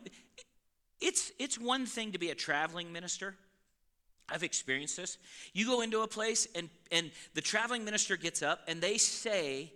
it's, 1.02 1.32
it's 1.40 1.60
one 1.60 1.86
thing 1.86 2.12
to 2.12 2.20
be 2.20 2.30
a 2.30 2.36
traveling 2.36 2.92
minister. 2.92 3.36
I've 4.30 4.44
experienced 4.44 4.98
this. 4.98 5.18
You 5.54 5.66
go 5.66 5.82
into 5.82 6.02
a 6.02 6.08
place 6.08 6.48
and, 6.56 6.70
and 6.92 7.12
the 7.34 7.42
traveling 7.42 7.86
minister 7.86 8.18
gets 8.18 8.42
up 8.42 8.62
and 8.68 8.82
they 8.82 8.98
say, 8.98 9.72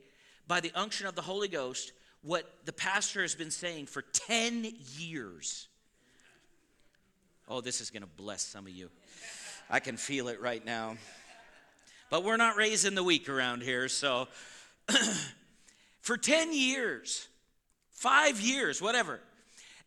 by 0.47 0.59
the 0.59 0.71
unction 0.73 1.05
of 1.05 1.15
the 1.15 1.21
Holy 1.21 1.47
Ghost, 1.47 1.91
what 2.21 2.51
the 2.65 2.73
pastor 2.73 3.21
has 3.21 3.35
been 3.35 3.51
saying 3.51 3.85
for 3.85 4.01
10 4.01 4.67
years. 4.97 5.67
Oh, 7.47 7.61
this 7.61 7.81
is 7.81 7.91
going 7.91 8.01
to 8.01 8.09
bless 8.17 8.41
some 8.41 8.65
of 8.65 8.73
you. 8.73 8.89
I 9.69 9.79
can 9.79 9.97
feel 9.97 10.27
it 10.27 10.41
right 10.41 10.63
now. 10.65 10.97
But 12.09 12.23
we're 12.23 12.37
not 12.37 12.55
raising 12.55 12.95
the 12.95 13.03
weak 13.03 13.29
around 13.29 13.61
here, 13.61 13.87
so 13.87 14.27
for 16.01 16.17
10 16.17 16.53
years, 16.53 17.27
five 17.91 18.39
years, 18.41 18.81
whatever. 18.81 19.19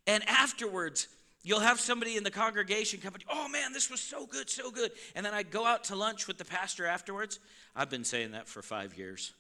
And 0.06 0.26
afterwards, 0.28 1.08
you'll 1.42 1.60
have 1.60 1.80
somebody 1.80 2.16
in 2.16 2.22
the 2.22 2.30
congregation 2.30 3.00
come 3.00 3.14
and, 3.14 3.24
oh 3.28 3.48
man, 3.48 3.72
this 3.72 3.90
was 3.90 4.00
so 4.00 4.26
good, 4.26 4.48
so 4.48 4.70
good. 4.70 4.92
And 5.14 5.26
then 5.26 5.34
I'd 5.34 5.50
go 5.50 5.66
out 5.66 5.84
to 5.84 5.96
lunch 5.96 6.28
with 6.28 6.38
the 6.38 6.44
pastor 6.44 6.86
afterwards. 6.86 7.40
I've 7.74 7.90
been 7.90 8.04
saying 8.04 8.32
that 8.32 8.46
for 8.46 8.62
five 8.62 8.96
years. 8.96 9.32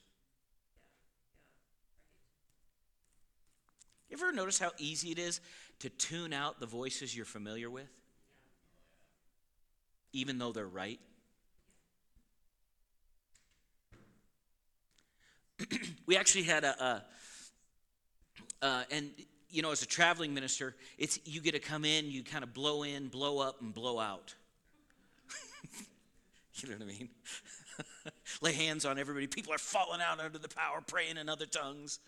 You 4.10 4.18
ever 4.18 4.32
notice 4.32 4.58
how 4.58 4.72
easy 4.76 5.10
it 5.10 5.18
is 5.18 5.40
to 5.78 5.88
tune 5.88 6.32
out 6.32 6.60
the 6.60 6.66
voices 6.66 7.16
you're 7.16 7.24
familiar 7.24 7.70
with? 7.70 7.88
Even 10.12 10.36
though 10.36 10.52
they're 10.52 10.66
right? 10.66 11.00
we 16.06 16.16
actually 16.16 16.44
had 16.44 16.64
a, 16.64 16.84
a 16.84 17.04
uh, 18.62 18.84
and 18.90 19.10
you 19.50 19.60
know, 19.60 19.70
as 19.70 19.82
a 19.82 19.86
traveling 19.86 20.32
minister, 20.32 20.74
it's 20.96 21.18
you 21.24 21.40
get 21.40 21.52
to 21.52 21.60
come 21.60 21.84
in, 21.84 22.10
you 22.10 22.24
kind 22.24 22.42
of 22.42 22.54
blow 22.54 22.84
in, 22.84 23.08
blow 23.08 23.38
up, 23.38 23.60
and 23.60 23.74
blow 23.74 23.98
out. 23.98 24.34
you 26.54 26.70
know 26.70 26.76
what 26.76 26.82
I 26.82 26.86
mean? 26.86 27.08
Lay 28.40 28.52
hands 28.52 28.86
on 28.86 28.98
everybody. 28.98 29.26
People 29.26 29.52
are 29.52 29.58
falling 29.58 30.00
out 30.00 30.20
under 30.20 30.38
the 30.38 30.48
power, 30.48 30.80
praying 30.86 31.18
in 31.18 31.28
other 31.28 31.44
tongues. 31.44 31.98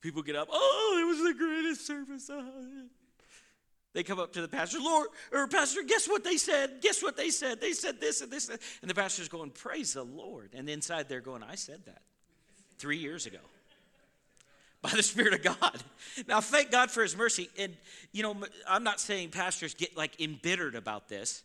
People 0.00 0.22
get 0.22 0.36
up. 0.36 0.48
Oh, 0.50 0.98
it 1.02 1.06
was 1.06 1.18
the 1.18 1.34
greatest 1.36 1.86
service. 1.86 2.30
They 3.92 4.04
come 4.04 4.20
up 4.20 4.32
to 4.34 4.42
the 4.42 4.48
pastor, 4.48 4.78
Lord, 4.78 5.08
or 5.32 5.48
Pastor, 5.48 5.82
guess 5.82 6.06
what 6.06 6.22
they 6.22 6.36
said? 6.36 6.82
Guess 6.82 7.02
what 7.02 7.16
they 7.16 7.30
said? 7.30 7.60
They 7.60 7.72
said 7.72 7.98
this 7.98 8.20
and 8.20 8.30
this. 8.30 8.48
And 8.48 8.90
the 8.90 8.94
pastor's 8.94 9.28
going, 9.28 9.50
Praise 9.50 9.94
the 9.94 10.04
Lord. 10.04 10.50
And 10.54 10.68
inside 10.68 11.08
they're 11.08 11.20
going, 11.20 11.42
I 11.42 11.54
said 11.54 11.86
that 11.86 12.02
three 12.78 12.98
years 12.98 13.26
ago 13.26 13.38
by 14.82 14.90
the 14.90 15.02
Spirit 15.02 15.34
of 15.34 15.42
God. 15.42 15.82
Now, 16.28 16.40
thank 16.40 16.70
God 16.70 16.90
for 16.90 17.02
His 17.02 17.16
mercy. 17.16 17.50
And, 17.58 17.76
you 18.12 18.22
know, 18.22 18.36
I'm 18.68 18.84
not 18.84 19.00
saying 19.00 19.30
pastors 19.30 19.74
get 19.74 19.96
like 19.96 20.20
embittered 20.20 20.74
about 20.74 21.08
this, 21.08 21.42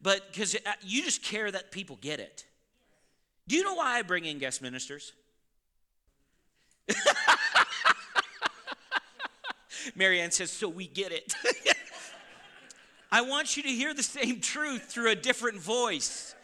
but 0.00 0.30
because 0.30 0.54
uh, 0.54 0.72
you 0.82 1.02
just 1.02 1.22
care 1.22 1.50
that 1.50 1.70
people 1.70 1.98
get 2.00 2.20
it. 2.20 2.44
Do 3.48 3.56
you 3.56 3.64
know 3.64 3.74
why 3.74 3.98
I 3.98 4.02
bring 4.02 4.24
in 4.24 4.38
guest 4.38 4.62
ministers? 4.62 5.12
Marianne 9.96 10.30
says, 10.30 10.50
so 10.50 10.68
we 10.68 10.86
get 10.86 11.12
it. 11.12 11.34
I 13.10 13.22
want 13.22 13.56
you 13.56 13.62
to 13.62 13.68
hear 13.68 13.92
the 13.94 14.02
same 14.02 14.40
truth 14.40 14.84
through 14.84 15.10
a 15.10 15.14
different 15.14 15.60
voice. 15.60 16.34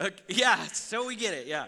Okay, 0.00 0.14
yeah, 0.28 0.64
so 0.66 1.06
we 1.06 1.14
get 1.14 1.34
it, 1.34 1.46
yeah. 1.46 1.66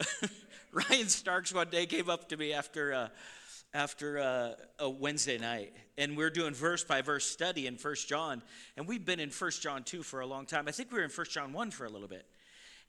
Ryan 0.90 1.08
Starks 1.08 1.54
one 1.54 1.70
day 1.70 1.86
came 1.86 2.10
up 2.10 2.28
to 2.30 2.36
me 2.36 2.52
after 2.52 2.92
uh, 2.92 3.08
after 3.72 4.18
uh, 4.18 4.54
a 4.80 4.90
Wednesday 4.90 5.38
night, 5.38 5.72
and 5.96 6.16
we're 6.16 6.30
doing 6.30 6.52
verse 6.52 6.82
by 6.82 7.00
verse 7.00 7.24
study 7.24 7.68
in 7.68 7.76
First 7.76 8.08
John, 8.08 8.42
and 8.76 8.88
we've 8.88 9.04
been 9.04 9.20
in 9.20 9.30
First 9.30 9.62
John 9.62 9.84
two 9.84 10.02
for 10.02 10.18
a 10.18 10.26
long 10.26 10.46
time. 10.46 10.66
I 10.66 10.72
think 10.72 10.90
we 10.90 10.98
were 10.98 11.04
in 11.04 11.10
First 11.10 11.30
John 11.30 11.52
one 11.52 11.70
for 11.70 11.84
a 11.84 11.88
little 11.88 12.08
bit. 12.08 12.26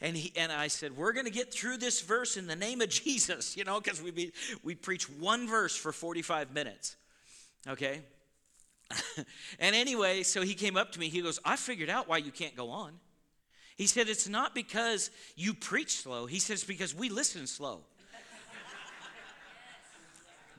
And, 0.02 0.18
he, 0.18 0.34
and 0.36 0.52
I 0.52 0.68
said, 0.68 0.98
We're 0.98 1.14
going 1.14 1.28
to 1.28 1.32
get 1.32 1.54
through 1.54 1.78
this 1.78 2.02
verse 2.02 2.38
in 2.38 2.48
the 2.48 2.56
name 2.56 2.82
of 2.82 2.90
Jesus, 3.04 3.56
you 3.56 3.64
know, 3.64 3.80
because 3.80 4.02
we 4.02 4.10
be, 4.10 4.34
we 4.64 4.74
preach 4.74 5.08
one 5.08 5.48
verse 5.48 5.76
for 5.76 5.92
45 5.92 6.54
minutes. 6.54 6.96
Okay? 7.68 8.02
and 9.60 9.76
anyway, 9.76 10.24
so 10.24 10.42
he 10.42 10.56
came 10.56 10.76
up 10.76 10.92
to 10.94 11.00
me. 11.00 11.10
He 11.10 11.22
goes, 11.22 11.40
I 11.46 11.56
figured 11.56 11.92
out 11.92 12.08
why 12.08 12.18
you 12.18 12.32
can't 12.32 12.56
go 12.56 12.72
on. 12.72 12.94
He 13.76 13.88
said, 13.88 14.08
It's 14.08 14.28
not 14.28 14.56
because 14.56 15.12
you 15.36 15.54
preach 15.54 15.98
slow. 15.98 16.26
He 16.26 16.40
says, 16.40 16.64
Because 16.64 16.96
we 16.96 17.10
listen 17.10 17.46
slow. 17.48 17.82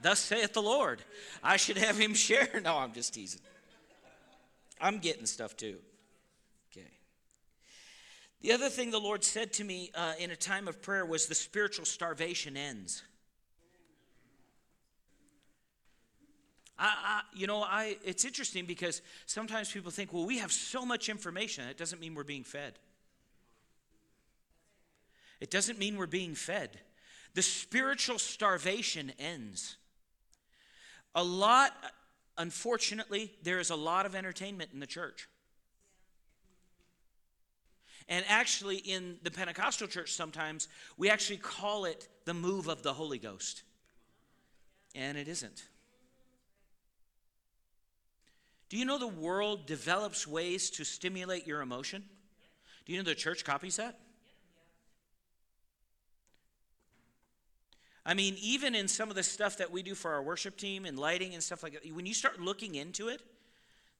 Thus 0.02 0.20
saith 0.20 0.52
the 0.52 0.62
Lord. 0.62 1.02
I 1.42 1.56
should 1.56 1.78
have 1.78 1.98
him 1.98 2.14
share. 2.14 2.48
No, 2.62 2.76
I'm 2.76 2.92
just 2.92 3.14
teasing. 3.14 3.40
I'm 4.80 4.98
getting 4.98 5.26
stuff 5.26 5.56
too. 5.56 5.78
Okay. 6.70 6.86
The 8.42 8.52
other 8.52 8.68
thing 8.68 8.90
the 8.90 9.00
Lord 9.00 9.24
said 9.24 9.52
to 9.54 9.64
me 9.64 9.90
uh, 9.94 10.12
in 10.18 10.30
a 10.30 10.36
time 10.36 10.68
of 10.68 10.82
prayer 10.82 11.06
was 11.06 11.26
the 11.26 11.34
spiritual 11.34 11.86
starvation 11.86 12.56
ends. 12.56 13.02
I, 16.78 16.84
I, 16.84 17.20
you 17.34 17.46
know, 17.46 17.62
I, 17.62 17.96
it's 18.04 18.26
interesting 18.26 18.66
because 18.66 19.00
sometimes 19.24 19.72
people 19.72 19.90
think, 19.90 20.12
well, 20.12 20.26
we 20.26 20.38
have 20.38 20.52
so 20.52 20.84
much 20.84 21.08
information. 21.08 21.66
It 21.68 21.78
doesn't 21.78 22.00
mean 22.00 22.14
we're 22.14 22.24
being 22.24 22.44
fed. 22.44 22.78
It 25.40 25.50
doesn't 25.50 25.78
mean 25.78 25.96
we're 25.96 26.06
being 26.06 26.34
fed. 26.34 26.80
The 27.34 27.42
spiritual 27.42 28.18
starvation 28.18 29.12
ends. 29.18 29.76
A 31.14 31.22
lot, 31.22 31.72
unfortunately, 32.38 33.32
there 33.42 33.58
is 33.58 33.70
a 33.70 33.76
lot 33.76 34.06
of 34.06 34.14
entertainment 34.14 34.70
in 34.72 34.80
the 34.80 34.86
church. 34.86 35.28
And 38.08 38.24
actually, 38.28 38.76
in 38.76 39.18
the 39.22 39.30
Pentecostal 39.30 39.88
church, 39.88 40.12
sometimes 40.12 40.68
we 40.96 41.10
actually 41.10 41.38
call 41.38 41.84
it 41.84 42.08
the 42.24 42.34
move 42.34 42.68
of 42.68 42.82
the 42.82 42.92
Holy 42.92 43.18
Ghost. 43.18 43.62
And 44.94 45.18
it 45.18 45.28
isn't. 45.28 45.64
Do 48.68 48.76
you 48.76 48.84
know 48.84 48.98
the 48.98 49.06
world 49.06 49.66
develops 49.66 50.26
ways 50.26 50.70
to 50.70 50.84
stimulate 50.84 51.46
your 51.46 51.60
emotion? 51.60 52.04
Do 52.84 52.92
you 52.92 52.98
know 52.98 53.04
the 53.04 53.14
church 53.14 53.44
copies 53.44 53.76
that? 53.76 53.98
I 58.08 58.14
mean, 58.14 58.36
even 58.40 58.76
in 58.76 58.86
some 58.86 59.10
of 59.10 59.16
the 59.16 59.24
stuff 59.24 59.56
that 59.56 59.72
we 59.72 59.82
do 59.82 59.96
for 59.96 60.12
our 60.12 60.22
worship 60.22 60.56
team 60.56 60.84
and 60.84 60.96
lighting 60.96 61.34
and 61.34 61.42
stuff 61.42 61.64
like 61.64 61.72
that, 61.72 61.92
when 61.92 62.06
you 62.06 62.14
start 62.14 62.40
looking 62.40 62.76
into 62.76 63.08
it, 63.08 63.20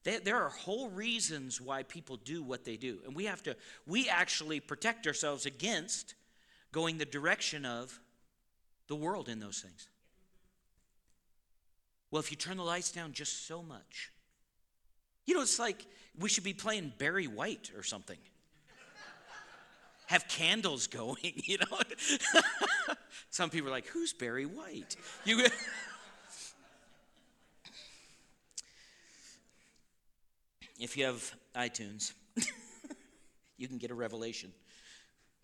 there 0.05 0.37
are 0.37 0.49
whole 0.49 0.89
reasons 0.91 1.61
why 1.61 1.83
people 1.83 2.17
do 2.17 2.41
what 2.41 2.65
they 2.65 2.77
do. 2.77 3.01
And 3.05 3.17
we 3.17 3.25
have 3.25 3.43
to, 3.43 3.57
we 3.85 4.09
actually 4.09 4.61
protect 4.61 5.09
ourselves 5.09 5.45
against 5.45 6.15
going 6.71 6.99
the 6.99 7.05
direction 7.05 7.67
of 7.67 7.99
the 8.87 8.95
world 8.95 9.29
in 9.29 9.41
those 9.41 9.59
things. 9.59 9.89
Well, 12.13 12.21
if 12.21 12.31
you 12.31 12.37
turn 12.37 12.59
the 12.59 12.63
lights 12.63 12.93
down 12.93 13.13
just 13.13 13.49
so 13.49 13.61
much, 13.61 14.13
you 15.27 15.35
know, 15.35 15.43
it's 15.43 15.59
like 15.59 15.85
we 16.17 16.29
should 16.29 16.45
be 16.45 16.55
playing 16.55 16.93
Barry 16.97 17.27
White 17.27 17.73
or 17.77 17.83
something 17.83 18.19
have 20.07 20.27
candles 20.29 20.87
going, 20.87 21.17
you 21.23 21.59
know. 21.59 21.79
Some 23.31 23.51
people 23.51 23.69
are 23.69 23.73
like, 23.73 23.87
who's 23.89 24.13
Barry 24.13 24.47
White? 24.47 24.97
You 25.25 25.47
If 30.79 30.95
you 30.95 31.07
have 31.07 31.35
iTunes, 31.55 32.13
you 33.57 33.67
can 33.67 33.79
get 33.79 33.91
a 33.91 33.95
revelation. 33.95 34.53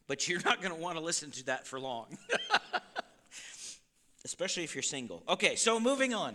But 0.06 0.28
you're 0.28 0.42
not 0.44 0.60
going 0.60 0.74
to 0.74 0.78
want 0.78 0.98
to 0.98 1.02
listen 1.02 1.30
to 1.30 1.46
that 1.46 1.66
for 1.66 1.80
long. 1.80 2.18
Especially 4.26 4.62
if 4.62 4.74
you're 4.74 4.82
single. 4.82 5.22
Okay, 5.26 5.56
so 5.56 5.80
moving 5.80 6.12
on. 6.12 6.34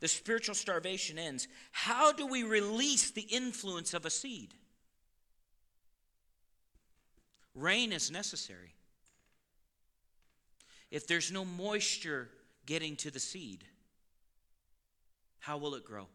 The 0.00 0.08
spiritual 0.08 0.54
starvation 0.54 1.18
ends. 1.18 1.46
How 1.72 2.10
do 2.10 2.26
we 2.26 2.42
release 2.42 3.10
the 3.10 3.22
influence 3.22 3.92
of 3.92 4.06
a 4.06 4.10
seed? 4.10 4.54
Rain 7.54 7.92
is 7.92 8.10
necessary. 8.10 8.74
If 10.90 11.06
there's 11.06 11.32
no 11.32 11.44
moisture 11.44 12.28
getting 12.66 12.96
to 12.96 13.10
the 13.10 13.20
seed, 13.20 13.64
how 15.40 15.58
will 15.58 15.74
it 15.74 15.84
grow? 15.84 16.06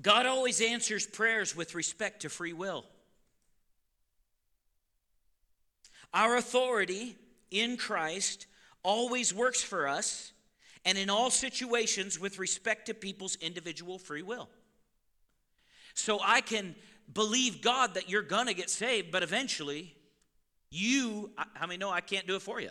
God 0.00 0.26
always 0.26 0.60
answers 0.60 1.06
prayers 1.06 1.54
with 1.54 1.74
respect 1.74 2.22
to 2.22 2.28
free 2.28 2.52
will. 2.52 2.86
Our 6.14 6.36
authority 6.36 7.16
in 7.50 7.76
Christ 7.76 8.46
always 8.82 9.34
works 9.34 9.62
for 9.62 9.86
us 9.86 10.32
and 10.84 10.98
in 10.98 11.10
all 11.10 11.30
situations 11.30 12.18
with 12.18 12.38
respect 12.38 12.86
to 12.86 12.94
people's 12.94 13.36
individual 13.36 13.98
free 13.98 14.22
will. 14.22 14.48
So 15.94 16.18
I 16.22 16.40
can 16.40 16.74
believe 17.12 17.62
God 17.62 17.94
that 17.94 18.08
you're 18.08 18.22
going 18.22 18.46
to 18.46 18.54
get 18.54 18.70
saved, 18.70 19.10
but 19.10 19.22
eventually 19.22 19.94
you, 20.70 21.30
how 21.54 21.66
many 21.66 21.78
know 21.78 21.90
I 21.90 22.00
can't 22.00 22.26
do 22.26 22.36
it 22.36 22.42
for 22.42 22.60
you? 22.60 22.70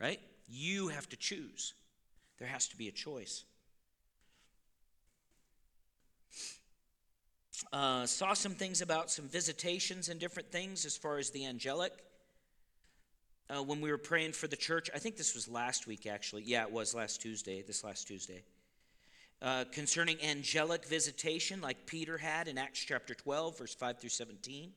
Right? 0.00 0.20
You 0.48 0.88
have 0.88 1.08
to 1.10 1.16
choose. 1.16 1.74
There 2.38 2.48
has 2.48 2.68
to 2.68 2.76
be 2.76 2.88
a 2.88 2.92
choice. 2.92 3.44
Uh, 7.72 8.06
saw 8.06 8.34
some 8.34 8.52
things 8.52 8.82
about 8.82 9.10
some 9.10 9.28
visitations 9.28 10.08
and 10.08 10.20
different 10.20 10.50
things 10.50 10.84
as 10.84 10.96
far 10.96 11.18
as 11.18 11.30
the 11.30 11.46
angelic. 11.46 11.92
Uh, 13.48 13.62
when 13.62 13.80
we 13.80 13.90
were 13.90 13.98
praying 13.98 14.32
for 14.32 14.46
the 14.46 14.56
church, 14.56 14.90
I 14.94 14.98
think 14.98 15.16
this 15.16 15.34
was 15.34 15.48
last 15.48 15.86
week 15.86 16.06
actually. 16.06 16.42
Yeah, 16.42 16.62
it 16.62 16.72
was 16.72 16.94
last 16.94 17.20
Tuesday, 17.20 17.62
this 17.62 17.84
last 17.84 18.06
Tuesday. 18.06 18.42
Uh, 19.42 19.64
concerning 19.72 20.16
angelic 20.22 20.86
visitation, 20.86 21.60
like 21.60 21.86
Peter 21.86 22.16
had 22.16 22.48
in 22.48 22.56
Acts 22.56 22.80
chapter 22.80 23.14
12, 23.14 23.58
verse 23.58 23.74
5 23.74 23.98
through 23.98 24.08
17. 24.08 24.72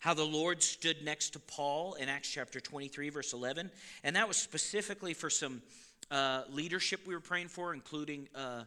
How 0.00 0.14
the 0.14 0.24
Lord 0.24 0.62
stood 0.62 1.04
next 1.04 1.30
to 1.30 1.38
Paul 1.38 1.94
in 1.94 2.08
Acts 2.08 2.28
chapter 2.28 2.60
23, 2.60 3.10
verse 3.10 3.32
11. 3.32 3.70
And 4.02 4.16
that 4.16 4.26
was 4.26 4.36
specifically 4.36 5.14
for 5.14 5.30
some 5.30 5.62
uh, 6.10 6.42
leadership 6.50 7.06
we 7.06 7.14
were 7.14 7.20
praying 7.20 7.48
for, 7.48 7.74
including 7.74 8.28
uh, 8.34 8.64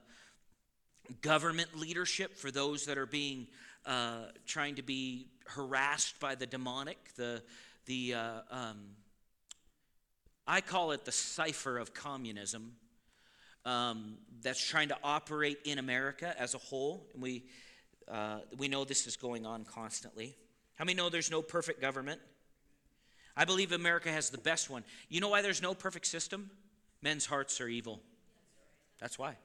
government 1.22 1.70
leadership 1.78 2.38
for 2.38 2.52
those 2.52 2.86
that 2.86 2.98
are 2.98 3.06
being 3.06 3.48
uh, 3.86 4.26
trying 4.46 4.76
to 4.76 4.82
be 4.82 5.28
harassed 5.46 6.20
by 6.20 6.36
the 6.36 6.46
demonic, 6.46 6.98
the 7.16 7.42
the 7.86 8.14
uh, 8.14 8.40
um, 8.52 8.78
I 10.46 10.62
call 10.62 10.92
it 10.92 11.06
the 11.06 11.12
cipher 11.12 11.78
of 11.78 11.94
communism 11.94 12.74
um, 13.66 14.18
that's 14.42 14.66
trying 14.66 14.90
to 14.90 14.98
operate 15.04 15.60
in 15.66 15.80
America 15.80 16.36
as 16.40 16.56
a 16.56 16.58
whole. 16.58 17.08
And 17.14 17.22
we 17.22 17.44
uh, 18.08 18.40
we 18.58 18.68
know 18.68 18.84
this 18.84 19.08
is 19.08 19.16
going 19.16 19.46
on 19.46 19.64
constantly. 19.64 20.36
How 20.76 20.86
many 20.86 20.96
know 20.96 21.10
there's 21.10 21.32
no 21.32 21.42
perfect 21.42 21.80
government? 21.80 22.20
I 23.38 23.46
believe 23.46 23.72
America 23.72 24.12
has 24.12 24.30
the 24.30 24.38
best 24.38 24.70
one. 24.70 24.84
You 25.08 25.22
know 25.22 25.30
why 25.30 25.42
there's 25.42 25.62
no 25.62 25.74
perfect 25.74 26.06
system? 26.06 26.50
Men's 27.02 27.26
hearts 27.26 27.62
are 27.62 27.68
evil. 27.68 28.02
That's 29.00 29.18
why. 29.18 29.36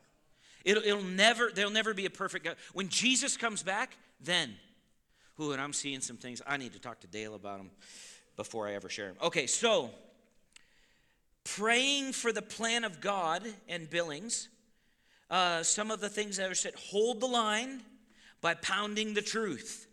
It'll, 0.64 0.82
it'll 0.82 1.02
never, 1.02 1.50
there'll 1.54 1.70
never 1.70 1.94
be 1.94 2.06
a 2.06 2.10
perfect 2.10 2.44
God. 2.44 2.56
When 2.72 2.88
Jesus 2.88 3.36
comes 3.36 3.62
back, 3.62 3.96
then, 4.20 4.54
who, 5.36 5.52
and 5.52 5.62
I'm 5.62 5.72
seeing 5.72 6.00
some 6.00 6.16
things, 6.16 6.42
I 6.46 6.56
need 6.56 6.72
to 6.72 6.80
talk 6.80 7.00
to 7.00 7.06
Dale 7.06 7.34
about 7.34 7.58
them 7.58 7.70
before 8.36 8.66
I 8.66 8.74
ever 8.74 8.88
share 8.88 9.06
them. 9.06 9.16
Okay, 9.22 9.46
so 9.46 9.90
praying 11.46 12.12
for 12.12 12.32
the 12.32 12.42
plan 12.42 12.84
of 12.84 13.00
God 13.00 13.42
and 13.68 13.88
Billings, 13.88 14.48
uh, 15.30 15.62
some 15.62 15.90
of 15.90 16.00
the 16.00 16.08
things 16.08 16.36
that 16.36 16.50
are 16.50 16.54
said 16.54 16.74
hold 16.74 17.20
the 17.20 17.26
line 17.26 17.82
by 18.40 18.54
pounding 18.54 19.14
the 19.14 19.22
truth. 19.22 19.86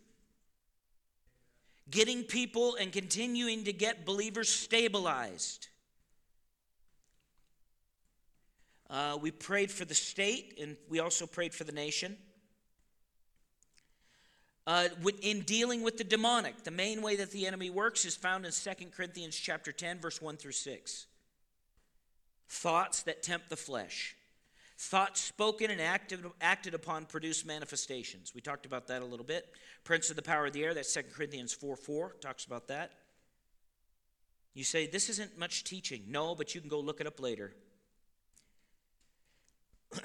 Getting 1.90 2.24
people 2.24 2.76
and 2.76 2.92
continuing 2.92 3.64
to 3.64 3.72
get 3.72 4.04
believers 4.04 4.48
stabilized. 4.48 5.68
Uh, 8.90 9.18
we 9.20 9.30
prayed 9.30 9.70
for 9.70 9.84
the 9.84 9.94
state, 9.94 10.58
and 10.60 10.76
we 10.88 10.98
also 10.98 11.26
prayed 11.26 11.54
for 11.54 11.64
the 11.64 11.72
nation. 11.72 12.16
Uh, 14.66 14.88
in 15.22 15.42
dealing 15.42 15.82
with 15.82 15.98
the 15.98 16.04
demonic, 16.04 16.64
the 16.64 16.70
main 16.70 17.02
way 17.02 17.16
that 17.16 17.30
the 17.30 17.46
enemy 17.46 17.70
works 17.70 18.04
is 18.04 18.16
found 18.16 18.46
in 18.46 18.52
2 18.52 18.86
Corinthians 18.96 19.36
chapter 19.36 19.72
10, 19.72 20.00
verse 20.00 20.22
1 20.22 20.36
through 20.36 20.52
6. 20.52 21.06
Thoughts 22.48 23.02
that 23.02 23.22
tempt 23.22 23.50
the 23.50 23.56
flesh. 23.56 24.16
Thoughts 24.76 25.20
spoken 25.20 25.70
and 25.70 25.80
acted, 25.80 26.24
acted 26.40 26.74
upon 26.74 27.06
produce 27.06 27.44
manifestations. 27.44 28.32
We 28.34 28.40
talked 28.40 28.66
about 28.66 28.88
that 28.88 29.02
a 29.02 29.04
little 29.04 29.24
bit. 29.24 29.46
Prince 29.84 30.10
of 30.10 30.16
the 30.16 30.22
power 30.22 30.46
of 30.46 30.52
the 30.52 30.64
air, 30.64 30.74
that's 30.74 30.92
2 30.92 31.02
Corinthians 31.14 31.52
4 31.52 31.76
4, 31.76 32.16
talks 32.20 32.44
about 32.44 32.68
that. 32.68 32.92
You 34.52 34.64
say, 34.64 34.86
this 34.86 35.08
isn't 35.08 35.38
much 35.38 35.64
teaching. 35.64 36.02
No, 36.08 36.34
but 36.34 36.54
you 36.54 36.60
can 36.60 36.70
go 36.70 36.80
look 36.80 37.00
it 37.00 37.06
up 37.06 37.20
later. 37.20 37.54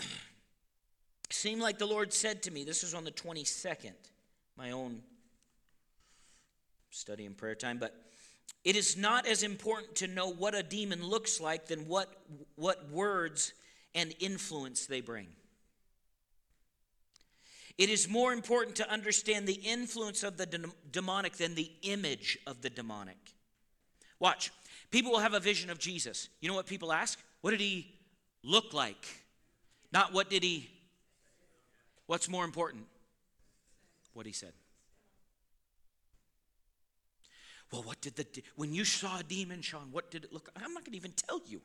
seemed 1.29 1.61
like 1.61 1.77
the 1.77 1.85
Lord 1.85 2.11
said 2.11 2.43
to 2.43 2.51
me, 2.51 2.63
this 2.63 2.83
was 2.83 2.93
on 2.93 3.03
the 3.05 3.11
22nd, 3.11 3.93
my 4.57 4.71
own 4.71 5.01
study 6.89 7.25
and 7.25 7.37
prayer 7.37 7.55
time, 7.55 7.77
but 7.77 7.95
it 8.63 8.75
is 8.75 8.97
not 8.97 9.25
as 9.25 9.43
important 9.43 9.95
to 9.95 10.07
know 10.07 10.31
what 10.31 10.55
a 10.55 10.63
demon 10.63 11.03
looks 11.03 11.39
like 11.39 11.67
than 11.67 11.87
what, 11.87 12.09
what 12.55 12.89
words 12.89 13.53
and 13.95 14.13
influence 14.19 14.85
they 14.85 15.01
bring. 15.01 15.27
It 17.77 17.89
is 17.89 18.09
more 18.09 18.33
important 18.33 18.75
to 18.77 18.91
understand 18.91 19.47
the 19.47 19.53
influence 19.53 20.23
of 20.23 20.35
the 20.35 20.45
de- 20.45 20.69
demonic 20.91 21.37
than 21.37 21.55
the 21.55 21.71
image 21.83 22.37
of 22.45 22.61
the 22.61 22.69
demonic. 22.69 23.17
Watch. 24.19 24.51
People 24.91 25.11
will 25.11 25.19
have 25.19 25.33
a 25.33 25.39
vision 25.39 25.69
of 25.69 25.79
Jesus. 25.79 26.27
You 26.41 26.49
know 26.49 26.55
what 26.55 26.65
people 26.65 26.91
ask? 26.91 27.17
What 27.39 27.51
did 27.51 27.61
he 27.61 27.89
look 28.43 28.73
like? 28.73 29.05
Not 29.93 30.11
what 30.11 30.29
did 30.29 30.43
he, 30.43 30.69
what's 32.05 32.27
more 32.27 32.43
important? 32.43 32.83
What 34.13 34.25
he 34.25 34.33
said. 34.33 34.51
Well, 37.71 37.83
what 37.83 38.01
did 38.01 38.15
the, 38.15 38.25
when 38.55 38.73
you 38.73 38.83
saw 38.83 39.19
a 39.19 39.23
demon, 39.23 39.61
Sean, 39.61 39.89
what 39.91 40.09
did 40.09 40.23
it 40.23 40.33
look 40.33 40.49
like? 40.55 40.65
I'm 40.65 40.73
not 40.73 40.83
going 40.83 40.93
to 40.93 40.97
even 40.97 41.11
tell 41.11 41.41
you. 41.45 41.61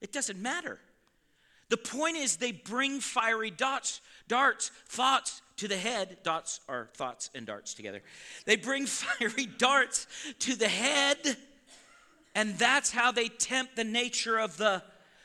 It 0.00 0.12
doesn't 0.12 0.40
matter. 0.40 0.78
The 1.68 1.76
point 1.76 2.16
is, 2.16 2.36
they 2.36 2.52
bring 2.52 3.00
fiery 3.00 3.50
dots, 3.50 4.00
darts, 4.26 4.70
thoughts 4.86 5.42
to 5.58 5.68
the 5.68 5.76
head. 5.76 6.18
Dots 6.22 6.60
are 6.68 6.88
thoughts 6.94 7.30
and 7.34 7.46
darts 7.46 7.74
together. 7.74 8.02
They 8.46 8.56
bring 8.56 8.86
fiery 8.86 9.46
darts 9.46 10.06
to 10.40 10.56
the 10.56 10.68
head, 10.68 11.36
and 12.34 12.58
that's 12.58 12.90
how 12.90 13.12
they 13.12 13.28
tempt 13.28 13.76
the 13.76 13.84
nature 13.84 14.38
of 14.38 14.56
the 14.56 14.82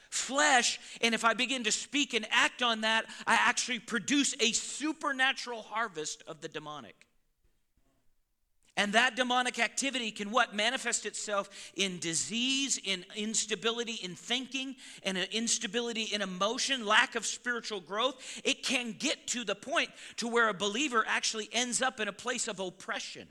flesh. 0.10 0.80
And 1.02 1.16
if 1.16 1.24
I 1.24 1.34
begin 1.34 1.64
to 1.64 1.72
speak 1.72 2.14
and 2.14 2.28
act 2.30 2.62
on 2.62 2.82
that, 2.82 3.06
I 3.26 3.36
actually 3.36 3.80
produce 3.80 4.36
a 4.40 4.52
supernatural 4.52 5.62
harvest 5.64 6.24
of 6.28 6.42
the 6.42 6.50
demonic. 6.50 7.08
And 8.76 8.94
that 8.94 9.16
demonic 9.16 9.60
activity 9.60 10.10
can 10.10 10.32
what? 10.32 10.56
Manifest 10.56 11.06
itself 11.06 11.72
in 11.76 12.00
disease, 12.00 12.80
in 12.84 13.06
instability 13.16 14.00
in 14.02 14.16
thinking, 14.16 14.76
and 15.04 15.18
an 15.18 15.28
instability 15.32 16.04
in 16.04 16.24
emotion, 16.24 16.86
lack 16.86 17.16
of 17.16 17.26
spiritual 17.26 17.82
growth. 17.82 18.42
It 18.44 18.64
can 18.64 18.96
get 18.98 19.28
to 19.28 19.44
the 19.44 19.56
point 19.56 19.92
to 20.18 20.28
where 20.28 20.50
a 20.50 20.54
believer 20.54 21.04
actually 21.08 21.50
ends 21.52 21.82
up 21.82 22.00
in 22.00 22.08
a 22.08 22.14
place 22.14 22.48
of 22.48 22.60
oppression. 22.60 23.28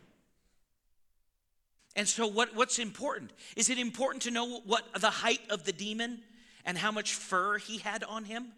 And 1.96 2.07
so 2.07 2.26
what, 2.26 2.55
what's 2.55 2.78
important? 2.78 3.33
Is 3.57 3.68
it 3.68 3.78
important 3.78 4.22
to 4.22 4.31
know 4.31 4.61
what 4.61 4.85
the 4.98 5.11
height 5.11 5.40
of 5.50 5.64
the 5.64 5.72
demon? 5.72 6.20
and 6.64 6.78
how 6.78 6.93
much 6.93 7.14
fur 7.14 7.59
he 7.59 7.78
had 7.78 8.05
on 8.05 8.24
him? 8.24 8.53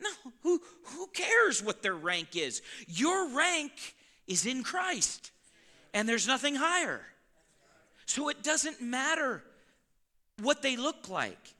No, 0.00 0.10
who, 0.42 0.60
who 0.84 1.06
cares 1.08 1.62
what 1.62 1.82
their 1.82 1.94
rank 1.94 2.36
is? 2.36 2.60
Your 2.86 3.34
rank 3.34 3.72
is 4.26 4.44
in 4.44 4.62
Christ, 4.62 5.30
and 5.96 6.06
there's 6.06 6.26
nothing 6.26 6.54
higher. 6.54 7.00
So 8.04 8.28
it 8.28 8.42
doesn't 8.42 8.82
matter 8.82 9.42
what 10.42 10.60
they 10.60 10.76
look 10.76 11.08
like. 11.08 11.54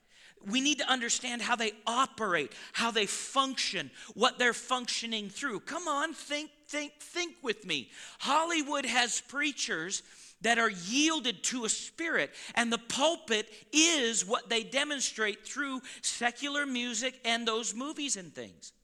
We 0.46 0.60
need 0.60 0.78
to 0.80 0.92
understand 0.92 1.40
how 1.40 1.56
they 1.56 1.72
operate, 1.86 2.52
how 2.74 2.90
they 2.90 3.06
function, 3.06 3.90
what 4.12 4.38
they're 4.38 4.52
functioning 4.52 5.30
through. 5.30 5.60
Come 5.60 5.88
on, 5.88 6.12
think, 6.12 6.50
think, 6.68 6.92
think 7.00 7.36
with 7.42 7.64
me. 7.64 7.90
Hollywood 8.18 8.84
has 8.84 9.22
preachers 9.22 10.02
that 10.42 10.58
are 10.58 10.70
yielded 10.70 11.42
to 11.44 11.64
a 11.64 11.70
spirit. 11.70 12.30
And 12.54 12.70
the 12.70 12.76
pulpit 12.76 13.50
is 13.72 14.26
what 14.26 14.50
they 14.50 14.62
demonstrate 14.62 15.46
through 15.46 15.80
secular 16.02 16.66
music 16.66 17.18
and 17.24 17.48
those 17.48 17.74
movies 17.74 18.18
and 18.18 18.34
things. 18.34 18.74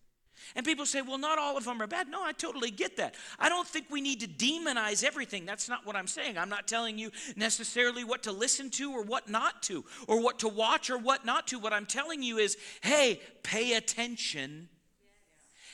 And 0.54 0.66
people 0.66 0.84
say, 0.84 1.00
well, 1.02 1.18
not 1.18 1.38
all 1.38 1.56
of 1.56 1.64
them 1.64 1.80
are 1.80 1.86
bad. 1.86 2.08
No, 2.08 2.22
I 2.22 2.32
totally 2.32 2.70
get 2.70 2.96
that. 2.98 3.14
I 3.38 3.48
don't 3.48 3.66
think 3.66 3.86
we 3.90 4.00
need 4.00 4.20
to 4.20 4.28
demonize 4.28 5.02
everything. 5.02 5.46
That's 5.46 5.68
not 5.68 5.86
what 5.86 5.96
I'm 5.96 6.06
saying. 6.06 6.36
I'm 6.36 6.48
not 6.48 6.68
telling 6.68 6.98
you 6.98 7.10
necessarily 7.36 8.04
what 8.04 8.24
to 8.24 8.32
listen 8.32 8.70
to 8.70 8.92
or 8.92 9.02
what 9.02 9.28
not 9.28 9.62
to, 9.64 9.84
or 10.06 10.20
what 10.20 10.40
to 10.40 10.48
watch 10.48 10.90
or 10.90 10.98
what 10.98 11.24
not 11.24 11.46
to. 11.48 11.58
What 11.58 11.72
I'm 11.72 11.86
telling 11.86 12.22
you 12.22 12.38
is, 12.38 12.56
hey, 12.82 13.20
pay 13.42 13.74
attention. 13.74 14.68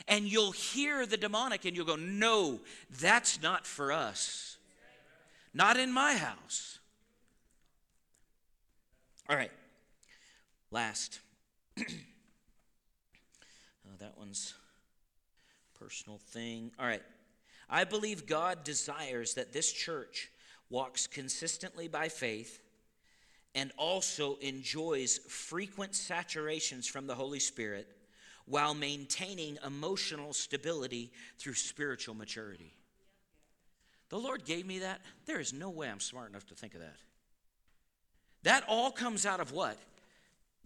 And 0.06 0.24
you'll 0.24 0.52
hear 0.52 1.06
the 1.06 1.16
demonic 1.16 1.64
and 1.64 1.76
you'll 1.76 1.84
go, 1.84 1.96
no, 1.96 2.60
that's 3.00 3.42
not 3.42 3.66
for 3.66 3.92
us. 3.92 4.56
Not 5.52 5.76
in 5.76 5.92
my 5.92 6.14
house. 6.14 6.78
All 9.28 9.36
right. 9.36 9.50
Last. 10.70 11.20
oh, 11.80 11.84
that 13.98 14.14
one's 14.16 14.54
personal 15.78 16.18
thing. 16.18 16.72
All 16.78 16.86
right. 16.86 17.02
I 17.70 17.84
believe 17.84 18.26
God 18.26 18.64
desires 18.64 19.34
that 19.34 19.52
this 19.52 19.70
church 19.70 20.30
walks 20.70 21.06
consistently 21.06 21.88
by 21.88 22.08
faith 22.08 22.60
and 23.54 23.72
also 23.76 24.36
enjoys 24.36 25.18
frequent 25.28 25.92
saturations 25.92 26.88
from 26.88 27.06
the 27.06 27.14
Holy 27.14 27.40
Spirit 27.40 27.88
while 28.46 28.74
maintaining 28.74 29.58
emotional 29.66 30.32
stability 30.32 31.10
through 31.38 31.54
spiritual 31.54 32.14
maturity. 32.14 32.72
The 34.08 34.18
Lord 34.18 34.44
gave 34.44 34.66
me 34.66 34.78
that. 34.80 35.00
There 35.26 35.40
is 35.40 35.52
no 35.52 35.68
way 35.68 35.88
I'm 35.88 36.00
smart 36.00 36.30
enough 36.30 36.46
to 36.46 36.54
think 36.54 36.74
of 36.74 36.80
that. 36.80 36.96
That 38.44 38.64
all 38.68 38.90
comes 38.90 39.26
out 39.26 39.40
of 39.40 39.52
what? 39.52 39.76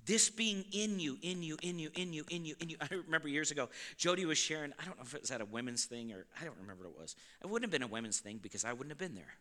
This 0.04 0.30
being 0.30 0.64
in 0.72 0.98
you, 0.98 1.16
in 1.22 1.42
you, 1.42 1.56
in 1.62 1.78
you, 1.78 1.90
in 1.94 2.12
you, 2.12 2.24
in 2.28 2.44
you, 2.44 2.54
in 2.60 2.68
you. 2.70 2.76
I 2.80 2.88
remember 2.92 3.28
years 3.28 3.50
ago, 3.50 3.68
Jody 3.96 4.24
was 4.24 4.38
sharing, 4.38 4.72
I 4.80 4.84
don't 4.84 4.96
know 4.96 5.04
if 5.04 5.14
it 5.14 5.20
was 5.20 5.30
at 5.30 5.40
a 5.40 5.44
women's 5.44 5.84
thing 5.84 6.12
or 6.12 6.26
I 6.40 6.44
don't 6.44 6.56
remember 6.60 6.84
what 6.84 6.90
it 6.90 7.00
was. 7.00 7.16
It 7.42 7.48
wouldn't 7.48 7.70
have 7.70 7.80
been 7.80 7.88
a 7.88 7.92
women's 7.92 8.18
thing 8.18 8.40
because 8.42 8.64
I 8.64 8.72
wouldn't 8.72 8.90
have 8.90 8.98
been 8.98 9.14
there. 9.14 9.34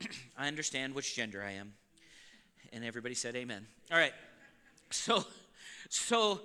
I 0.38 0.48
understand 0.48 0.94
which 0.94 1.16
gender 1.16 1.42
I 1.42 1.52
am. 1.52 1.72
And 2.72 2.84
everybody 2.84 3.14
said 3.14 3.34
amen. 3.34 3.66
All 3.90 3.98
right. 3.98 4.12
So, 4.90 5.24
so 5.88 6.42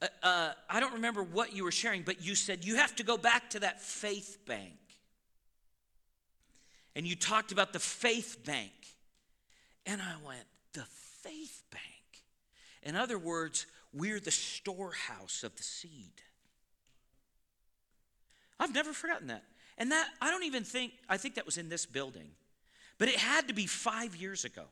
uh, 0.00 0.06
uh, 0.22 0.52
I 0.70 0.80
don't 0.80 0.94
remember 0.94 1.22
what 1.22 1.54
you 1.54 1.64
were 1.64 1.72
sharing, 1.72 2.02
but 2.02 2.24
you 2.24 2.34
said 2.34 2.64
you 2.64 2.76
have 2.76 2.96
to 2.96 3.02
go 3.02 3.18
back 3.18 3.50
to 3.50 3.60
that 3.60 3.82
faith 3.82 4.38
bank. 4.46 4.72
And 6.94 7.06
you 7.06 7.14
talked 7.14 7.52
about 7.52 7.74
the 7.74 7.78
faith 7.78 8.38
bank. 8.44 8.72
And 9.84 10.00
I 10.00 10.14
went, 10.26 10.44
the 10.72 10.84
faith? 11.22 11.62
In 12.86 12.94
other 12.94 13.18
words, 13.18 13.66
we're 13.92 14.20
the 14.20 14.30
storehouse 14.30 15.42
of 15.42 15.56
the 15.56 15.62
seed. 15.64 16.22
I've 18.60 18.72
never 18.72 18.92
forgotten 18.92 19.26
that. 19.26 19.42
And 19.76 19.90
that, 19.90 20.06
I 20.22 20.30
don't 20.30 20.44
even 20.44 20.62
think, 20.62 20.92
I 21.08 21.16
think 21.16 21.34
that 21.34 21.44
was 21.44 21.58
in 21.58 21.68
this 21.68 21.84
building. 21.84 22.30
But 22.96 23.08
it 23.08 23.16
had 23.16 23.48
to 23.48 23.54
be 23.54 23.66
five 23.66 24.14
years 24.14 24.44
ago, 24.44 24.62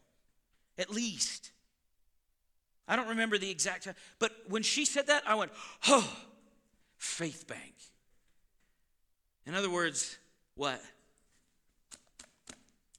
at 0.78 0.90
least. 0.90 1.50
I 2.86 2.94
don't 2.94 3.08
remember 3.08 3.36
the 3.36 3.50
exact 3.50 3.84
time. 3.84 3.96
But 4.20 4.30
when 4.48 4.62
she 4.62 4.84
said 4.84 5.08
that, 5.08 5.24
I 5.26 5.34
went, 5.34 5.50
oh, 5.88 6.08
faith 6.98 7.48
bank. 7.48 7.74
In 9.44 9.56
other 9.56 9.68
words, 9.68 10.16
what? 10.54 10.80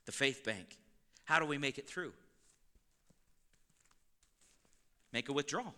The 0.03 0.11
faith 0.11 0.43
bank. 0.43 0.77
How 1.23 1.39
do 1.39 1.45
we 1.45 1.57
make 1.57 1.77
it 1.77 1.87
through? 1.87 2.11
Make 5.15 5.29
a 5.29 5.33
withdrawal. 5.33 5.73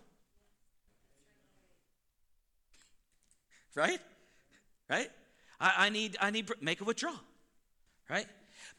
Right? 3.76 4.00
Right? 4.90 5.12
I, 5.60 5.74
I 5.78 5.90
need, 5.90 6.18
I 6.20 6.32
need, 6.32 6.50
make 6.60 6.82
a 6.82 6.84
withdrawal. 6.84 7.20
Right? 8.10 8.26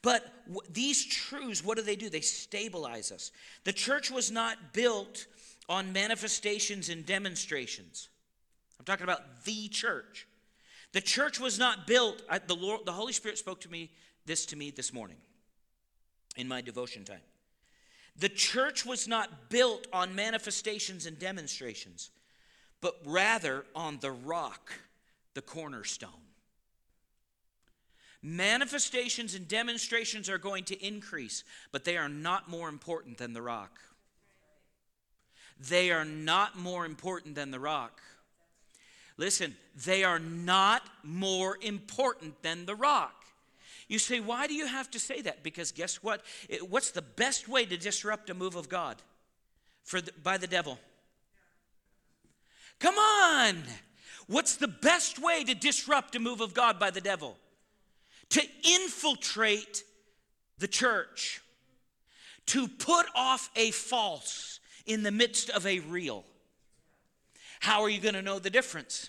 But 0.03 0.25
w- 0.49 0.69
these 0.69 1.07
truths, 1.07 1.65
what 1.65 1.77
do 1.77 1.85
they 1.85 1.95
do? 1.95 2.11
They 2.11 2.23
stabilize 2.23 3.13
us. 3.13 3.31
The 3.63 3.73
church 3.73 4.11
was 4.11 4.33
not 4.33 4.73
built 4.73 5.27
on 5.69 5.93
manifestations 5.93 6.89
and 6.89 7.07
demonstrations. 7.07 8.09
I'm 8.81 8.85
talking 8.85 9.05
about 9.05 9.45
the 9.45 9.69
church. 9.69 10.27
The 10.93 11.01
church 11.01 11.39
was 11.39 11.57
not 11.57 11.87
built. 11.87 12.23
I, 12.29 12.39
the 12.39 12.57
Lord, 12.57 12.81
the 12.85 12.93
Holy 12.93 13.13
Spirit 13.13 13.39
spoke 13.39 13.61
to 13.61 13.71
me 13.71 13.93
this 14.27 14.45
to 14.47 14.57
me 14.57 14.73
this 14.73 14.93
morning 14.93 15.19
in 16.37 16.49
my 16.49 16.63
devotion 16.63 17.05
time. 17.05 17.21
The 18.19 18.29
church 18.29 18.85
was 18.85 19.07
not 19.07 19.49
built 19.49 19.87
on 19.93 20.15
manifestations 20.15 21.07
and 21.07 21.19
demonstrations, 21.19 22.11
but 22.81 22.97
rather 23.05 23.65
on 23.75 23.99
the 24.01 24.11
rock, 24.11 24.73
the 25.35 25.43
cornerstone. 25.43 26.11
Manifestations 28.21 29.35
and 29.35 29.47
demonstrations 29.47 30.29
are 30.29 30.39
going 30.39 30.65
to 30.65 30.87
increase, 30.87 31.45
but 31.71 31.85
they 31.85 31.97
are 31.97 32.09
not 32.09 32.49
more 32.49 32.69
important 32.69 33.19
than 33.19 33.33
the 33.33 33.43
rock. 33.43 33.79
They 35.61 35.93
are 35.93 36.05
not 36.05 36.59
more 36.59 36.85
important 36.85 37.37
than 37.37 37.53
the 37.53 37.61
rock. 37.61 38.01
Listen, 39.17 39.57
they 39.85 40.03
are 40.03 40.19
not 40.19 40.83
more 41.05 41.59
important 41.61 42.43
than 42.43 42.67
the 42.67 42.75
rock. 42.75 43.18
You 43.89 43.99
say, 43.99 44.21
why 44.21 44.47
do 44.47 44.55
you 44.55 44.67
have 44.67 44.91
to 44.91 44.99
say 44.99 45.23
that? 45.23 45.43
Because 45.43 45.73
guess 45.73 46.03
what? 46.03 46.23
It, 46.49 46.69
what's 46.69 46.91
the 46.91 47.03
best 47.03 47.49
way 47.49 47.65
to 47.65 47.77
disrupt 47.77 48.29
a 48.29 48.35
move 48.35 48.55
of 48.55 48.69
God 48.69 48.97
for 49.83 50.03
the, 50.03 50.13
by 50.23 50.37
the 50.37 50.47
devil? 50.47 50.79
Come 52.79 52.97
on. 52.97 53.63
What's 54.27 54.57
the 54.57 54.69
best 54.69 55.19
way 55.19 55.43
to 55.43 55.55
disrupt 55.55 56.15
a 56.15 56.21
move 56.21 56.43
of 56.43 56.53
God 56.53 56.79
by 56.79 56.91
the 56.91 57.01
devil? 57.01 57.39
To 58.31 58.43
infiltrate 58.63 59.83
the 60.59 60.69
church, 60.69 61.41
to 62.47 62.69
put 62.69 63.07
off 63.15 63.51
a 63.57 63.71
false 63.71 64.61
in 64.85 65.03
the 65.03 65.11
midst 65.11 65.49
of 65.49 65.67
a 65.67 65.79
real. 65.81 66.25
How 67.61 67.83
are 67.83 67.89
you 67.89 68.01
going 68.01 68.15
to 68.15 68.23
know 68.23 68.39
the 68.39 68.51
difference? 68.51 69.09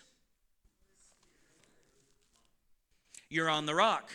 You're 3.30 3.50
on 3.50 3.66
the 3.66 3.76
rock. 3.76 4.10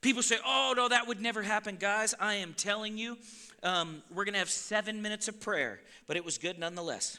People 0.00 0.22
say, 0.22 0.36
oh, 0.44 0.74
no, 0.76 0.88
that 0.88 1.06
would 1.08 1.20
never 1.20 1.42
happen. 1.42 1.76
Guys, 1.76 2.14
I 2.20 2.34
am 2.34 2.54
telling 2.54 2.98
you, 2.98 3.16
um, 3.62 4.02
we're 4.14 4.24
going 4.24 4.34
to 4.34 4.38
have 4.38 4.50
seven 4.50 5.02
minutes 5.02 5.28
of 5.28 5.40
prayer, 5.40 5.80
but 6.06 6.16
it 6.16 6.24
was 6.24 6.38
good 6.38 6.58
nonetheless. 6.58 7.18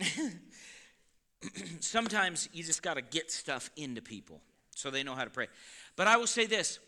Sometimes 1.80 2.48
you 2.52 2.62
just 2.62 2.82
got 2.82 2.94
to 2.94 3.02
get 3.02 3.30
stuff 3.30 3.70
into 3.76 4.00
people 4.00 4.40
so 4.74 4.90
they 4.90 5.02
know 5.02 5.14
how 5.14 5.24
to 5.24 5.30
pray. 5.30 5.48
But 5.96 6.06
I 6.06 6.16
will 6.16 6.26
say 6.26 6.46
this 6.46 6.78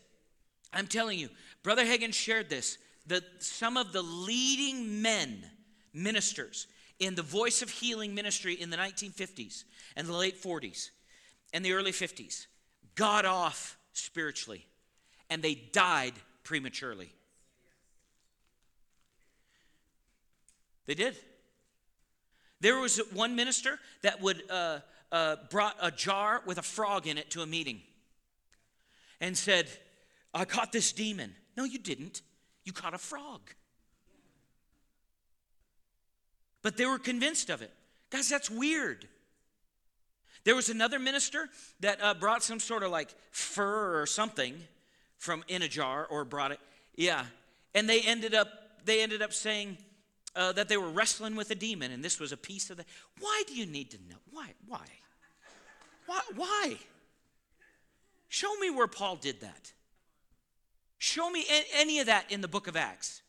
I'm 0.73 0.87
telling 0.87 1.19
you, 1.19 1.29
Brother 1.63 1.85
Hagin 1.85 2.13
shared 2.13 2.49
this 2.49 2.77
that 3.07 3.23
some 3.39 3.77
of 3.77 3.93
the 3.93 4.01
leading 4.01 5.01
men, 5.01 5.43
ministers, 5.93 6.67
in 6.99 7.15
the 7.15 7.21
voice 7.21 7.61
of 7.61 7.69
healing 7.69 8.15
ministry 8.15 8.53
in 8.53 8.69
the 8.69 8.77
1950s 8.77 9.63
and 9.95 10.07
the 10.07 10.13
late 10.13 10.41
40s 10.41 10.89
and 11.53 11.63
the 11.63 11.73
early 11.73 11.91
50s 11.91 12.47
got 12.95 13.25
off 13.25 13.77
spiritually 13.93 14.65
and 15.29 15.41
they 15.41 15.55
died 15.55 16.13
prematurely. 16.43 17.09
They 20.85 20.93
did. 20.93 21.15
There 22.61 22.79
was 22.79 22.97
one 23.13 23.35
minister 23.35 23.79
that 24.01 24.21
would 24.21 24.43
uh, 24.49 24.79
uh, 25.11 25.37
brought 25.49 25.75
a 25.81 25.91
jar 25.91 26.41
with 26.45 26.57
a 26.57 26.61
frog 26.61 27.07
in 27.07 27.17
it 27.17 27.31
to 27.31 27.41
a 27.41 27.45
meeting 27.45 27.81
and 29.19 29.37
said, 29.37 29.67
"I 30.33 30.45
caught 30.45 30.71
this 30.71 30.91
demon." 30.91 31.35
No, 31.57 31.63
you 31.63 31.79
didn't. 31.79 32.21
You 32.63 32.73
caught 32.73 32.93
a 32.93 32.97
frog. 32.97 33.41
But 36.61 36.77
they 36.77 36.85
were 36.85 36.99
convinced 36.99 37.49
of 37.49 37.61
it. 37.61 37.71
Guys, 38.09 38.29
that's 38.29 38.49
weird. 38.49 39.07
There 40.43 40.55
was 40.55 40.69
another 40.69 40.99
minister 40.99 41.49
that 41.79 42.01
uh, 42.01 42.13
brought 42.13 42.43
some 42.43 42.59
sort 42.59 42.83
of 42.83 42.91
like 42.91 43.09
fur 43.31 43.99
or 43.99 44.05
something 44.05 44.55
from 45.17 45.43
in 45.47 45.61
a 45.61 45.67
jar 45.67 46.05
or 46.09 46.25
brought 46.25 46.51
it. 46.51 46.59
Yeah. 46.95 47.25
And 47.73 47.89
they 47.89 48.01
ended 48.01 48.33
up 48.33 48.49
they 48.85 49.01
ended 49.01 49.21
up 49.21 49.33
saying 49.33 49.77
uh, 50.35 50.51
that 50.53 50.69
they 50.69 50.77
were 50.77 50.89
wrestling 50.89 51.35
with 51.35 51.49
a 51.51 51.55
demon, 51.55 51.91
and 51.91 52.03
this 52.03 52.19
was 52.19 52.31
a 52.31 52.37
piece 52.37 52.69
of 52.69 52.77
the. 52.77 52.85
Why 53.19 53.43
do 53.47 53.55
you 53.55 53.65
need 53.65 53.91
to 53.91 53.97
know? 54.09 54.17
Why? 54.31 54.53
Why? 54.67 54.85
Why? 56.05 56.21
Why? 56.35 56.75
Show 58.27 58.53
me 58.57 58.69
where 58.69 58.87
Paul 58.87 59.15
did 59.15 59.41
that. 59.41 59.71
Show 60.97 61.29
me 61.29 61.45
any 61.73 61.99
of 61.99 62.07
that 62.07 62.31
in 62.31 62.41
the 62.41 62.47
book 62.47 62.67
of 62.67 62.75
Acts. 62.75 63.21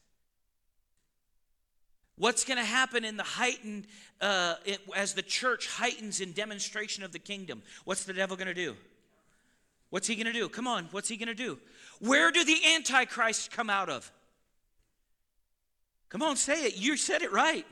What's 2.18 2.44
going 2.44 2.58
to 2.58 2.64
happen 2.64 3.04
in 3.04 3.16
the 3.16 3.22
heightened, 3.22 3.86
uh, 4.20 4.54
it, 4.64 4.80
as 4.96 5.12
the 5.12 5.22
church 5.22 5.68
heightens 5.68 6.20
in 6.20 6.32
demonstration 6.32 7.04
of 7.04 7.12
the 7.12 7.18
kingdom? 7.18 7.62
What's 7.84 8.04
the 8.04 8.14
devil 8.14 8.36
going 8.36 8.48
to 8.48 8.54
do? 8.54 8.74
What's 9.90 10.06
he 10.06 10.16
going 10.16 10.26
to 10.26 10.32
do? 10.32 10.48
Come 10.48 10.66
on, 10.66 10.88
what's 10.90 11.08
he 11.08 11.16
going 11.16 11.28
to 11.28 11.34
do? 11.34 11.58
Where 12.00 12.30
do 12.30 12.44
the 12.44 12.58
antichrists 12.74 13.48
come 13.48 13.70
out 13.70 13.88
of? 13.88 14.10
Come 16.08 16.22
on, 16.22 16.36
say 16.36 16.64
it. 16.64 16.76
You 16.76 16.96
said 16.96 17.22
it 17.22 17.32
right. 17.32 17.66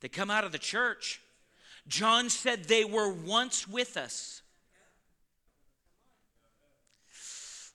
They 0.00 0.08
come 0.08 0.30
out 0.30 0.44
of 0.44 0.52
the 0.52 0.58
church. 0.58 1.20
John 1.88 2.30
said 2.30 2.64
they 2.64 2.84
were 2.84 3.12
once 3.12 3.66
with 3.68 3.96
us. 3.96 4.42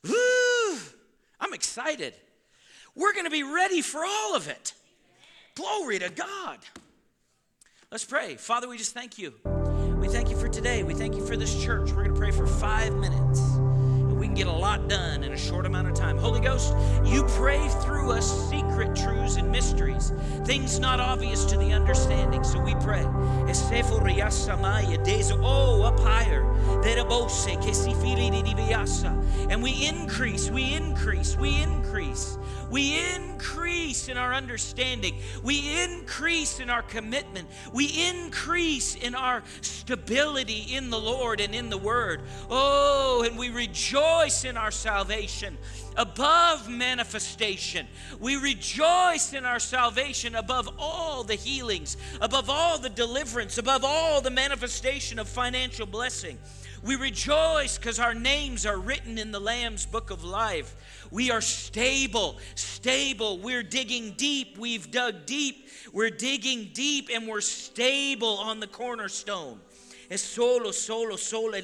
Woo! 0.04 0.78
I'm 1.40 1.54
excited. 1.54 2.14
We're 2.94 3.12
going 3.12 3.24
to 3.24 3.30
be 3.30 3.42
ready 3.42 3.80
for 3.80 4.04
all 4.04 4.36
of 4.36 4.48
it. 4.48 4.74
Glory 5.54 5.98
to 5.98 6.10
God. 6.10 6.58
Let's 7.90 8.04
pray. 8.04 8.36
Father, 8.36 8.68
we 8.68 8.78
just 8.78 8.94
thank 8.94 9.18
you. 9.18 9.34
We 9.98 10.08
thank 10.08 10.30
you 10.30 10.36
for 10.36 10.48
today. 10.48 10.82
We 10.82 10.94
thank 10.94 11.14
you 11.14 11.24
for 11.24 11.36
this 11.36 11.62
church. 11.62 11.90
We're 11.90 12.04
going 12.04 12.14
to 12.14 12.20
pray 12.20 12.30
for 12.30 12.46
five 12.46 12.94
minutes. 12.94 13.41
Can 14.32 14.38
get 14.38 14.46
a 14.46 14.50
lot 14.50 14.88
done 14.88 15.24
in 15.24 15.32
a 15.34 15.36
short 15.36 15.66
amount 15.66 15.88
of 15.88 15.94
time. 15.94 16.16
Holy 16.16 16.40
Ghost, 16.40 16.74
you 17.04 17.22
pray 17.36 17.68
through 17.82 18.12
us 18.12 18.48
secret 18.48 18.96
truths 18.96 19.36
and 19.36 19.52
mysteries, 19.52 20.10
things 20.46 20.78
not 20.78 21.00
obvious 21.00 21.44
to 21.44 21.58
the 21.58 21.70
understanding. 21.74 22.42
So 22.42 22.58
we 22.58 22.74
pray. 22.76 23.04
Oh, 25.44 25.82
up 25.82 26.00
higher. 26.00 26.50
And 29.50 29.62
we 29.62 29.86
increase, 29.86 30.50
we 30.50 30.72
increase, 30.72 31.36
we 31.36 31.62
increase. 31.62 32.38
We 32.70 32.98
increase 33.14 34.08
in 34.08 34.16
our 34.16 34.32
understanding. 34.32 35.16
We 35.42 35.82
increase 35.82 36.58
in 36.58 36.70
our 36.70 36.80
commitment. 36.80 37.48
We 37.74 38.08
increase 38.08 38.94
in 38.94 39.14
our 39.14 39.42
stability 39.60 40.74
in 40.74 40.88
the 40.88 40.98
Lord 40.98 41.42
and 41.42 41.54
in 41.54 41.68
the 41.68 41.76
Word. 41.76 42.22
Oh, 42.48 43.24
and 43.26 43.36
we 43.36 43.50
rejoice 43.50 44.21
in 44.22 44.56
our 44.56 44.70
salvation 44.70 45.58
above 45.96 46.68
manifestation. 46.68 47.86
We 48.20 48.36
rejoice 48.36 49.32
in 49.32 49.44
our 49.44 49.58
salvation 49.58 50.36
above 50.36 50.68
all 50.78 51.24
the 51.24 51.34
healings, 51.34 51.96
above 52.20 52.48
all 52.48 52.78
the 52.78 52.88
deliverance, 52.88 53.58
above 53.58 53.84
all 53.84 54.20
the 54.20 54.30
manifestation 54.30 55.18
of 55.18 55.28
financial 55.28 55.86
blessing. 55.86 56.38
We 56.84 56.96
rejoice 56.96 57.78
because 57.78 57.98
our 57.98 58.14
names 58.14 58.64
are 58.64 58.78
written 58.78 59.18
in 59.18 59.32
the 59.32 59.40
Lamb's 59.40 59.86
book 59.86 60.10
of 60.10 60.24
life. 60.24 60.74
We 61.10 61.30
are 61.30 61.40
stable, 61.40 62.38
stable. 62.54 63.38
We're 63.38 63.62
digging 63.62 64.14
deep. 64.16 64.56
We've 64.56 64.90
dug 64.90 65.26
deep. 65.26 65.68
We're 65.92 66.10
digging 66.10 66.70
deep 66.72 67.08
and 67.12 67.26
we're 67.28 67.40
stable 67.40 68.38
on 68.38 68.60
the 68.60 68.66
cornerstone. 68.66 69.60
Solo, 70.20 70.70
solo, 70.70 71.16
solo, 71.16 71.58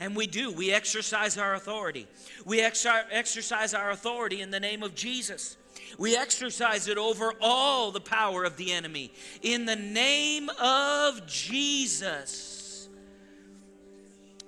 And 0.00 0.16
we 0.16 0.26
do. 0.26 0.52
We 0.52 0.72
exercise 0.72 1.38
our 1.38 1.54
authority. 1.54 2.06
We 2.44 2.60
exercise 2.60 3.74
our 3.74 3.90
authority 3.90 4.40
in 4.40 4.50
the 4.50 4.60
name 4.60 4.82
of 4.82 4.94
Jesus. 4.94 5.56
We 5.98 6.16
exercise 6.16 6.88
it 6.88 6.98
over 6.98 7.32
all 7.40 7.90
the 7.90 8.00
power 8.00 8.44
of 8.44 8.56
the 8.56 8.72
enemy. 8.72 9.12
In 9.42 9.64
the 9.66 9.76
name 9.76 10.50
of 10.60 11.26
Jesus. 11.26 12.88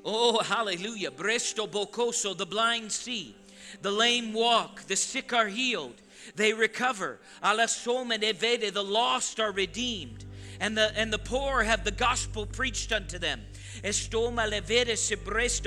Oh, 0.08 0.40
hallelujah. 0.40 1.10
Bresto 1.10 1.68
bocoso, 1.68 2.36
the 2.36 2.46
blind 2.46 2.92
see, 2.92 3.34
the 3.82 3.90
lame 3.90 4.32
walk, 4.32 4.82
the 4.82 4.94
sick 4.94 5.32
are 5.32 5.48
healed, 5.48 6.00
they 6.36 6.52
recover. 6.52 7.18
Alasome 7.42 8.16
vede, 8.36 8.72
the 8.72 8.84
lost 8.84 9.40
are 9.40 9.50
redeemed, 9.50 10.24
and 10.60 10.76
the, 10.76 10.92
and 10.96 11.12
the 11.12 11.18
poor 11.18 11.62
have 11.62 11.84
the 11.84 11.90
gospel 11.90 12.46
preached 12.46 12.92
unto 12.92 13.18
them. 13.18 13.42
Estoma 13.82 14.48
levere 14.48 14.94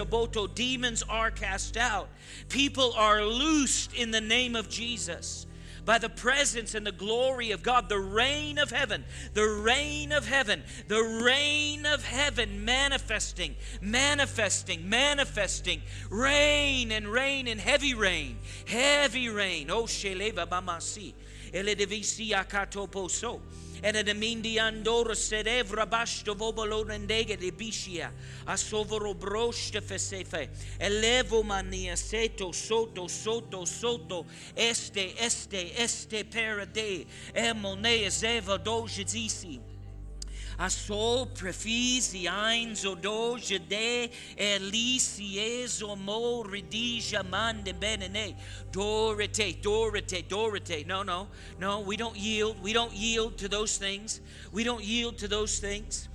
boto, 0.06 0.54
demons 0.54 1.04
are 1.04 1.32
cast 1.32 1.78
out. 1.78 2.10
People 2.50 2.94
are 2.94 3.24
loosed 3.24 3.94
in 3.94 4.12
the 4.12 4.22
name 4.22 4.56
of 4.56 4.70
Jesus 4.70 5.46
by 5.86 5.98
the 5.98 6.10
presence 6.10 6.76
and 6.76 6.86
the 6.86 6.92
glory 6.92 7.50
of 7.50 7.64
God, 7.64 7.90
the 7.90 8.00
reign 8.00 8.60
of 8.60 8.70
heaven, 8.70 9.04
the 9.34 9.48
reign 9.48 10.12
of 10.12 10.28
heaven, 10.28 10.64
the 10.88 11.02
reign 11.24 11.86
of 11.86 12.04
heaven 12.04 12.64
manifesting, 12.64 13.56
manifesting, 13.82 14.88
manifesting, 14.88 15.82
rain 16.12 16.92
and 16.92 17.08
rain 17.08 17.48
and 17.48 17.60
heavy 17.60 17.96
rain, 17.96 18.38
heavy 18.68 19.30
rain. 19.30 19.72
Oh, 19.72 19.86
Sheleva 19.86 20.48
Bamasi, 20.48 21.14
Eledevisi 21.52 22.32
Akatoposo 22.34 23.40
and 23.84 23.96
a 23.96 24.04
demindi 24.04 24.60
andor 24.60 25.16
serevra 25.16 25.86
basto 25.86 26.36
vobolo 26.36 26.84
rendege 26.84 27.38
de 27.38 27.52
bishia. 27.52 28.12
A 28.46 28.58
sovoro 28.58 29.14
broste 29.14 29.82
fesefe. 29.82 30.50
Elevo 30.80 31.44
mania 31.44 31.96
seto 31.96 32.52
soto 32.54 33.08
soto 33.08 33.66
soto. 33.66 34.26
Este 34.56 35.14
este 35.18 35.74
este 35.78 36.24
per 36.24 36.66
de. 36.68 37.06
Emone 37.34 38.10
zeva 38.10 38.58
doge 38.58 39.06
zisi 39.06 39.60
a 40.60 40.70
so 40.70 41.26
prefisi 41.26 42.26
eins 42.26 42.86
o 42.86 42.94
doge 42.94 43.60
de 43.70 44.12
elisies 44.38 45.82
o 45.82 45.96
mo 45.96 46.44
redija 46.44 47.24
mande 47.30 47.74
benene 47.80 48.36
dorite 48.70 49.62
dorite 49.62 50.28
dorite. 50.28 50.86
No 50.86 51.02
no 51.02 51.30
no 51.60 51.80
we 51.80 51.96
don't 51.96 52.18
yield 52.18 52.62
we 52.62 52.74
don't 52.74 52.94
yield 52.94 53.38
to 53.38 53.48
those 53.48 53.78
things. 53.78 54.20
We 54.52 54.66
don't 54.66 54.84
yield 54.84 55.18
to 55.20 55.30
those 55.30 55.60
things. 55.60 56.10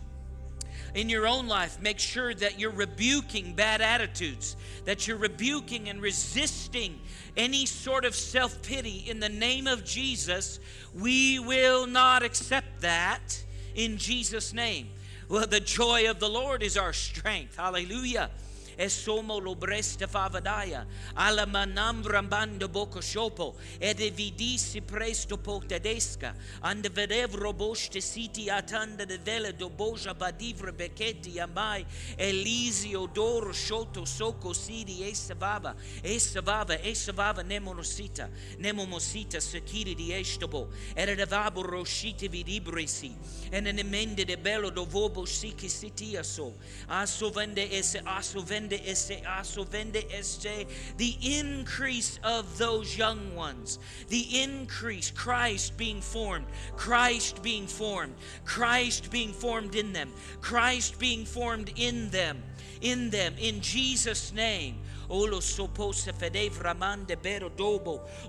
In 0.94 1.08
your 1.08 1.26
own 1.26 1.48
life, 1.48 1.80
make 1.80 1.98
sure 1.98 2.34
that 2.34 2.60
you're 2.60 2.70
rebuking 2.70 3.54
bad 3.54 3.80
attitudes, 3.80 4.56
that 4.84 5.08
you're 5.08 5.16
rebuking 5.16 5.88
and 5.88 6.00
resisting 6.00 7.00
any 7.36 7.66
sort 7.66 8.04
of 8.04 8.14
self 8.14 8.62
pity 8.62 9.04
in 9.08 9.20
the 9.20 9.28
name 9.28 9.66
of 9.66 9.84
Jesus. 9.84 10.60
We 10.94 11.40
will 11.40 11.86
not 11.86 12.22
accept 12.22 12.82
that 12.82 13.42
in 13.74 13.98
Jesus' 13.98 14.52
name. 14.52 14.88
Well, 15.28 15.46
the 15.46 15.60
joy 15.60 16.08
of 16.10 16.20
the 16.20 16.28
Lord 16.28 16.62
is 16.62 16.76
our 16.76 16.92
strength. 16.92 17.56
Hallelujah 17.56 18.30
e 18.76 18.88
somo 18.88 19.38
lo 19.38 19.56
bresta 19.56 20.06
favadaia, 20.06 20.86
alla 21.14 21.44
manam 21.46 22.06
rambando 22.06 22.68
bocca 22.68 23.00
sciopo, 23.00 23.56
ed 23.78 24.00
evidissi 24.00 24.80
presto 24.80 25.36
po 25.38 25.60
tedesca, 25.66 26.34
and 26.62 26.88
vedevro 26.90 27.52
boste 27.52 28.00
siti 28.00 28.48
a 28.48 28.62
tanda 28.62 29.04
de 29.04 29.18
vela 29.18 29.52
do 29.52 29.68
boja 29.68 30.14
badivre 30.14 30.72
becchetti 30.72 31.38
amai, 31.40 31.84
elisio 32.16 33.06
d'oro 33.06 33.52
sciolto 33.52 34.04
soco 34.04 34.52
sidi 34.52 35.02
e 35.02 35.14
savava, 35.14 35.74
e 36.00 36.18
savava, 36.20 36.74
e 36.74 36.94
savava 36.94 37.42
nemonosita, 37.42 38.30
nemomosita 38.58 39.40
secchiri 39.40 39.94
di 39.94 40.12
estobo, 40.12 40.68
eredavabo 40.94 41.62
rosciti 41.62 42.28
vidibresi, 42.28 43.16
e 43.50 43.60
nemende 43.60 44.24
de 44.24 44.36
bello 44.36 44.70
do 44.70 44.84
dovobo 44.84 45.24
sici 45.24 45.68
sitia 45.68 46.22
so, 46.22 46.54
a 46.86 47.06
sovende 47.06 47.70
esse, 47.70 48.00
a 48.04 48.20
sovende 48.20 48.63
vende 48.68 48.80
este, 48.86 49.22
aso 49.26 49.64
vende 49.64 50.04
este, 50.12 50.66
the 50.96 51.16
increase 51.20 52.18
of 52.22 52.58
those 52.58 52.96
young 52.96 53.34
ones, 53.34 53.78
the 54.08 54.42
increase, 54.42 55.10
Christ 55.10 55.76
being 55.76 56.00
formed, 56.00 56.46
Christ 56.76 57.42
being 57.42 57.66
formed, 57.66 58.14
Christ 58.44 59.10
being 59.10 59.32
formed 59.32 59.74
in 59.74 59.92
them, 59.92 60.12
Christ 60.40 60.98
being 60.98 61.24
formed 61.24 61.72
in 61.76 62.10
them, 62.10 62.42
in 62.80 63.10
them, 63.10 63.34
in 63.38 63.60
Jesus' 63.60 64.32
name. 64.32 64.78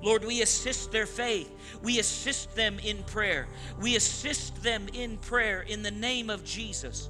Lord, 0.04 0.26
we 0.26 0.42
assist 0.42 0.92
their 0.92 1.06
faith. 1.06 1.52
We 1.82 2.00
assist 2.00 2.56
them 2.56 2.80
in 2.80 3.04
prayer. 3.04 3.48
We 3.80 3.96
assist 3.96 4.64
them 4.64 4.88
in 4.94 5.18
prayer 5.18 5.62
in 5.62 5.84
the 5.84 5.92
name 5.92 6.30
of 6.30 6.44
Jesus. 6.44 7.10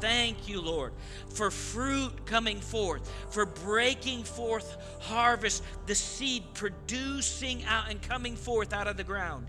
Thank 0.00 0.48
you, 0.48 0.60
Lord, 0.60 0.92
for 1.28 1.50
fruit 1.50 2.26
coming 2.26 2.60
forth, 2.60 3.12
for 3.30 3.46
breaking 3.46 4.24
forth 4.24 4.76
harvest, 5.00 5.62
the 5.86 5.94
seed 5.94 6.42
producing 6.54 7.64
out 7.64 7.90
and 7.90 8.00
coming 8.02 8.36
forth 8.36 8.72
out 8.72 8.88
of 8.88 8.96
the 8.96 9.04
ground, 9.04 9.46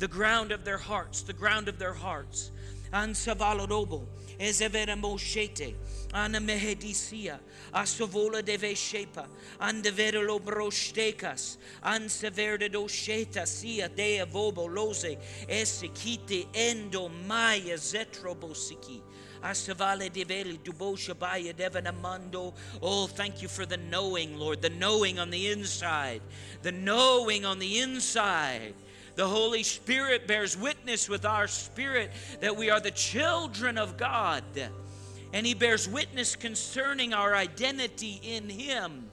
the 0.00 0.08
ground 0.08 0.50
of 0.50 0.64
their 0.64 0.78
hearts, 0.78 1.20
the 1.20 1.32
ground 1.32 1.68
of 1.68 1.78
their 1.78 1.92
hearts. 1.92 2.50
Ansavalodobo, 2.90 4.06
ezevera 4.38 4.98
moshete, 4.98 5.74
ana 6.12 6.40
mehedisia, 6.40 7.38
asovola 7.72 8.42
deve 8.42 8.72
shepa, 8.74 9.26
andevere 9.60 10.26
lo 10.26 10.40
brostekas, 10.40 11.58
anseverde 11.84 12.72
do 12.72 12.88
sheta 12.88 13.46
sia 13.46 13.88
dea 13.88 14.24
vobo 14.24 14.66
lose, 14.74 15.16
esikite 15.48 16.46
endo 16.54 17.08
maya 17.08 17.76
zetrobosiki. 17.76 19.02
Asavale 19.42 20.10
develi 20.10 20.58
devanamando. 21.54 22.52
Oh, 22.82 23.06
thank 23.06 23.40
you 23.40 23.48
for 23.48 23.64
the 23.64 23.76
knowing, 23.76 24.36
Lord, 24.36 24.60
the 24.60 24.68
knowing 24.68 25.18
on 25.18 25.30
the 25.30 25.48
inside, 25.48 26.20
the 26.62 26.72
knowing 26.72 27.44
on 27.44 27.58
the 27.58 27.80
inside 27.80 28.74
The 29.16 29.26
Holy 29.26 29.62
Spirit 29.62 30.26
bears 30.26 30.56
witness 30.56 31.08
with 31.08 31.24
our 31.24 31.48
spirit 31.48 32.10
that 32.40 32.56
we 32.56 32.70
are 32.70 32.80
the 32.80 32.90
children 32.90 33.78
of 33.78 33.96
God. 33.96 34.44
And 35.32 35.46
He 35.46 35.54
bears 35.54 35.88
witness 35.88 36.36
concerning 36.36 37.12
our 37.12 37.34
identity 37.34 38.20
in 38.22 38.48
Him. 38.48 39.10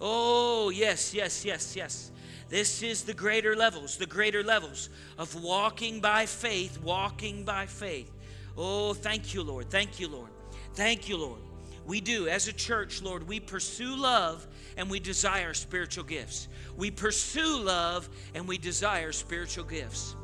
Oh, 0.00 0.70
yes, 0.70 1.12
yes, 1.14 1.44
yes, 1.44 1.76
yes. 1.76 2.10
This 2.48 2.82
is 2.82 3.04
the 3.04 3.14
greater 3.14 3.54
levels, 3.54 3.96
the 3.96 4.06
greater 4.06 4.42
levels 4.42 4.88
of 5.18 5.40
walking 5.40 6.00
by 6.00 6.26
faith, 6.26 6.80
walking 6.82 7.44
by 7.44 7.66
faith. 7.66 8.10
Oh, 8.56 8.92
thank 8.92 9.34
you, 9.34 9.42
Lord. 9.42 9.70
Thank 9.70 10.00
you, 10.00 10.08
Lord. 10.08 10.30
Thank 10.74 11.08
you, 11.08 11.16
Lord. 11.16 11.40
We 11.86 12.00
do, 12.00 12.28
as 12.28 12.48
a 12.48 12.52
church, 12.52 13.02
Lord, 13.02 13.26
we 13.28 13.40
pursue 13.40 13.96
love 13.96 14.46
and 14.80 14.88
we 14.88 14.98
desire 14.98 15.52
spiritual 15.52 16.04
gifts. 16.04 16.48
We 16.74 16.90
pursue 16.90 17.60
love 17.60 18.08
and 18.34 18.48
we 18.48 18.56
desire 18.56 19.12
spiritual 19.12 19.64
gifts. 19.64 20.16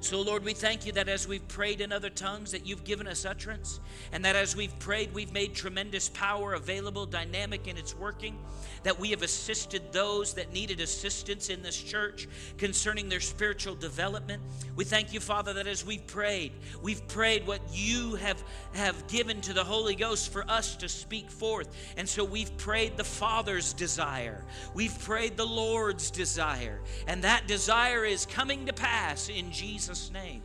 So, 0.00 0.20
Lord, 0.20 0.44
we 0.44 0.54
thank 0.54 0.86
you 0.86 0.92
that 0.92 1.08
as 1.08 1.26
we've 1.26 1.46
prayed 1.48 1.80
in 1.80 1.92
other 1.92 2.10
tongues, 2.10 2.52
that 2.52 2.66
you've 2.66 2.84
given 2.84 3.06
us 3.06 3.24
utterance, 3.24 3.80
and 4.12 4.24
that 4.24 4.36
as 4.36 4.54
we've 4.54 4.76
prayed, 4.78 5.12
we've 5.12 5.32
made 5.32 5.54
tremendous 5.54 6.08
power 6.08 6.54
available, 6.54 7.04
dynamic 7.04 7.66
in 7.66 7.76
its 7.76 7.96
working, 7.96 8.38
that 8.84 8.98
we 8.98 9.10
have 9.10 9.22
assisted 9.22 9.92
those 9.92 10.34
that 10.34 10.52
needed 10.52 10.80
assistance 10.80 11.50
in 11.50 11.62
this 11.62 11.76
church 11.76 12.28
concerning 12.58 13.08
their 13.08 13.20
spiritual 13.20 13.74
development. 13.74 14.42
We 14.76 14.84
thank 14.84 15.12
you, 15.12 15.20
Father, 15.20 15.52
that 15.54 15.66
as 15.66 15.84
we've 15.84 16.06
prayed, 16.06 16.52
we've 16.80 17.06
prayed 17.08 17.46
what 17.46 17.60
you 17.72 18.14
have, 18.16 18.42
have 18.74 19.06
given 19.08 19.40
to 19.42 19.52
the 19.52 19.64
Holy 19.64 19.96
Ghost 19.96 20.32
for 20.32 20.48
us 20.48 20.76
to 20.76 20.88
speak 20.88 21.30
forth. 21.30 21.68
And 21.96 22.08
so 22.08 22.24
we've 22.24 22.56
prayed 22.56 22.96
the 22.96 23.04
Father's 23.04 23.72
desire, 23.72 24.44
we've 24.74 24.98
prayed 25.00 25.36
the 25.36 25.46
Lord's 25.46 26.10
desire, 26.10 26.80
and 27.06 27.24
that 27.24 27.48
desire 27.48 28.04
is 28.04 28.26
coming 28.26 28.66
to 28.66 28.72
pass 28.72 29.28
in 29.28 29.50
Jesus' 29.50 29.87
Jesus' 29.88 30.12
name. 30.12 30.42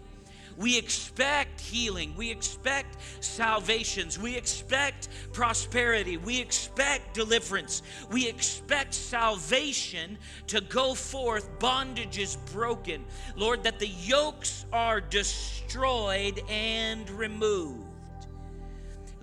We 0.56 0.78
expect 0.78 1.60
healing. 1.60 2.14
We 2.16 2.32
expect 2.32 2.96
salvations. 3.20 4.18
We 4.18 4.38
expect 4.38 5.10
prosperity. 5.34 6.16
We 6.16 6.40
expect 6.40 7.14
deliverance. 7.14 7.82
We 8.10 8.30
expect 8.30 8.94
salvation 8.94 10.18
to 10.48 10.62
go 10.62 10.94
forth. 10.94 11.60
Bondage 11.60 12.20
is 12.20 12.38
broken. 12.54 13.04
Lord, 13.36 13.64
that 13.64 13.80
the 13.80 13.88
yokes 13.88 14.66
are 14.72 15.02
destroyed 15.02 16.40
and 16.48 17.10
removed. 17.10 17.84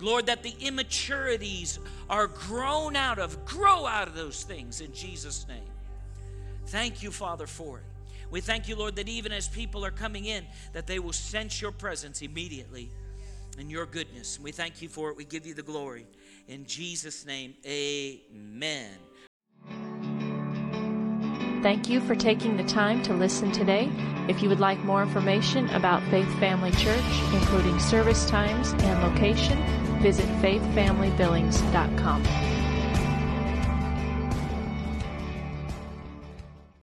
Lord, 0.01 0.27
that 0.27 0.43
the 0.43 0.55
immaturities 0.61 1.79
are 2.11 2.27
grown 2.27 2.95
out 2.95 3.19
of, 3.19 3.47
grow 3.47 3.87
out 3.87 4.07
of 4.07 4.15
those 4.15 4.43
things 4.43 4.83
in 4.83 4.93
Jesus' 4.93 5.47
name. 5.49 5.71
Thank 6.67 7.03
you, 7.03 7.11
Father, 7.11 7.47
for 7.47 7.79
it. 7.79 7.85
We 8.31 8.41
thank 8.41 8.69
you, 8.69 8.77
Lord, 8.77 8.97
that 8.97 9.09
even 9.09 9.33
as 9.33 9.49
people 9.49 9.85
are 9.85 9.91
coming 9.91 10.27
in, 10.27 10.47
that 10.73 10.87
they 10.87 10.99
will 10.99 11.13
sense 11.13 11.61
your 11.61 11.73
presence 11.73 12.23
immediately 12.23 12.91
and 13.59 13.71
your 13.71 13.87
goodness. 13.87 14.39
We 14.41 14.53
thank 14.53 14.81
you 14.81 14.89
for 14.89 15.11
it. 15.11 15.17
We 15.17 15.25
give 15.25 15.47
you 15.47 15.55
the 15.55 15.63
glory. 15.63 16.07
In 16.49 16.67
Jesus' 16.67 17.27
name, 17.27 17.55
amen. 17.67 18.91
Thank 21.63 21.91
you 21.91 22.01
for 22.01 22.15
taking 22.15 22.57
the 22.57 22.65
time 22.65 23.03
to 23.03 23.13
listen 23.13 23.53
today. 23.53 23.91
If 24.29 24.43
you 24.43 24.49
would 24.49 24.61
like 24.61 24.79
more 24.79 25.03
information 25.03 25.69
about 25.71 26.03
Faith 26.11 26.33
Family 26.39 26.71
Church, 26.71 27.05
including 27.35 27.79
service 27.79 28.25
times 28.31 28.73
and 28.73 29.03
location, 29.03 29.59
visit 30.01 30.25
faithfamilybillings.com. 30.41 32.60